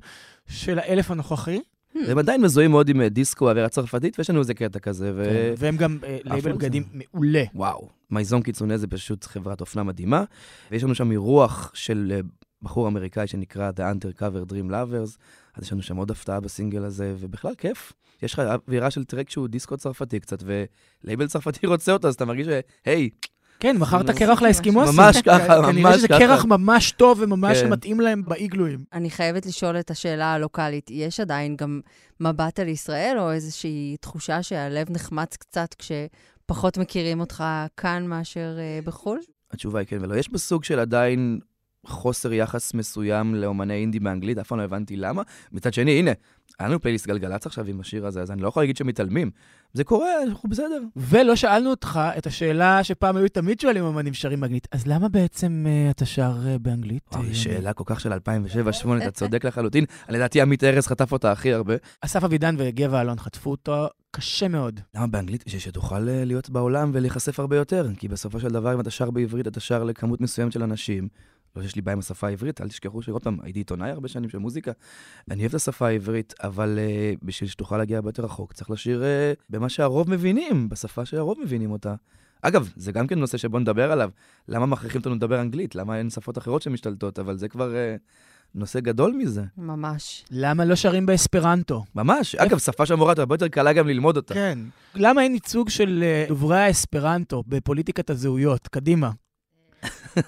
של 0.48 0.78
האלף 0.78 1.10
הנוכחי. 1.10 1.60
הם 1.94 2.18
עדיין 2.18 2.40
מזוהים 2.42 2.70
מאוד 2.70 2.88
עם 2.88 3.00
אה, 3.00 3.08
דיסקו, 3.08 3.50
אווירה 3.50 3.68
צרפתית, 3.68 4.18
ויש 4.18 4.30
לנו 4.30 4.38
איזה 4.38 4.54
קטע 4.54 4.78
כזה, 4.78 5.12
ו... 5.16 5.24
כן, 5.24 5.54
והם 5.58 5.76
גם 5.76 5.98
אה, 6.04 6.18
לייבל 6.24 6.52
זה. 6.52 6.58
בגדים 6.58 6.84
מעולה. 6.92 7.44
וואו, 7.54 7.88
Maison 8.10 8.42
Kitsuné 8.42 8.78
זה 8.78 8.86
פשוט 8.86 9.24
חברת 9.24 9.60
אופנה 9.60 9.82
מדהימה, 9.82 10.24
ויש 10.70 10.84
לנו 10.84 10.94
שם 10.94 11.10
אירוח 11.10 11.70
של 11.74 12.12
אה, 12.14 12.20
בחור 12.62 12.88
אמריקאי 12.88 13.26
שנקרא 13.26 13.70
The 13.70 13.80
Undercover 13.80 14.50
Dream 14.50 14.70
Lovers, 14.70 15.18
אז 15.54 15.62
יש 15.62 15.72
לנו 15.72 15.82
שם 15.82 15.96
עוד 15.96 16.10
הפתעה 16.10 16.40
בסינגל 16.40 16.84
הזה, 16.84 17.14
ובכלל 17.18 17.54
כיף. 17.54 17.92
יש 18.22 18.32
לך 18.32 18.38
אווירה 18.38 18.90
של 18.90 19.04
טרק 19.04 19.30
שהוא 19.30 19.48
דיסקו 19.48 19.76
צרפתי 19.76 20.20
קצת, 20.20 20.42
ולייבל 21.04 21.26
צרפתי 21.26 21.66
רוצה 21.72 21.92
אותו, 21.92 22.08
אז 22.08 22.14
אתה 22.14 22.24
מרגיש 22.24 22.46
ש... 22.46 22.50
כן, 23.60 23.76
מכרת 23.76 24.10
קרח 24.10 24.42
לאסקימוסים. 24.42 24.96
ממש 24.96 25.22
ככה, 25.22 25.46
כנראה 25.46 25.72
ממש 25.72 25.96
שזה 25.96 26.08
ככה. 26.08 26.18
קרח 26.18 26.44
ממש 26.44 26.92
טוב 26.92 27.18
וממש 27.22 27.58
כן. 27.58 27.70
מתאים 27.70 28.00
להם 28.00 28.22
באיגלואים. 28.24 28.84
אני 28.92 29.10
חייבת 29.10 29.46
לשאול 29.46 29.80
את 29.80 29.90
השאלה 29.90 30.32
הלוקאלית. 30.32 30.90
יש 30.90 31.20
עדיין 31.20 31.56
גם 31.56 31.80
מבט 32.20 32.60
על 32.60 32.68
ישראל, 32.68 33.16
או 33.18 33.32
איזושהי 33.32 33.96
תחושה 34.00 34.42
שהלב 34.42 34.90
נחמץ 34.90 35.36
קצת 35.36 35.74
כשפחות 35.78 36.78
מכירים 36.78 37.20
אותך 37.20 37.44
כאן 37.76 38.06
מאשר 38.06 38.56
אה, 38.58 38.78
בחו"ל? 38.84 39.20
התשובה 39.52 39.78
היא 39.78 39.86
כן 39.86 39.98
ולא. 40.00 40.14
יש 40.14 40.28
בסוג 40.28 40.64
של 40.64 40.78
עדיין 40.78 41.38
חוסר 41.86 42.32
יחס 42.32 42.74
מסוים 42.74 43.34
לאומני 43.34 43.74
אינדי 43.74 44.00
באנגלית, 44.00 44.38
אף 44.38 44.46
פעם 44.46 44.58
לא 44.58 44.62
הבנתי 44.62 44.96
למה. 44.96 45.22
מצד 45.52 45.74
שני, 45.74 45.98
הנה, 45.98 46.10
היה 46.58 46.68
לנו 46.68 46.80
פלייליסט 46.80 47.06
גלגלצ 47.06 47.46
עכשיו 47.46 47.66
עם 47.66 47.80
השיר 47.80 48.06
הזה, 48.06 48.22
אז 48.22 48.30
אני 48.30 48.42
לא 48.42 48.48
יכול 48.48 48.62
להגיד 48.62 48.76
שמתעלמים. 48.76 49.30
זה 49.72 49.84
קורה, 49.84 50.22
אנחנו 50.22 50.48
בסדר. 50.48 50.82
ולא 50.96 51.36
שאלנו 51.36 51.70
אותך 51.70 52.00
את 52.18 52.26
השאלה 52.26 52.84
שפעם 52.84 53.16
היו 53.16 53.28
תמיד 53.28 53.60
שואלים 53.60 53.84
אמנים 53.84 54.14
שרים 54.14 54.40
באנגלית, 54.40 54.68
אז 54.72 54.86
למה 54.86 55.08
בעצם 55.08 55.66
אה, 55.68 55.90
אתה 55.90 56.06
שר 56.06 56.36
אה, 56.46 56.58
באנגלית? 56.58 57.02
אוי, 57.14 57.28
אה, 57.28 57.34
שאלה 57.34 57.72
כל 57.72 57.84
כך 57.86 58.00
של 58.00 58.12
2007-2008, 58.12 58.16
אתה 59.02 59.10
צודק 59.10 59.44
לחלוטין. 59.44 59.84
לדעתי 60.08 60.40
עמית 60.40 60.64
ארז 60.64 60.86
חטף 60.86 61.12
אותה 61.12 61.32
הכי 61.32 61.52
הרבה. 61.52 61.74
אסף 62.00 62.24
אבידן 62.24 62.54
וגבע 62.58 63.00
אלון 63.00 63.18
חטפו 63.18 63.50
אותו 63.50 63.88
קשה 64.10 64.48
מאוד. 64.48 64.80
למה 64.94 65.06
באנגלית? 65.06 65.44
שתוכל 65.46 65.98
להיות 65.98 66.50
בעולם 66.50 66.90
ולהיחשף 66.94 67.40
הרבה 67.40 67.56
יותר. 67.56 67.88
כי 67.98 68.08
בסופו 68.08 68.40
של 68.40 68.48
דבר, 68.48 68.74
אם 68.74 68.80
אתה 68.80 68.90
שר 68.90 69.10
בעברית, 69.10 69.46
אתה 69.46 69.60
שר 69.60 69.84
לכמות 69.84 70.20
מסוימת 70.20 70.52
של 70.52 70.62
אנשים. 70.62 71.08
לא 71.56 71.62
שיש 71.62 71.76
לי 71.76 71.82
בעיה 71.82 71.92
עם 71.92 71.98
השפה 71.98 72.26
העברית, 72.26 72.60
אל 72.60 72.68
תשכחו 72.68 73.02
שעוד 73.02 73.22
פעם, 73.22 73.38
הייתי 73.42 73.60
עיתונאי 73.60 73.90
הרבה 73.90 74.08
שנים 74.08 74.30
של 74.30 74.38
מוזיקה. 74.38 74.72
אני 75.30 75.40
אוהב 75.40 75.48
את 75.50 75.54
השפה 75.54 75.86
העברית, 75.86 76.34
אבל 76.42 76.78
uh, 76.78 77.18
בשביל 77.22 77.50
שתוכל 77.50 77.78
להגיע 77.78 77.96
הרבה 77.96 78.08
יותר 78.08 78.24
רחוק, 78.24 78.52
צריך 78.52 78.70
לשיר 78.70 79.02
uh, 79.02 79.44
במה 79.50 79.68
שהרוב 79.68 80.10
מבינים, 80.10 80.68
בשפה 80.68 81.04
שהרוב 81.04 81.38
מבינים 81.42 81.70
אותה. 81.70 81.94
אגב, 82.42 82.72
זה 82.76 82.92
גם 82.92 83.06
כן 83.06 83.18
נושא 83.18 83.38
שבוא 83.38 83.60
נדבר 83.60 83.92
עליו. 83.92 84.10
למה 84.48 84.66
מכריחים 84.66 84.98
אותנו 84.98 85.14
לדבר 85.14 85.40
אנגלית? 85.40 85.74
למה 85.74 85.98
אין 85.98 86.10
שפות 86.10 86.38
אחרות 86.38 86.62
שמשתלטות? 86.62 87.18
אבל 87.18 87.36
זה 87.36 87.48
כבר 87.48 87.70
uh, 87.70 88.00
נושא 88.54 88.80
גדול 88.80 89.12
מזה. 89.12 89.42
ממש. 89.56 90.24
למה 90.30 90.64
לא 90.64 90.74
שרים 90.74 91.06
באספרנטו? 91.06 91.84
ממש. 91.94 92.34
אגב, 92.34 92.58
שפה 92.58 92.86
שהמורה 92.86 93.14
הרבה 93.18 93.34
יותר 93.34 93.48
קלה 93.48 93.72
גם 93.72 93.88
ללמוד 93.88 94.16
אותה. 94.16 94.34
כן. 94.34 94.58
למה 94.94 95.22
אין 95.22 95.34
ייצוג 95.34 95.68
של 95.68 96.04
דוברי 96.28 96.58
האספרנטו 96.58 97.42
בפוליטיקת 97.46 98.10
הזהויות? 98.10 98.68
קדימה. 98.68 99.10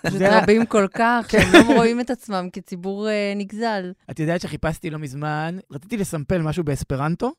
פשוט 0.02 0.22
רבים 0.22 0.66
כל 0.66 0.86
כך, 0.94 1.26
שהם 1.30 1.52
לא 1.52 1.74
רואים 1.74 2.00
את 2.00 2.10
עצמם 2.10 2.48
כציבור 2.52 3.08
אה, 3.08 3.32
נגזל. 3.36 3.92
את 4.10 4.20
יודעת 4.20 4.40
שחיפשתי 4.40 4.90
לא 4.90 4.98
מזמן, 4.98 5.58
רציתי 5.70 5.96
לסמפל 5.96 6.42
משהו 6.42 6.64
באספרנטו, 6.64 7.32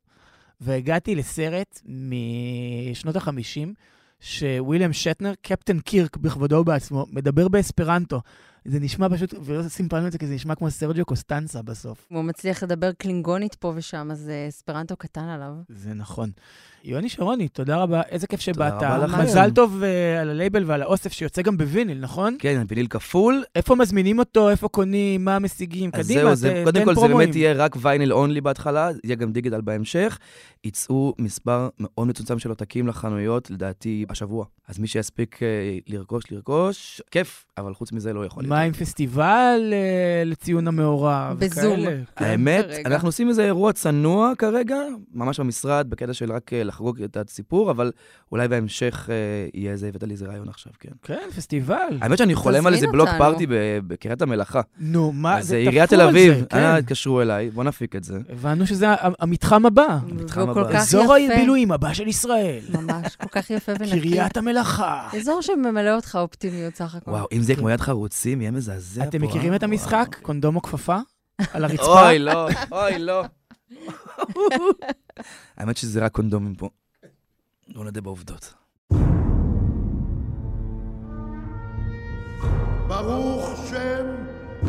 והגעתי 0.62 1.16
לסרט 1.16 1.82
משנות 1.86 3.16
ה-50, 3.16 3.68
שוויליאם 4.20 4.94
שטנר, 4.94 5.34
קפטן 5.42 5.80
קירק 5.80 6.18
בכבודו 6.18 6.56
ובעצמו, 6.56 7.06
מדבר 7.12 7.48
באספרנטו. 7.48 8.22
זה 8.68 8.80
נשמע 8.80 9.10
פשוט, 9.10 9.34
ולא 9.44 9.64
סימפלנו 9.70 10.08
את 10.08 10.12
זה, 10.12 10.18
כי 10.18 10.28
זה 10.28 10.36
נשמע 10.36 10.56
כמו 10.56 10.72
סרג'יו 10.72 11.06
קוסטנסה 11.06 11.62
בסוף. 11.62 12.08
הוא 12.10 12.24
מצליח 12.24 12.64
לדבר 12.64 12.92
קלינגונית 12.92 13.56
פה 13.56 13.74
ושם, 13.76 14.10
אז 14.12 14.30
אה, 14.30 14.48
אספרנטו 14.50 14.96
קטן 14.96 15.30
עליו. 15.30 15.54
זה 15.70 15.94
נכון. 15.94 16.30
יוני 16.84 17.10
שרוני, 17.10 17.48
תודה 17.48 17.78
רבה, 17.78 18.02
איזה 18.10 18.28
כיף 18.28 18.40
שבאת. 18.40 18.74
רבה 18.74 18.98
לכם. 18.98 19.22
מזל 19.22 19.52
טוב 19.52 19.82
uh, 19.82 20.22
על 20.22 20.30
הלייבל 20.30 20.64
ועל 20.66 20.82
האוסף 20.82 21.14
שיוצא 21.14 21.42
גם 21.42 21.58
בוויניל, 21.58 22.00
נכון? 22.00 22.36
כן, 22.40 22.64
ויניל 22.68 22.88
כפול, 22.88 23.44
איפה 23.56 23.76
מזמינים 23.76 24.20
אותו, 24.20 24.50
איפה 24.50 24.68
קונים, 24.68 25.26
מה 25.26 25.40
משיגים? 25.40 25.90
אז 25.94 26.08
קדימה, 26.08 26.36
זה, 26.36 26.62
קודם 26.66 26.86
כל 26.86 26.96
זה. 26.96 27.08
באמת 27.08 27.36
יהיה 27.36 27.54
רק 27.54 27.76
וייניל 27.82 28.14
אונלי 28.14 28.42
בהתחלה, 28.42 28.90
יהיה 29.04 29.16
גם 29.16 29.32
דיגיטל 29.32 29.62
בהמשך. 29.62 30.20
יצאו 30.64 31.14
מספר 31.20 31.70
מאוד 31.80 32.08
מצומצם 32.08 32.40
של 32.40 32.50
עותקים 32.50 32.88
לחנויות, 32.88 33.52
לדעתי 33.52 34.06
השבוע. 34.10 34.46
אז 34.68 34.80
מי 34.80 34.88
שיספיק 34.88 35.44
אה, 35.44 35.78
לרכוש, 35.88 36.24
לרכוש, 36.32 37.02
כיף, 37.12 37.46
אבל 37.58 37.74
חוץ 37.74 37.92
מזה 37.92 38.14
לא 38.14 38.26
יכול 38.26 38.44
מה 38.58 38.62
עם 38.62 38.74
פסטיבל 38.74 39.74
אה, 39.74 40.24
לציון 40.26 40.68
המאורע? 40.68 41.34
בזום. 41.40 41.86
כן. 41.86 42.26
האמת. 42.26 42.66
אנחנו 42.86 43.08
עושים 43.08 43.30
איזה 43.30 43.46
אירוע 43.46 43.74
צנוע 43.74 44.34
כרגע, 44.38 44.76
ממש 45.14 45.40
במשרד, 45.40 45.90
בקטע 45.90 46.14
של 46.14 46.32
רק 46.32 46.54
אה, 46.54 46.64
לחגוג 46.64 47.02
את 47.02 47.18
הסיפור, 47.18 47.72
אבל 47.72 47.92
אולי 48.32 48.48
בהמשך 48.48 49.10
אה, 49.10 49.16
יהיה 49.54 49.72
איזה, 49.72 49.88
הבאת 49.88 50.04
לי 50.04 50.14
איזה 50.14 50.26
רעיון 50.26 50.50
עכשיו, 50.50 50.74
כן. 50.80 50.90
כן, 51.04 51.30
פסטיבל. 51.36 51.98
האמת 52.02 52.18
שאני 52.18 52.36
חולם 52.36 52.68
על 52.68 52.74
איזה 52.74 52.88
בלוק. 52.88 53.10
פארטי 53.18 53.46
בקריית 53.88 54.22
המלאכה. 54.22 54.62
נו, 54.80 55.12
מה, 55.12 55.42
זה 55.42 55.56
עיריית 55.56 55.90
תפור 55.90 55.98
תל 55.98 56.04
על 56.04 56.10
אביב, 56.10 56.34
זה, 56.34 56.46
כן. 56.50 56.58
אנא 56.58 56.78
התקשרו 56.78 57.22
אליי, 57.22 57.50
בוא 57.50 57.64
נפיק 57.64 57.96
את 57.96 58.04
זה. 58.04 58.20
הבנו 58.30 58.68
שזה 58.68 58.88
המתחם 59.00 59.66
הבא. 59.66 59.98
המתחם 60.10 60.50
הבא. 60.50 60.78
אזור. 60.78 61.16
הבילויים 61.16 61.72
הבא 61.72 61.94
של 61.94 62.08
ישראל. 62.08 62.60
ממש, 62.70 63.16
כל 63.16 63.28
כך 63.32 63.50
יפה 63.50 63.72
ונקי. 63.80 64.02
קריית 64.02 64.38
המלאכה. 64.38 65.10
אזור 65.18 65.42
שממלא 65.42 65.96
אותך 65.96 66.18
אופטימיות 66.22 66.76
סך 66.76 66.96
הכל. 66.96 67.12
וואו, 67.12 67.28
אם 67.32 67.42
זה 67.42 67.52
יהיה 67.52 67.60
כמו 67.60 67.70
יד 67.70 67.82
חרוצים, 67.82 68.42
יהיה 68.48 68.58
מזעזע 68.58 69.04
פה. 69.04 69.10
אתם 69.10 69.22
מכירים 69.22 69.52
אה? 69.52 69.56
את 69.58 69.64
המשחק? 69.64 70.16
קונדום 70.22 70.56
או 70.56 70.62
כפפה? 70.62 70.98
על 71.54 71.64
הרצפה? 71.66 72.08
אוי, 72.08 72.20
לא, 72.20 72.48
אוי, 72.72 73.00
לא. 73.00 73.24
האמת 75.58 75.78
שזה 75.78 76.06
רק 76.06 76.12
קונדומים 76.12 76.56
פה. 76.56 76.70
בואו 77.68 77.84
נודה 77.84 78.02
בעובדות. 78.02 78.54
ברוך 82.88 83.50
שם 83.70 84.06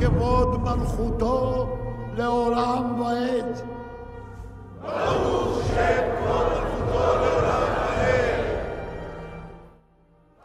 כבוד 0.01 0.61
מלכותו 0.61 1.77
לעולם 2.17 3.01
ועד. 3.01 3.59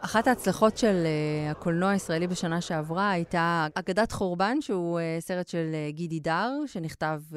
אחת 0.06 0.28
ההצלחות 0.28 0.78
של 0.78 1.04
uh, 1.04 1.52
הקולנוע 1.52 1.90
הישראלי 1.90 2.28
בשנה 2.28 2.62
שעברה 2.62 3.12
הייתה 3.12 3.68
אגדת 3.74 4.12
חורבן, 4.12 4.58
שהוא 4.62 5.00
uh, 5.00 5.22
סרט 5.22 5.48
של 5.48 5.66
uh, 5.72 5.96
גידי 5.96 6.20
דר, 6.20 6.52
שנכתב 6.66 7.22
uh, 7.32 7.36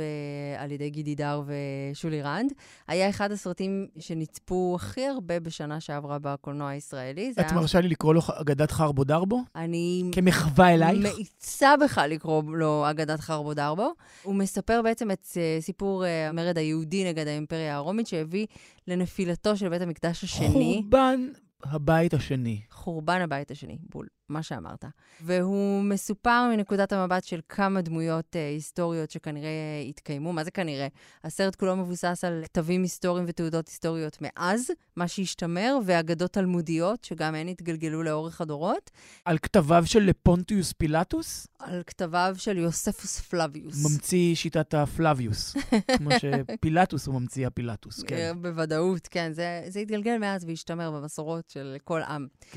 על 0.59 0.73
ידי 0.73 0.91
גידי 0.91 1.15
דר 1.15 1.43
ושולי 1.47 2.23
רנד. 2.23 2.53
היה 2.89 3.09
אחד 3.09 3.33
הסרטים 3.33 3.87
שנצפו 3.99 4.73
הכי 4.77 5.07
הרבה 5.07 5.41
בשנה 5.41 5.81
שעברה 5.81 6.19
בקולנוע 6.19 6.69
הישראלי. 6.69 7.31
את 7.31 7.39
היה... 7.39 7.53
מרשה 7.53 7.81
לי 7.81 7.89
לקרוא 7.89 8.15
לו 8.15 8.21
אגדת 8.41 8.71
חרבו 8.71 9.05
דרבו? 9.05 9.43
אני 9.57 10.11
כמחווה 10.13 10.75
אלייך? 10.75 10.99
מאיצה 11.03 11.75
בך 11.77 12.01
לקרוא 12.09 12.43
לו 12.47 12.91
אגדת 12.91 13.21
חרבו 13.21 13.55
דרבו. 13.55 13.93
הוא 14.23 14.35
מספר 14.35 14.83
בעצם 14.83 15.11
את 15.11 15.25
uh, 15.25 15.63
סיפור 15.63 16.05
uh, 16.05 16.07
המרד 16.31 16.59
היהודי 16.59 17.05
נגד 17.05 17.27
האימפריה 17.27 17.77
הרומית, 17.77 18.07
שהביא 18.07 18.47
לנפילתו 18.89 19.57
של 19.57 19.69
בית 19.69 19.83
המקדש 19.83 20.25
השני. 20.25 20.81
חורבן 20.83 21.29
הבית 21.63 22.15
השני. 22.15 22.61
חורבן 22.71 23.21
הבית 23.21 23.51
השני, 23.51 23.79
בול, 23.91 24.07
מה 24.29 24.43
שאמרת. 24.43 24.85
והוא 25.21 25.83
מסופר 25.83 26.49
מנקודת 26.57 26.93
המבט 26.93 27.25
של 27.25 27.41
כמה 27.49 27.81
דמויות 27.81 28.37
אה, 28.37 28.49
היסטוריות 28.49 29.11
שכנראה 29.11 29.49
אה, 29.49 29.89
התקיימו. 29.89 30.33
מה 30.33 30.45
זה 30.45 30.51
כנראה? 30.51 30.87
הסרט 31.25 31.55
כולו 31.55 31.77
מבוסס 31.77 32.25
על 32.27 32.43
כתבים 32.45 32.83
היסטוריים 32.83 33.25
ותעודות 33.29 33.69
היסטוריות 33.69 34.19
מאז, 34.21 34.71
מה 34.97 35.09
שהשתמר, 35.09 35.79
ואגדות 35.85 36.33
תלמודיות, 36.33 37.05
שגם 37.05 37.35
הן 37.35 37.49
התגלגלו 37.49 38.03
לאורך 38.03 38.41
הדורות, 38.41 38.91
על 39.25 39.39
כתביו 39.39 39.83
של 39.87 40.11
פונטיוס 40.23 40.73
פילטוס, 40.73 41.47
על 41.59 41.83
כתביו 41.87 42.35
של 42.39 42.59
יוספוס 42.59 43.21
פלביוס. 43.21 43.91
ממציא 43.91 44.35
שיטת 44.35 44.75
הפלביוס. 44.75 45.57
כמו 45.99 46.11
שפילטוס 46.19 47.07
הוא 47.07 47.21
ממציא 47.21 47.47
הפילטוס, 47.47 48.03
כן. 48.03 48.17
אה, 48.17 48.35
בוודאות, 48.35 49.09
כן. 49.09 49.33
זה, 49.33 49.63
זה 49.69 49.81
התגלגל 49.81 50.19
מאז 50.19 50.45
והשתמר 50.45 50.91
במסורות 50.91 51.51
של 51.51 51.77
כל 51.85 52.03
עם. 52.03 52.27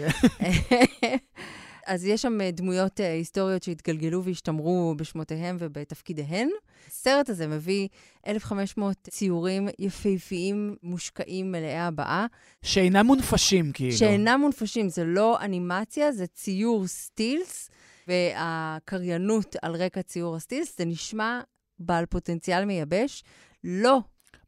אז 1.89 2.05
יש 2.05 2.21
שם 2.21 2.41
אה, 2.41 2.51
דמויות 2.51 3.01
אה, 3.01 3.13
היסטוריות 3.13 3.63
שהתגלגלו 3.63 4.23
והשתמרו 4.23 4.95
בשמותיהם 4.97 5.57
ובתפקידיהן. 5.59 6.49
הסרט 6.87 7.29
הזה 7.29 7.47
מביא 7.47 7.87
1,500 8.27 8.97
ציורים 9.09 9.67
יפהפיים, 9.79 10.75
מושקעים, 10.83 11.51
מלאי 11.51 11.77
הבעה, 11.77 12.25
שאינם 12.61 13.05
מונפשים, 13.05 13.71
כאילו. 13.71 13.97
שאינם 13.97 14.39
מונפשים. 14.41 14.89
זה 14.89 15.03
לא 15.03 15.41
אנימציה, 15.41 16.11
זה 16.11 16.27
ציור 16.27 16.87
סטילס, 16.87 17.69
והקריינות 18.07 19.55
על 19.61 19.75
רקע 19.75 20.01
ציור 20.01 20.35
הסטילס, 20.35 20.77
זה 20.77 20.85
נשמע 20.85 21.41
בעל 21.79 22.05
פוטנציאל 22.05 22.65
מייבש. 22.65 23.23
לא, 23.63 23.99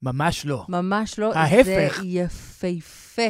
ממש 0.03 0.45
לא. 0.45 0.65
ממש 0.69 1.19
לא. 1.19 1.33
ההפך. 1.33 1.99
זה 2.01 2.07
יפהפה, 2.07 3.29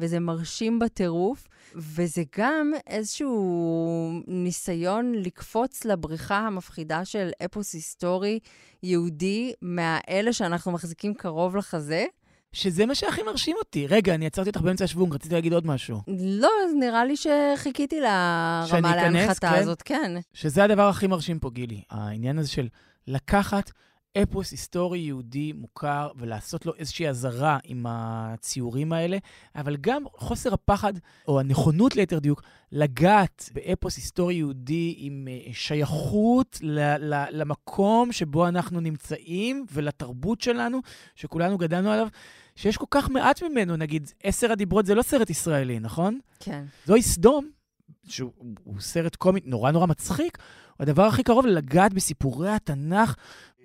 וזה 0.00 0.20
מרשים 0.20 0.78
בטירוף, 0.78 1.48
וזה 1.74 2.22
גם 2.38 2.72
איזשהו 2.86 4.22
ניסיון 4.26 5.12
לקפוץ 5.14 5.84
לבריכה 5.84 6.38
המפחידה 6.38 7.04
של 7.04 7.30
אפוס 7.44 7.74
היסטורי 7.74 8.38
יהודי, 8.82 9.52
מהאלה 9.62 10.32
שאנחנו 10.32 10.72
מחזיקים 10.72 11.14
קרוב 11.14 11.56
לחזה. 11.56 12.04
שזה 12.52 12.86
מה 12.86 12.94
שהכי 12.94 13.22
מרשים 13.22 13.56
אותי. 13.58 13.86
רגע, 13.86 14.14
אני 14.14 14.26
עצרתי 14.26 14.48
אותך 14.50 14.60
באמצע 14.60 14.84
השוונג, 14.84 15.14
רציתי 15.14 15.34
להגיד 15.34 15.52
עוד 15.52 15.66
משהו. 15.66 16.00
לא, 16.18 16.50
אז 16.64 16.70
נראה 16.78 17.04
לי 17.04 17.14
שחיכיתי 17.16 18.00
לרמה 18.00 18.96
להנחתה 18.96 19.50
כן? 19.50 19.58
הזאת, 19.58 19.82
כן. 19.82 20.12
שזה 20.32 20.64
הדבר 20.64 20.88
הכי 20.88 21.06
מרשים 21.06 21.38
פה, 21.38 21.50
גילי. 21.50 21.82
העניין 21.90 22.38
הזה 22.38 22.48
של 22.48 22.68
לקחת 23.06 23.70
אפוס 24.22 24.50
היסטורי 24.50 24.98
יהודי 24.98 25.52
מוכר 25.52 26.10
ולעשות 26.16 26.66
לו 26.66 26.72
איזושהי 26.78 27.08
אזהרה 27.08 27.58
עם 27.64 27.86
הציורים 27.88 28.92
האלה, 28.92 29.18
אבל 29.56 29.76
גם 29.80 30.02
חוסר 30.16 30.54
הפחד, 30.54 30.92
או 31.28 31.40
הנכונות 31.40 31.96
ליתר 31.96 32.18
דיוק, 32.18 32.42
לגעת 32.72 33.50
באפוס 33.52 33.96
היסטורי 33.96 34.34
יהודי 34.34 34.94
עם 34.98 35.28
אה, 35.30 35.52
שייכות 35.52 36.58
ל- 36.62 37.14
ל- 37.14 37.26
למקום 37.30 38.12
שבו 38.12 38.48
אנחנו 38.48 38.80
נמצאים 38.80 39.66
ולתרבות 39.72 40.40
שלנו, 40.40 40.80
שכולנו 41.14 41.58
גדלנו 41.58 41.90
עליו, 41.90 42.08
שיש 42.56 42.76
כל 42.76 42.86
כך 42.90 43.10
מעט 43.10 43.42
ממנו. 43.42 43.76
נגיד, 43.76 44.10
עשר 44.22 44.52
הדיברות 44.52 44.86
זה 44.86 44.94
לא 44.94 45.02
סרט 45.02 45.30
ישראלי, 45.30 45.80
נכון? 45.80 46.18
כן. 46.40 46.64
זוהי 46.86 47.02
סדום, 47.02 47.50
שהוא 48.08 48.32
הוא 48.64 48.80
סרט 48.80 49.16
קומי 49.16 49.40
נורא 49.44 49.70
נורא 49.70 49.86
מצחיק, 49.86 50.38
הוא 50.76 50.82
הדבר 50.82 51.02
הכי 51.02 51.22
קרוב 51.22 51.46
לגעת 51.46 51.94
בסיפורי 51.94 52.50
התנ"ך. 52.50 53.14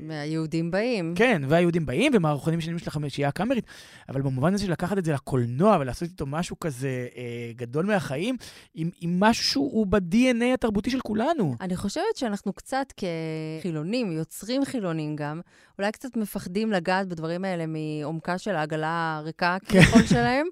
מהיהודים 0.02 0.72
באים. 0.72 1.14
כן, 1.16 1.42
והיהודים 1.48 1.86
באים, 1.86 2.12
ומערכונים 2.16 2.62
שלמים 2.62 2.80
של 2.80 2.88
החמישייה 2.88 3.28
הקאמרית, 3.28 3.66
אבל 4.10 4.22
במובן 4.22 4.54
הזה 4.54 4.66
של 4.66 4.72
לקחת 4.72 4.98
את 4.98 5.06
זה 5.06 5.14
לקולנוע 5.14 5.78
ולעשות 5.80 6.10
איתו 6.10 6.26
משהו 6.26 6.60
כזה 6.60 7.08
אה, 7.18 7.52
גדול 7.56 7.86
מהחיים, 7.86 8.36
עם, 8.76 8.90
עם 9.02 9.20
משהו 9.20 9.44
שהוא 9.44 9.88
ב-DNA 9.88 10.54
התרבותי 10.54 10.90
של 10.90 11.00
כולנו. 11.00 11.56
אני 11.62 11.76
חושבת 11.76 12.16
שאנחנו 12.16 12.54
קצת 12.54 12.94
כחילונים, 12.98 14.12
יוצרים 14.12 14.66
חילונים 14.66 15.16
גם, 15.16 15.42
אולי 15.80 15.92
קצת 15.92 16.18
מפחדים 16.18 16.72
לגעת 16.72 17.08
בדברים 17.08 17.46
האלה 17.46 17.66
מעומקה 17.68 18.38
של 18.38 18.56
העגלה 18.56 19.18
הריקה 19.18 19.58
כביכול 19.66 20.02
שלהם, 20.06 20.48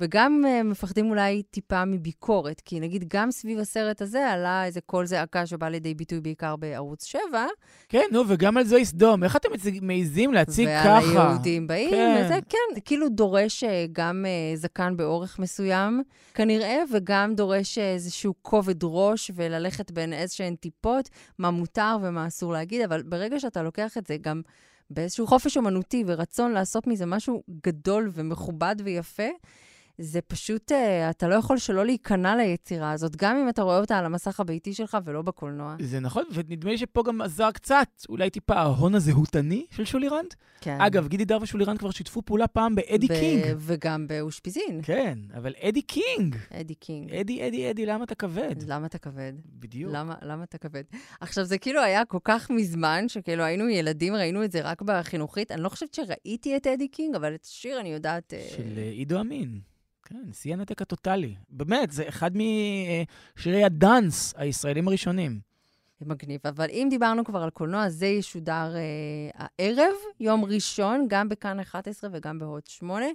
וגם 0.00 0.42
uh, 0.44 0.62
מפחדים 0.64 1.10
אולי 1.10 1.42
טיפה 1.42 1.84
מביקורת, 1.84 2.60
כי 2.64 2.80
נגיד 2.80 3.04
גם 3.08 3.30
סביב 3.30 3.58
הסרט 3.58 4.02
הזה 4.02 4.30
עלה 4.30 4.64
איזה 4.64 4.80
קול 4.80 5.06
זעקה 5.06 5.46
שבא 5.46 5.68
לידי 5.68 5.94
ביטוי 5.94 6.20
בעיקר 6.20 6.56
בערוץ 6.56 7.04
7, 7.04 7.46
כן, 7.88 8.04
נו, 8.12 8.22
וגם 8.28 8.56
על 8.56 8.64
זוהי 8.64 8.84
סדום. 8.92 9.24
איך 9.24 9.36
אתם 9.36 9.48
מעיזים 9.82 10.32
להציג 10.32 10.68
ועל 10.68 11.00
ככה? 11.00 11.28
היהודים 11.28 11.66
באים, 11.66 11.90
כן. 11.90 12.22
וזה 12.24 12.38
כן, 12.48 12.80
כאילו 12.84 13.08
דורש 13.08 13.64
אה, 13.64 13.86
גם 13.92 14.24
אה, 14.28 14.56
זקן 14.56 14.96
באורך 14.96 15.38
מסוים, 15.38 16.02
כנראה, 16.34 16.82
וגם 16.92 17.34
דורש 17.34 17.78
אה, 17.78 17.92
איזשהו 17.92 18.34
כובד 18.42 18.76
ראש 18.82 19.30
וללכת 19.34 19.90
בין 19.90 20.12
איזשהן 20.12 20.54
טיפות, 20.54 21.08
מה 21.38 21.50
מותר 21.50 21.96
ומה 22.02 22.26
אסור 22.26 22.52
להגיד, 22.52 22.80
אבל 22.80 23.02
ברגע 23.02 23.40
שאתה 23.40 23.62
לוקח 23.62 23.98
את 23.98 24.06
זה 24.06 24.16
גם 24.20 24.42
באיזשהו 24.90 25.26
חופש 25.26 25.56
אומנותי 25.56 26.04
ורצון 26.06 26.52
לעשות 26.52 26.86
מזה 26.86 27.06
משהו 27.06 27.42
גדול 27.66 28.10
ומכובד 28.12 28.76
ויפה, 28.84 29.28
זה 29.98 30.20
פשוט, 30.20 30.72
אה, 30.72 31.10
אתה 31.10 31.28
לא 31.28 31.34
יכול 31.34 31.58
שלא 31.58 31.86
להיכנע 31.86 32.36
ליצירה 32.36 32.92
הזאת, 32.92 33.16
גם 33.16 33.36
אם 33.36 33.48
אתה 33.48 33.62
רואה 33.62 33.78
אותה 33.78 33.98
על 33.98 34.04
המסך 34.04 34.40
הביתי 34.40 34.74
שלך 34.74 34.98
ולא 35.04 35.22
בקולנוע. 35.22 35.76
זה 35.80 36.00
נכון, 36.00 36.24
ונדמה 36.32 36.70
לי 36.70 36.78
שפה 36.78 37.02
גם 37.06 37.20
עזר 37.20 37.50
קצת, 37.50 37.88
אולי 38.08 38.30
טיפה 38.30 38.54
ההון 38.54 38.94
הזהותני 38.94 39.66
של 39.70 39.84
שולי 39.84 40.08
רנד. 40.08 40.34
כן. 40.60 40.80
אגב, 40.80 41.08
גידי 41.08 41.24
דר 41.24 41.38
ושולי 41.42 41.64
רנד 41.64 41.78
כבר 41.78 41.90
שיתפו 41.90 42.22
פעולה 42.22 42.46
פעם 42.46 42.74
ב 42.74 42.79
Eddie 42.79 43.06
ו- 43.06 43.14
King. 43.14 43.44
וגם 43.58 44.06
באושפיזין. 44.08 44.80
כן, 44.82 45.18
אבל 45.34 45.54
Eddie 45.60 45.82
King. 45.82 46.36
Eddie 46.50 46.74
King. 46.74 47.14
אדי, 47.14 47.48
אדי, 47.48 47.70
אדי, 47.70 47.86
למה 47.86 48.04
אתה 48.04 48.14
כבד? 48.14 48.54
למה 48.66 48.86
אתה 48.86 48.98
כבד? 48.98 49.32
בדיוק. 49.46 49.92
למה, 49.94 50.14
למה 50.22 50.44
אתה 50.44 50.58
כבד? 50.58 50.82
עכשיו, 51.20 51.44
זה 51.44 51.58
כאילו 51.58 51.80
היה 51.82 52.04
כל 52.04 52.18
כך 52.24 52.50
מזמן, 52.50 53.08
שכאילו 53.08 53.44
היינו 53.44 53.68
ילדים, 53.68 54.14
ראינו 54.14 54.44
את 54.44 54.52
זה 54.52 54.60
רק 54.60 54.82
בחינוכית. 54.82 55.50
אני 55.50 55.62
לא 55.62 55.68
חושבת 55.68 55.94
שראיתי 55.94 56.56
את 56.56 56.66
אדי 56.66 56.88
קינג, 56.88 57.14
אבל 57.14 57.34
את 57.34 57.44
השיר 57.44 57.80
אני 57.80 57.88
יודעת... 57.88 58.34
אה, 58.34 58.48
של 58.56 58.78
אה, 58.78 58.82
עידו 58.82 59.20
אמין. 59.20 59.60
כן, 60.12 60.32
שיא 60.32 60.52
הנתק 60.52 60.82
הטוטאלי. 60.82 61.34
באמת, 61.50 61.90
זה 61.90 62.08
אחד 62.08 62.30
משירי 62.36 63.64
הדאנס 63.64 64.34
הישראלים 64.36 64.88
הראשונים. 64.88 65.40
מגניב. 66.00 66.40
אבל 66.44 66.66
אם 66.70 66.86
דיברנו 66.90 67.24
כבר 67.24 67.42
על 67.42 67.50
קולנוע, 67.50 67.88
זה 67.88 68.06
ישודר 68.06 68.74
אה, 68.76 69.48
הערב, 69.58 69.94
יום 70.20 70.44
ראשון, 70.44 71.06
גם 71.08 71.28
בכאן 71.28 71.60
11 71.60 72.10
וגם 72.12 72.38
בהוט 72.38 72.66
8, 72.66 73.06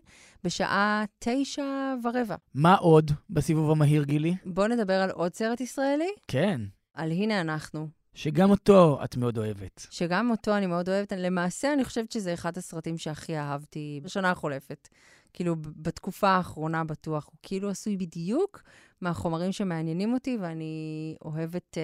בשעה 0.43 1.03
תשע 1.19 1.95
ורבע. 2.03 2.35
מה 2.53 2.75
עוד 2.75 3.11
בסיבוב 3.29 3.71
המהיר, 3.71 4.03
גילי? 4.03 4.35
בואו 4.45 4.67
נדבר 4.67 4.93
על 4.93 5.09
עוד 5.09 5.33
סרט 5.33 5.61
ישראלי, 5.61 6.09
כן, 6.27 6.61
על 6.93 7.11
הנה 7.11 7.41
אנחנו. 7.41 7.87
שגם 8.13 8.49
אותו 8.49 8.99
את 9.03 9.17
מאוד 9.17 9.37
אוהבת. 9.37 9.87
שגם 9.89 10.31
אותו 10.31 10.57
אני 10.57 10.67
מאוד 10.67 10.89
אוהבת. 10.89 11.11
למעשה, 11.11 11.73
אני 11.73 11.85
חושבת 11.85 12.11
שזה 12.11 12.33
אחד 12.33 12.57
הסרטים 12.57 12.97
שהכי 12.97 13.37
אהבתי 13.37 13.99
בשנה 14.03 14.31
החולפת. 14.31 14.87
כאילו, 15.37 15.55
בתקופה 15.61 16.29
האחרונה 16.29 16.83
בטוח. 16.83 17.25
הוא 17.25 17.35
כאילו 17.43 17.69
עשוי 17.69 17.97
בדיוק 17.97 18.63
מהחומרים 19.01 19.51
שמעניינים 19.51 20.13
אותי, 20.13 20.37
ואני 20.41 21.15
אוהבת 21.25 21.77
אה, 21.77 21.83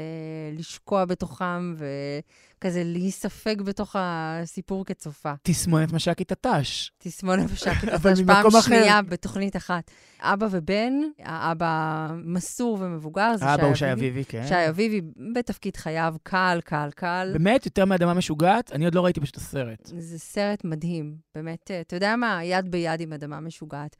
לשקוע 0.57 1.05
בתוכם 1.05 1.75
וכזה 1.77 2.81
להיספג 2.85 3.61
בתוך 3.61 3.95
הסיפור 3.99 4.85
כצופה. 4.85 5.33
תסמונת 5.43 5.93
מש"קית 5.93 6.31
הת"ש. 6.31 6.91
תסמונת 6.97 7.45
אבל 7.95 8.09
ממש 8.09 8.21
פעם 8.21 8.37
ממקום 8.37 8.55
אחר. 8.55 8.61
שנייה 8.61 9.01
בתוכנית 9.01 9.55
אחת. 9.55 9.91
אבא 10.19 10.47
ובן, 10.51 10.93
האבא 11.19 12.07
מסור 12.23 12.77
ומבוגר, 12.81 13.37
זה 13.37 13.45
האבא 13.45 13.65
הוא 13.65 13.75
שי 13.75 13.91
אביבי. 13.91 14.07
אביבי, 14.07 14.25
כן. 14.25 14.47
שי 14.47 14.69
אביבי 14.69 15.01
בתפקיד 15.33 15.77
חייו, 15.77 16.15
קל, 16.23 16.59
קל, 16.63 16.89
קל. 16.95 17.29
באמת, 17.33 17.65
יותר 17.65 17.85
מאדמה 17.85 18.13
משוגעת? 18.13 18.71
אני 18.71 18.85
עוד 18.85 18.95
לא 18.95 19.05
ראיתי 19.05 19.21
פשוט 19.21 19.35
את 19.35 19.41
הסרט. 19.41 19.91
זה 19.97 20.19
סרט 20.19 20.63
מדהים, 20.63 21.15
באמת, 21.35 21.71
אה, 21.71 21.81
אתה 21.81 21.95
יודע 21.95 22.15
מה? 22.15 22.43
יד 22.43 22.71
ביד 22.71 23.01
עם 23.01 23.13
אדמה 23.13 23.39
משוגעת. 23.39 23.95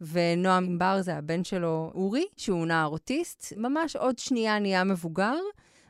ונועם 0.00 0.64
ענבר 0.64 0.98
זה 1.00 1.16
הבן 1.16 1.44
שלו, 1.44 1.90
אורי, 1.94 2.24
שהוא 2.36 2.66
נער 2.66 2.86
אוטיסט, 2.86 3.52
ממש 3.56 3.96
עוד 3.96 4.18
שנייה 4.18 4.58
נהיה 4.58 4.84
מבוגר, 4.84 5.36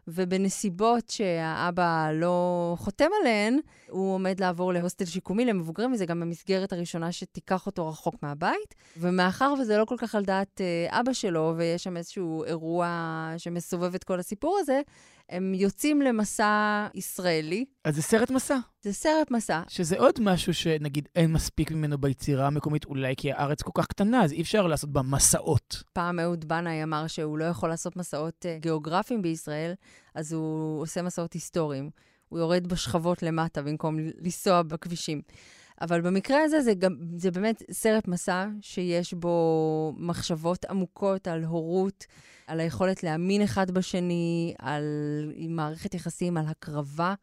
ובנסיבות 0.08 1.08
שהאבא 1.08 2.10
לא 2.14 2.74
חותם 2.78 3.08
עליהן, 3.20 3.58
הוא 3.90 4.14
עומד 4.14 4.40
לעבור 4.40 4.72
להוסטל 4.72 5.04
שיקומי 5.04 5.44
למבוגרים, 5.44 5.92
וזה 5.92 6.06
גם 6.06 6.22
המסגרת 6.22 6.72
הראשונה 6.72 7.12
שתיקח 7.12 7.66
אותו 7.66 7.88
רחוק 7.88 8.14
מהבית. 8.22 8.74
ומאחר 8.96 9.54
וזה 9.60 9.78
לא 9.78 9.84
כל 9.84 9.96
כך 9.98 10.14
על 10.14 10.24
דעת 10.24 10.60
אה, 10.60 11.00
אבא 11.00 11.12
שלו, 11.12 11.54
ויש 11.56 11.84
שם 11.84 11.96
איזשהו 11.96 12.44
אירוע 12.44 13.34
שמסובב 13.38 13.94
את 13.94 14.04
כל 14.04 14.20
הסיפור 14.20 14.58
הזה, 14.60 14.80
הם 15.30 15.54
יוצאים 15.54 16.02
למסע 16.02 16.86
ישראלי. 16.94 17.64
אז 17.84 17.96
זה 17.96 18.02
סרט 18.02 18.30
מסע, 18.30 18.58
זה 18.82 18.92
סרט 18.92 19.30
מסע. 19.30 19.62
שזה 19.68 19.98
עוד 19.98 20.14
משהו 20.20 20.54
שנגיד 20.54 21.08
אין 21.16 21.32
מספיק 21.32 21.70
ממנו 21.70 21.98
ביצירה 21.98 22.46
המקומית, 22.46 22.84
אולי 22.84 23.14
כי 23.16 23.32
הארץ 23.32 23.62
כל 23.62 23.70
כך 23.74 23.86
קטנה, 23.86 24.24
אז 24.24 24.32
אי 24.32 24.42
אפשר 24.42 24.66
לעשות 24.66 24.92
בה 24.92 25.02
מסעות. 25.02 25.82
פעם 25.92 26.20
אהוד 26.20 26.44
בנאי 26.48 26.82
אמר 26.82 27.06
שהוא 27.06 27.38
לא 27.38 27.44
יכול 27.44 27.68
לעשות 27.68 27.96
מסעות 27.96 28.46
אה, 28.46 28.58
גיאוגרפיים 28.60 29.22
בישראל, 29.22 29.72
אז 30.14 30.32
הוא 30.32 30.80
עושה 30.82 31.02
מסעות 31.02 31.32
היסטוריים. 31.32 31.90
הוא 32.28 32.38
יורד 32.38 32.66
בשכבות 32.66 33.22
למטה 33.22 33.62
במקום 33.62 33.98
לנסוע 34.20 34.62
בכבישים. 34.62 35.22
אבל 35.80 36.00
במקרה 36.00 36.42
הזה 36.42 36.60
זה, 36.60 36.74
גם, 36.74 36.96
זה 37.16 37.30
באמת 37.30 37.62
סרט 37.70 38.08
מסע 38.08 38.46
שיש 38.60 39.14
בו 39.14 39.94
מחשבות 39.96 40.64
עמוקות 40.64 41.28
על 41.28 41.44
הורות, 41.44 42.06
על 42.46 42.60
היכולת 42.60 43.02
להאמין 43.02 43.42
אחד 43.42 43.70
בשני, 43.70 44.54
על 44.58 44.84
מערכת 45.48 45.94
יחסים, 45.94 46.36
על 46.36 46.44
הקרבה 46.48 47.14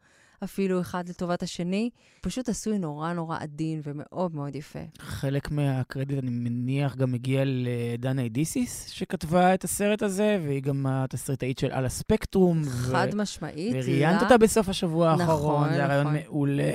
אפילו 0.44 0.80
אחד 0.80 1.08
לטובת 1.08 1.42
השני. 1.42 1.90
פשוט 2.20 2.48
עשוי 2.48 2.78
נורא 2.78 3.12
נורא 3.12 3.36
עדין 3.40 3.80
ומאוד 3.84 4.34
מאוד 4.34 4.56
יפה. 4.56 4.78
חלק 4.98 5.50
מהקרדיט, 5.50 6.18
אני 6.18 6.30
מניח, 6.30 6.96
גם 6.96 7.12
מגיע 7.12 7.42
לדנה 7.46 8.22
אידיסיס, 8.22 8.86
שכתבה 8.88 9.54
את 9.54 9.64
הסרט 9.64 10.02
הזה, 10.02 10.38
והיא 10.44 10.62
גם 10.62 10.86
התסריטאית 10.88 11.58
של 11.58 11.70
על 11.72 11.86
הספקטרום. 11.86 12.62
חד 12.64 13.08
משמעית. 13.14 13.74
וראיינת 13.74 14.14
לה- 14.16 14.22
אותה 14.22 14.38
בסוף 14.38 14.68
השבוע 14.68 15.14
נכון, 15.14 15.20
האחרון, 15.30 15.68
זה 15.68 15.74
היה 15.74 15.86
רעיון 15.86 16.06
נכון. 16.06 16.18
מעולה. 16.26 16.72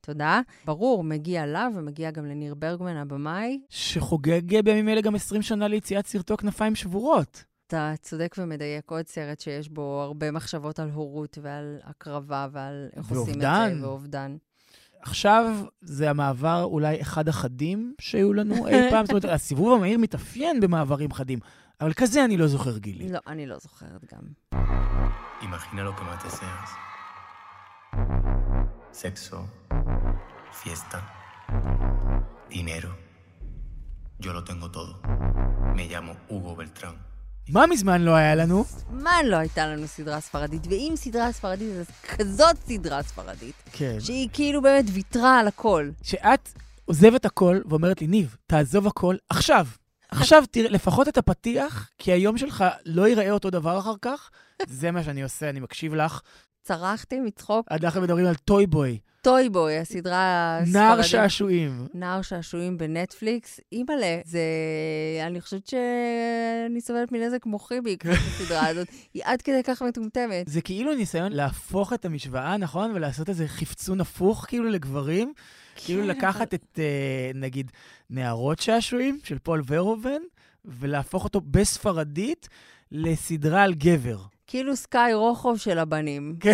תודה. 0.00 0.40
ברור, 0.64 1.04
מגיע 1.04 1.46
לה 1.46 1.68
ומגיע 1.76 2.10
גם 2.10 2.26
לניר 2.26 2.54
ברגמן, 2.54 2.96
הבמאי. 2.96 3.60
שחוגג 3.68 4.60
בימים 4.64 4.88
אלה 4.88 5.00
גם 5.00 5.14
20 5.14 5.42
שנה 5.42 5.68
ליציאת 5.68 6.06
סרטו 6.06 6.36
כנפיים 6.36 6.74
שבורות. 6.74 7.44
אתה 7.68 7.92
צודק 8.02 8.36
ומדייק, 8.38 8.90
עוד 8.90 9.06
סרט 9.06 9.40
שיש 9.40 9.68
בו 9.68 10.02
הרבה 10.02 10.30
מחשבות 10.30 10.78
על 10.78 10.90
הורות 10.90 11.38
ועל 11.42 11.78
הקרבה 11.84 12.46
ועל 12.52 12.88
איך 12.96 13.08
עושים 13.08 13.34
את. 13.34 13.40
זה, 13.40 13.86
ואובדן. 13.86 14.36
עכשיו 15.02 15.64
זה 15.80 16.10
המעבר 16.10 16.62
אולי 16.64 17.00
אחד 17.00 17.28
החדים 17.28 17.94
שהיו 18.00 18.32
לנו 18.32 18.68
אי 18.68 18.90
פעם. 18.90 19.06
זאת 19.06 19.10
אומרת, 19.10 19.24
הסיבוב 19.34 19.72
המהיר 19.72 19.98
מתאפיין 19.98 20.60
במעברים 20.60 21.12
חדים, 21.12 21.38
אבל 21.80 21.92
כזה 21.92 22.24
אני 22.24 22.36
לא 22.36 22.46
זוכר, 22.46 22.78
גילי. 22.78 23.08
לא, 23.08 23.18
אני 23.26 23.46
לא 23.46 23.58
זוכרת 23.58 24.04
גם. 24.14 24.20
Imagina 25.40 25.82
lo 25.88 25.92
que 25.96 26.04
más 26.08 26.20
deseas. 26.24 26.70
Sexo, 29.02 29.38
fiesta, 30.60 30.98
dinero. 32.50 32.90
Yo 34.24 34.30
lo 34.32 34.42
tengo 34.42 34.66
todo. 34.78 34.92
Me 35.76 35.84
llamo 35.92 36.12
Hugo 36.28 36.56
Beltrán. 36.56 36.96
מה 37.48 37.66
מזמן 37.66 38.02
לא 38.02 38.10
היה 38.14 38.34
לנו? 38.34 38.64
מה 38.90 39.22
לא 39.24 39.36
הייתה 39.36 39.66
לנו 39.66 39.86
סדרה 39.86 40.20
ספרדית? 40.20 40.66
ואם 40.66 40.92
סדרה 40.96 41.32
ספרדית, 41.32 41.68
אז 41.80 41.86
כזאת 42.08 42.56
סדרה 42.66 43.02
ספרדית. 43.02 43.54
כן. 43.72 44.00
שהיא 44.00 44.28
כאילו 44.32 44.62
באמת 44.62 44.84
ויתרה 44.92 45.38
על 45.38 45.48
הכל. 45.48 45.90
שאת 46.02 46.48
עוזבת 46.84 47.24
הכל 47.24 47.60
ואומרת 47.68 48.00
לי, 48.00 48.06
ניב, 48.06 48.36
תעזוב 48.46 48.86
הכל 48.86 49.16
עכשיו. 49.30 49.66
עכשיו 50.08 50.44
תראה, 50.50 50.70
לפחות 50.70 51.08
את 51.08 51.18
הפתיח, 51.18 51.90
כי 51.98 52.12
היום 52.12 52.38
שלך 52.38 52.64
לא 52.86 53.08
ייראה 53.08 53.30
אותו 53.30 53.50
דבר 53.50 53.78
אחר 53.78 53.94
כך. 54.02 54.30
זה 54.66 54.90
מה 54.90 55.02
שאני 55.02 55.22
עושה, 55.22 55.50
אני 55.50 55.60
מקשיב 55.60 55.94
לך. 55.94 56.20
צרחתי 56.62 57.20
מצחוק. 57.20 57.66
אנחנו 57.70 58.00
מדברים 58.00 58.26
על 58.26 58.34
Toy 58.34 58.66
Boy, 58.66 58.98
Toy 59.22 59.48
Boy, 59.48 59.78
הסדרה 59.78 60.56
הספרדית. 60.58 60.76
נער 60.76 61.02
שעשועים. 61.02 61.86
נער 61.94 62.22
שעשועים 62.22 62.78
בנטפליקס. 62.78 63.60
אימא'לה, 63.72 64.20
זה... 64.24 64.40
אני 65.26 65.40
חושבת 65.40 65.66
שאני 65.66 66.80
סובלת 66.80 67.12
מנזק 67.12 67.46
מוחי 67.46 67.80
בעקבות 67.80 68.16
הסדרה 68.16 68.66
הזאת. 68.66 68.88
היא 69.14 69.22
עד 69.24 69.42
כדי 69.42 69.62
כך 69.62 69.82
מטומטמת. 69.82 70.48
זה 70.48 70.60
כאילו 70.60 70.94
ניסיון 70.94 71.32
להפוך 71.32 71.92
את 71.92 72.04
המשוואה, 72.04 72.56
נכון? 72.56 72.90
ולעשות 72.94 73.28
איזה 73.28 73.48
חפצון 73.48 74.00
הפוך 74.00 74.44
כאילו 74.48 74.64
לגברים. 74.64 75.32
כאילו 75.76 76.02
כן, 76.02 76.08
לקחת 76.08 76.54
את, 76.54 76.78
אה, 76.78 77.30
נגיד, 77.34 77.70
נערות 78.10 78.58
שעשועים 78.58 79.18
של 79.24 79.38
פול 79.38 79.62
ורהובן, 79.66 80.22
ולהפוך 80.64 81.24
אותו 81.24 81.40
בספרדית 81.40 82.48
לסדרה 82.92 83.62
על 83.62 83.74
גבר. 83.74 84.18
כאילו 84.48 84.76
סקאי 84.76 85.14
רוחו 85.14 85.58
של 85.58 85.78
הבנים. 85.78 86.36
כן. 86.40 86.52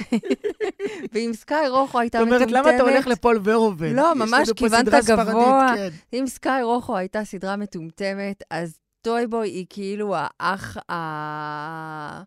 ואם 1.12 1.30
סקאי 1.34 1.68
רוחו 1.68 1.98
הייתה 1.98 2.18
זאת 2.18 2.26
מטומטמת... 2.26 2.48
אומרת, 2.48 2.66
למה 2.66 2.76
אתה 2.76 2.82
הולך 2.82 3.06
לפול 3.06 3.40
ורהובן? 3.44 3.92
לא, 3.92 4.14
ממש 4.14 4.50
כיוונת 4.56 4.88
גבוה. 4.88 5.72
כן. 5.76 5.88
אם 6.12 6.24
סקאי 6.26 6.62
רוחו 6.62 6.96
הייתה 6.96 7.24
סדרה 7.24 7.56
מטומטמת, 7.56 8.42
אז 8.50 8.78
טוי 9.02 9.26
בוי 9.26 9.48
היא 9.48 9.66
כאילו 9.70 10.14
האח 10.16 10.76
ה... 10.90 12.22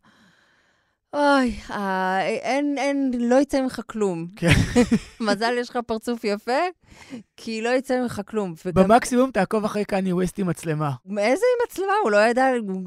אוי, 1.13 1.51
ה... 1.69 2.19
אין, 2.21 2.75
אין, 2.77 3.11
לא 3.19 3.35
יצא 3.41 3.61
ממך 3.61 3.81
כלום. 3.87 4.27
כן. 4.35 4.47
מזל, 5.27 5.53
יש 5.59 5.69
לך 5.69 5.77
פרצוף 5.87 6.23
יפה, 6.23 6.51
כי 7.37 7.61
לא 7.61 7.69
יצא 7.69 8.01
ממך 8.01 8.21
כלום. 8.27 8.53
וגם, 8.65 8.83
במקסימום 8.83 9.31
תעקוב 9.31 9.65
אחרי 9.65 9.85
קניה 9.85 10.15
ווסט 10.15 10.39
עם 10.39 10.47
מצלמה. 10.47 10.91
איזה 11.17 11.45
מצלמה? 11.67 11.91
הוא 12.03 12.11
לא 12.11 12.17
ידע, 12.17 12.49
הוא 12.67 12.83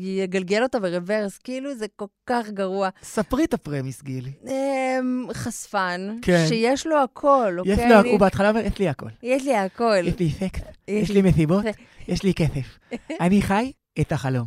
יגלגל 0.00 0.62
אותה 0.62 0.80
ברוורס. 0.80 1.38
כאילו, 1.38 1.74
זה 1.74 1.86
כל 1.96 2.06
כך 2.26 2.48
גרוע. 2.50 2.88
ספרי 3.02 3.44
את 3.44 3.54
הפרמיס, 3.54 4.02
גילי. 4.02 4.32
אמ, 4.46 5.26
חשפן, 5.32 6.18
כן. 6.22 6.44
שיש 6.48 6.86
לו 6.86 6.96
הכל, 7.02 7.56
יש 7.64 7.78
אוקיי? 7.78 7.88
לו, 7.90 8.00
אני- 8.00 8.10
הוא 8.10 8.20
בהתחלה 8.20 8.48
אומר, 8.50 8.60
יש 8.60 8.78
לי 8.78 8.88
הכל. 8.88 9.08
יש 9.22 9.44
לי 9.44 9.56
הכל. 9.56 9.94
יש 10.04 10.18
לי 10.18 10.30
סקס, 10.30 10.60
יש 10.88 11.02
יש 11.02 11.10
לי 11.10 11.22
מסיבות, 11.22 11.64
יש 12.08 12.22
לי 12.22 12.34
כסף. 12.34 12.78
אני 13.20 13.42
חי 13.42 13.72
את 14.00 14.12
החלום. 14.12 14.46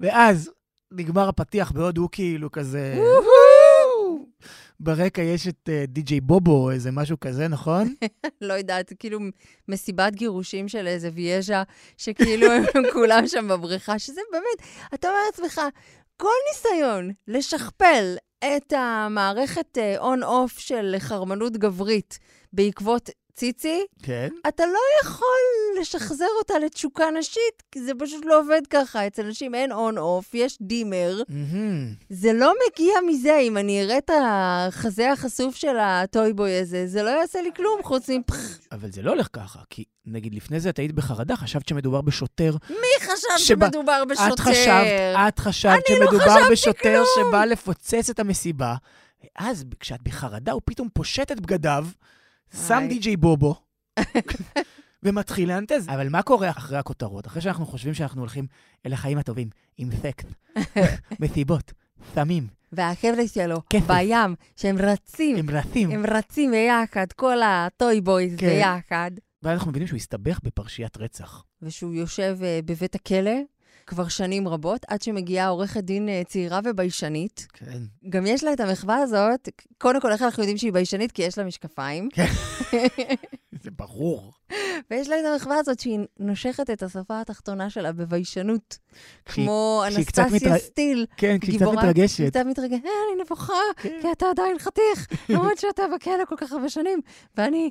ואז 0.00 0.50
נגמר 0.92 1.28
הפתיח 1.28 1.72
בעוד 1.72 1.98
הוא 1.98 2.08
כאילו 2.12 2.52
כזה... 2.52 2.94
ברקע 4.80 5.22
יש 5.22 5.48
את 5.48 5.68
אה, 5.68 5.84
DJ 5.88 6.20
BoBo 6.20 6.64
או 6.64 6.70
איזה 6.70 6.90
משהו 6.90 7.20
כזה, 7.20 7.48
נכון? 7.48 7.94
לא 8.40 8.52
יודעת, 8.52 8.92
כאילו 8.98 9.18
מסיבת 9.68 10.14
גירושים 10.14 10.68
של 10.68 10.86
איזה 10.86 11.10
ויאז'ה, 11.14 11.62
שכאילו 11.96 12.52
הם 12.52 12.64
כולם 12.92 13.26
שם 13.26 13.48
בבריכה, 13.48 13.98
שזה 13.98 14.20
באמת, 14.32 14.88
אתה 14.94 15.08
אומר 15.08 15.18
לעצמך, 15.26 15.60
כל 16.16 16.28
ניסיון 16.52 17.10
לשכפל 17.28 18.14
את 18.44 18.72
המערכת 18.76 19.78
on-off 19.98 20.58
של 20.58 20.94
חרמנות 20.98 21.56
גברית 21.56 22.18
בעקבות 22.52 23.10
ציצי, 23.40 23.80
כן. 24.02 24.28
אתה 24.48 24.66
לא 24.66 24.78
יכול 25.02 25.36
לשחזר 25.80 26.26
אותה 26.38 26.58
לתשוקה 26.58 27.04
נשית, 27.18 27.62
כי 27.72 27.82
זה 27.82 27.92
פשוט 27.98 28.24
לא 28.24 28.40
עובד 28.40 28.60
ככה. 28.70 29.06
אצל 29.06 29.22
נשים 29.22 29.54
אין 29.54 29.72
on-off, 29.72 30.34
יש 30.34 30.58
dimmer. 30.60 31.22
מהמם. 31.28 31.94
זה 32.10 32.32
לא 32.32 32.52
מגיע 32.68 32.94
מזה, 33.06 33.36
אם 33.38 33.56
אני 33.56 33.82
אראה 33.82 33.98
את 33.98 34.10
החזה 34.22 35.12
החשוף 35.12 35.54
של 35.56 35.76
ה 35.80 35.91
toy 35.91 36.25
boy 36.25 36.58
הזה, 36.60 36.86
זה 36.86 37.02
לא 37.02 37.10
יעשה 37.10 37.42
לי 37.42 37.50
כלום 37.56 37.80
חוץ 37.82 38.08
מפח. 38.08 38.58
אבל 38.72 38.90
זה 38.92 39.02
לא 39.02 39.10
הולך 39.10 39.28
ככה, 39.32 39.58
כי 39.70 39.84
נגיד 40.06 40.34
לפני 40.34 40.60
זה 40.60 40.68
את 40.70 40.78
היית 40.78 40.92
בחרדה, 40.92 41.36
חשבת 41.36 41.68
שמדובר 41.68 42.00
בשוטר. 42.00 42.56
מי 42.70 42.76
חשב 43.00 43.12
שבה- 43.38 43.66
שמדובר 43.66 44.02
בשוטר? 44.10 44.34
את 44.34 44.40
חשבת, 44.40 44.86
את 45.28 45.38
חשבת 45.38 45.72
לא 45.90 45.96
שמדובר 45.96 46.18
חשבתי 46.30 46.52
בשוטר 46.52 46.82
כלום. 47.14 47.28
שבא 47.30 47.44
לפוצץ 47.44 48.10
את 48.10 48.18
המסיבה, 48.18 48.74
ואז 49.38 49.64
כשאת 49.80 50.02
בחרדה 50.02 50.52
הוא 50.52 50.62
פתאום 50.64 50.88
פושט 50.94 51.32
את 51.32 51.40
בגדיו, 51.40 51.86
שם. 52.54 52.86
DJ 52.88 53.16
BoBo, 53.16 53.54
ומתחיל 55.02 55.48
לענטז. 55.48 55.88
אבל 55.88 56.08
מה 56.08 56.22
קורה 56.22 56.50
אחרי 56.50 56.78
הכותרות? 56.78 57.26
אחרי 57.26 57.42
שאנחנו 57.42 57.66
חושבים 57.66 57.94
שאנחנו 57.94 58.20
הולכים 58.20 58.46
אל 58.86 58.92
החיים 58.92 59.18
הטובים, 59.18 59.48
עם 59.78 59.88
סקס, 60.02 60.24
מסיבות, 61.20 61.72
סמים, 62.14 62.46
והחבר'ה 62.72 63.28
שלו, 63.28 63.62
כסף. 63.70 63.86
בים, 63.86 64.34
שהם 64.56 64.76
רצים, 64.78 65.36
עם 65.36 65.50
רסים, 65.50 65.90
הם 65.90 66.06
רצים 66.06 66.50
ביחד, 66.50 67.06
כל 67.12 67.42
ה 67.42 67.53
toy 67.53 67.88
boys 67.88 68.34
כן. 68.38 68.48
ביחד. 68.48 69.10
ואז 69.42 69.54
אנחנו 69.58 69.70
מבינים 69.70 69.86
שהוא 69.88 69.96
הסתבך 69.96 70.40
בפרשיית 70.42 70.96
רצח. 70.96 71.44
ושהוא 71.62 71.94
יושב 71.94 72.38
אה, 72.42 72.60
בבית 72.64 72.94
הכלא 72.94 73.40
כבר 73.86 74.08
שנים 74.08 74.48
רבות, 74.48 74.80
עד 74.88 75.02
שמגיעה 75.02 75.48
עורכת 75.48 75.84
דין 75.84 76.08
אה, 76.08 76.22
צעירה 76.26 76.60
וביישנית. 76.64 77.46
כן. 77.52 77.78
גם 78.08 78.26
יש 78.26 78.44
לה 78.44 78.52
את 78.52 78.60
המחווה 78.60 78.96
הזאת, 78.96 79.48
קודם 79.78 80.00
כל, 80.00 80.12
איך 80.12 80.22
אנחנו 80.22 80.42
יודעים 80.42 80.58
שהיא 80.58 80.72
ביישנית? 80.72 81.12
כי 81.12 81.22
יש 81.22 81.38
לה 81.38 81.44
משקפיים. 81.44 82.08
זה 83.62 83.70
ברור. 83.70 84.32
ויש 84.90 85.08
לה 85.08 85.20
את 85.20 85.24
המחווה 85.32 85.56
הזאת 85.58 85.80
שהיא 85.80 85.98
נושכת 86.18 86.70
את 86.70 86.82
השפה 86.82 87.20
התחתונה 87.20 87.70
שלה 87.70 87.92
בביישנות. 87.92 88.78
כשהיא- 89.24 89.44
כמו 89.46 89.82
כשהיא 89.88 89.98
אנסטסיה 89.98 90.58
סטיל. 90.58 91.06
כן, 91.16 91.38
כי 91.38 91.50
היא 91.50 91.58
קצת 91.60 91.66
מתרגשת. 91.72 92.26
קצת 92.30 92.46
מתרגשת, 92.46 92.84
אה, 92.84 92.90
אני 93.14 93.22
נבוכה, 93.22 93.52
כן. 93.76 93.98
כי 94.02 94.12
אתה 94.12 94.26
עדיין 94.30 94.58
חתיך, 94.58 95.06
למרות 95.28 95.58
שאתה 95.58 95.82
בכלא 95.94 96.24
כל 96.28 96.36
כך 96.38 96.52
הרבה 96.52 96.68
שנים, 96.68 97.00
ואני 97.36 97.70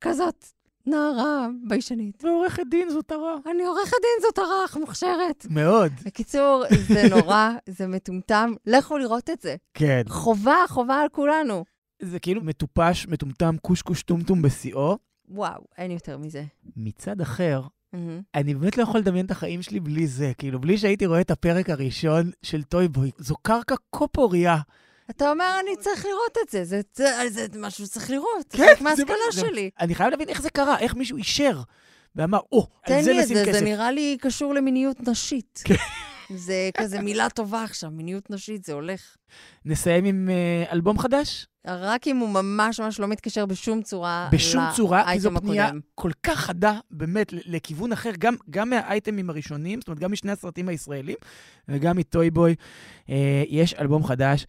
כזאת 0.00 0.44
נערה 0.88 1.46
ביישנית. 1.68 2.24
ועורכת 2.24 2.62
דין 2.70 2.90
זאת 2.90 3.12
הרע. 3.12 3.36
אני 3.50 3.64
עורכת 3.64 3.96
דין 4.02 4.22
זאת 4.22 4.38
הרך, 4.38 4.76
מוכשרת. 4.76 5.46
מאוד. 5.50 5.92
בקיצור, 6.04 6.64
זה 6.88 7.02
נורא, 7.16 7.50
זה 7.68 7.86
מטומטם, 7.86 8.52
לכו 8.66 8.98
לראות 8.98 9.30
את 9.30 9.40
זה. 9.42 9.56
כן. 9.74 10.02
חובה, 10.08 10.56
חובה 10.68 11.00
על 11.00 11.08
כולנו. 11.08 11.64
זה 12.02 12.18
כאילו 12.18 12.42
מטופש, 12.42 13.06
מטומטם, 13.06 13.56
קושקוש 13.62 14.02
טומטום 14.02 14.42
בשיאו. 14.42 14.98
וואו, 15.28 15.60
אין 15.78 15.90
יותר 15.90 16.18
מזה. 16.18 16.44
מצד 16.76 17.20
אחר, 17.20 17.62
מהמם. 17.92 18.20
אני 18.34 18.54
באמת 18.54 18.76
לא 18.78 18.82
יכול 18.82 19.00
לדמיין 19.00 19.26
את 19.26 19.30
החיים 19.30 19.62
שלי 19.62 19.80
בלי 19.80 20.06
זה. 20.06 20.32
כאילו, 20.38 20.60
בלי 20.60 20.78
שהייתי 20.78 21.06
רואה 21.06 21.20
את 21.20 21.30
הפרק 21.30 21.70
הראשון 21.70 22.30
של 22.42 22.62
טוי 22.62 22.88
בוי. 22.88 23.10
זו 23.18 23.34
קרקע 23.42 23.74
כה 23.92 24.06
פוריה. 24.06 24.56
אתה 25.10 25.30
אומר, 25.30 25.56
אני 25.60 25.76
צריך 25.76 26.04
לראות 26.06 26.36
את 26.44 26.50
זה, 26.50 26.64
זה, 26.64 26.80
זה, 26.94 27.10
זה 27.28 27.58
משהו 27.58 27.86
שצריך 27.86 28.10
לראות, 28.10 28.52
זה 28.52 28.58
כן, 28.58 28.64
חלק 28.66 28.78
זה 28.78 28.84
מההשכלה 28.84 29.06
מה- 29.26 29.32
זה- 29.34 29.40
שלי. 29.40 29.70
אני 29.80 29.94
חייב 29.94 30.10
להבין 30.10 30.28
איך 30.28 30.42
זה 30.42 30.50
קרה, 30.50 30.78
איך 30.78 30.94
מישהו 30.94 31.16
אישר. 31.16 31.60
ואמר, 32.16 32.38
או, 32.52 32.66
תן 32.86 32.94
על 32.94 33.02
זה 33.02 33.12
לי 33.12 33.18
את 33.18 33.24
נשים 33.24 33.36
זה, 33.36 33.42
כסף. 33.44 33.52
זה 33.58 33.64
נראה 33.64 33.90
לי 33.90 34.16
קשור 34.20 34.54
למיניות 34.54 34.96
נשית. 35.08 35.62
כן. 35.64 35.74
זה 36.36 36.70
כזה 36.76 37.00
מילה 37.00 37.30
טובה 37.30 37.64
עכשיו, 37.64 37.90
מיניות 37.90 38.30
נשית, 38.30 38.64
זה 38.64 38.72
הולך. 38.72 39.16
נסיים 39.64 40.04
עם 40.04 40.28
אה, 40.30 40.72
אלבום 40.72 40.98
חדש? 40.98 41.46
רק 41.66 42.06
אם 42.06 42.16
הוא 42.16 42.28
ממש 42.28 42.80
ממש 42.80 43.00
לא 43.00 43.08
מתקשר 43.08 43.46
בשום 43.46 43.82
צורה 43.82 44.28
בשום 44.32 44.64
צורה, 44.76 45.12
כי 45.12 45.20
זו 45.20 45.30
לאייטם 45.30 45.46
פנייה 45.46 45.64
הקודם. 45.64 45.80
כל 45.94 46.10
כך 46.22 46.38
חדה, 46.38 46.78
באמת, 46.90 47.32
לכיוון 47.32 47.92
אחר, 47.92 48.10
גם, 48.18 48.34
גם 48.50 48.70
מהאייטמים 48.70 49.30
הראשונים, 49.30 49.80
זאת 49.80 49.88
אומרת, 49.88 50.00
גם 50.00 50.12
משני 50.12 50.32
הסרטים 50.32 50.68
הישראלים, 50.68 51.16
וגם 51.68 51.96
מטוי 51.96 52.30
בוי. 52.30 52.54
אה, 53.10 53.42
יש 53.48 53.74
אלבום 53.74 54.04
חדש, 54.04 54.46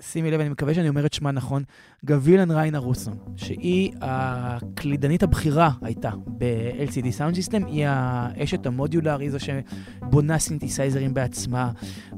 שימי 0.00 0.30
לב, 0.30 0.40
אני 0.40 0.48
מקווה 0.48 0.74
שאני 0.74 0.88
אומר 0.88 1.06
את 1.06 1.12
שמה 1.12 1.30
נכון, 1.30 1.62
גבילן 2.04 2.50
ריינה 2.50 2.78
רוסו, 2.78 3.10
שהיא 3.36 3.92
הקלידנית 4.00 5.22
הבכירה 5.22 5.70
הייתה 5.82 6.10
ב-LCD 6.26 7.04
Sound 7.18 7.36
System, 7.36 7.66
היא 7.66 7.86
האשת 7.88 8.66
המודולר, 8.66 9.20
היא 9.20 9.30
זו 9.30 9.38
שבונה 9.40 10.38
סינתסייזרים 10.38 11.14
בעצמה, 11.14 11.70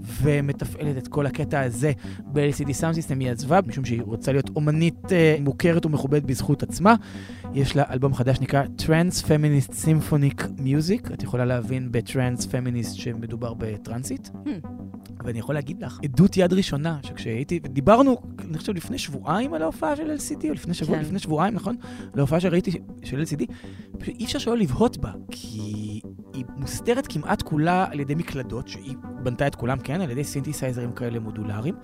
ומתפעלת 0.03 0.99
את 0.99 1.09
כל 1.09 1.27
הקטע 1.27 1.61
הזה 1.61 1.92
ב-LCD 2.33 2.69
Sound 2.69 2.97
System. 2.97 3.21
היא 3.21 3.31
עזבה, 3.31 3.61
משום 3.67 3.85
שהיא 3.85 4.03
רוצה 4.03 4.33
להיות 4.33 4.51
אומנית 4.57 5.13
אה, 5.13 5.37
מוכרת 5.41 5.87
ומכובדת 5.87 6.23
בזכות 6.23 6.63
עצמה. 6.63 6.95
יש 7.55 7.77
לה 7.77 7.85
אלבום 7.91 8.15
חדש 8.15 8.37
שנקרא 8.37 8.63
Trans 8.79 9.25
Feminist 9.25 9.71
Symphonic 9.71 10.43
Music. 10.59 11.15
את 11.15 11.23
יכולה 11.23 11.45
להבין 11.45 11.89
בטרנס 11.93 12.47
פמיניסט 12.47 12.95
שמדובר 12.95 13.55
בטרנסית. 13.55 14.31
ואני 15.25 15.39
יכול 15.39 15.55
להגיד 15.55 15.81
לך, 15.81 16.01
עדות 16.05 16.37
יד 16.37 16.53
ראשונה, 16.53 16.99
שכשהייתי, 17.03 17.59
דיברנו, 17.59 18.17
אני 18.39 18.59
חושב 18.59 18.75
לפני 18.75 18.99
שבועיים 18.99 19.55
על 19.55 19.63
ההופעה 19.63 19.97
של 19.97 20.17
LCD, 20.17 20.49
או 20.49 20.55
לפני 20.55 20.75
שבוע, 20.75 20.97
כן. 20.97 21.03
לפני 21.03 21.19
שבועיים, 21.19 21.55
נכון? 21.55 21.77
על 22.13 22.19
ההופעה 22.19 22.41
שראיתי 22.41 22.71
של 23.03 23.23
LCD, 23.23 23.45
פשוט 23.99 24.15
אי 24.21 24.25
אפשר 24.25 24.39
שלא 24.39 24.57
לבהות 24.57 24.97
בה, 24.97 25.13
כי 25.31 25.82
היא 26.49 26.61
מוסתרת 26.61 27.07
כמעט 27.07 27.43
כולה 27.43 27.87
על 27.91 28.01
ידי 28.01 28.15
מקלדות, 28.15 28.69
שהיא 28.69 28.97
בנתה 29.23 29.47
את 29.47 29.55
כולם, 29.55 29.79
כן? 29.79 30.01
על 30.01 30.11
ידי 30.11 30.25
סינתסייזרים 30.25 30.93
כאלה 30.93 31.19
מודולריים. 31.21 31.75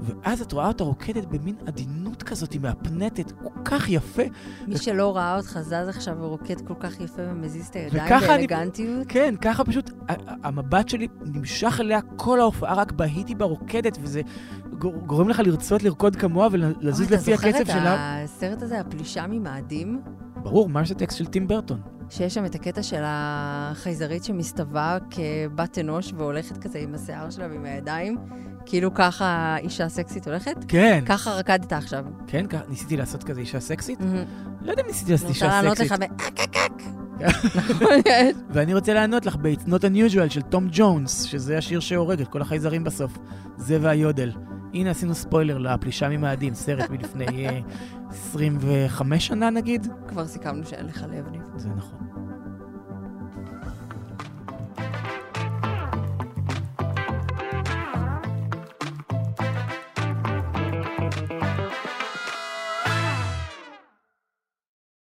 ואז 0.00 0.40
את 0.40 0.52
רואה 0.52 0.68
אותה 0.68 0.84
רוקדת 0.84 1.24
במין 1.26 1.54
עדינות 1.66 2.22
כזאת, 2.22 2.56
מהפנטת, 2.56 3.32
כל 3.42 3.48
כך 3.64 3.90
יפה. 3.90 4.22
מי 4.68 4.76
שלא 4.76 5.16
ראה 5.16 5.36
אותך 5.36 5.58
זז 5.60 5.72
עכשיו 5.72 6.16
ורוקד 6.20 6.66
כל 6.66 6.74
כך 6.80 7.00
יפה 7.00 7.22
ומזיז 7.30 7.66
את 7.66 7.76
הידיים 7.76 8.04
וככה 8.06 8.34
אני- 8.34 8.46
באלגנטיות. 8.46 9.06
כן, 9.08 9.34
ככה 9.40 9.64
פשוט, 9.64 9.90
המבט 10.42 10.88
שלי 10.88 11.08
נמשך 11.24 11.76
אליה 11.80 12.00
כל 12.16 12.40
ההופעה, 12.40 12.74
רק 12.74 12.92
בהיתי 12.92 13.34
בה 13.34 13.44
רוקדת, 13.44 13.98
וזה 14.02 14.20
גור- 14.78 15.06
גורם 15.06 15.28
לך 15.28 15.38
לרצות 15.44 15.82
לרקוד 15.82 16.16
כמוה 16.16 16.48
ולזוז 16.52 17.10
לפי 17.10 17.34
הקצב 17.34 17.46
אתה 17.48 17.58
זוכר 17.58 17.72
שלה. 17.80 17.94
את 18.24 18.28
הסרט 18.28 18.62
הזה, 18.62 18.80
הפלישה 18.80 19.26
ממאדים? 19.26 20.00
ברור, 20.36 20.68
מה 20.68 20.84
זה 20.84 20.94
טקסט 20.94 21.18
של 21.18 21.26
טים 21.26 21.46
ברטון? 21.48 21.80
שיש 22.16 22.34
שם 22.34 22.44
את 22.44 22.54
הקטע 22.54 22.82
של 22.82 23.02
החייזרית 23.04 24.24
שמסתווה 24.24 24.98
כבת 25.10 25.78
אנוש 25.78 26.12
והולכת 26.16 26.58
כזה 26.58 26.78
עם 26.78 26.94
השיער 26.94 27.30
שלה 27.30 27.48
ועם 27.50 27.64
הידיים, 27.64 28.18
כאילו 28.66 28.94
ככה 28.94 29.56
אישה 29.58 29.88
סקסית 29.88 30.28
הולכת? 30.28 30.56
כן, 30.68 31.04
ככה 31.06 31.30
רקדת 31.30 31.72
עכשיו. 31.72 32.04
כן, 32.26 32.46
ככה, 32.46 32.62
ניסיתי 32.68 32.96
לעשות 32.96 33.24
כזה 33.24 33.40
אישה 33.40 33.60
סקסית? 33.60 34.00
מהמם. 34.00 34.24
לא 34.62 34.70
יודע 34.70 34.82
אם 34.82 34.86
ניסיתי 34.86 35.12
לעשות 35.12 35.26
אני 35.26 35.30
רוצה 35.30 35.46
אישה 35.46 35.62
לענות 35.62 35.78
סקסית. 35.78 35.92
לך 35.92 35.98
ב... 35.98 36.40
אק 36.42 36.56
אק. 36.56 36.82
נכון, 37.56 37.88
ואני 38.50 38.74
רוצה 38.74 38.94
לענות 38.94 39.26
לך 39.26 39.36
ב-It's 39.36 39.68
Not 39.68 39.82
Unusual 39.82 40.30
של 40.30 40.42
תום 40.42 40.68
ג'ונס, 40.72 41.22
שזה 41.22 41.58
השיר 41.58 41.80
שהורג 41.80 42.20
את 42.20 42.28
כל 42.28 42.42
החייזרים 42.42 42.84
בסוף. 42.84 43.18
זה 43.56 43.78
והיודל. 43.80 44.32
הנה 44.74 44.90
עשינו 44.90 45.14
ספוילר 45.14 45.58
לפלישה 45.58 46.08
ממאדים, 46.08 46.54
סרט 46.54 46.90
מלפני 46.90 47.48
אה, 47.48 47.60
25 48.10 49.26
שנה 49.26 49.50
נגיד. 49.50 49.86
כבר 50.08 50.26
סיכמנו 50.26 50.66
שאין 50.66 50.86
לך 50.86 51.04
לב, 51.10 51.28
ניב. 51.28 51.42
זה 51.56 51.68
נכון. 51.68 52.13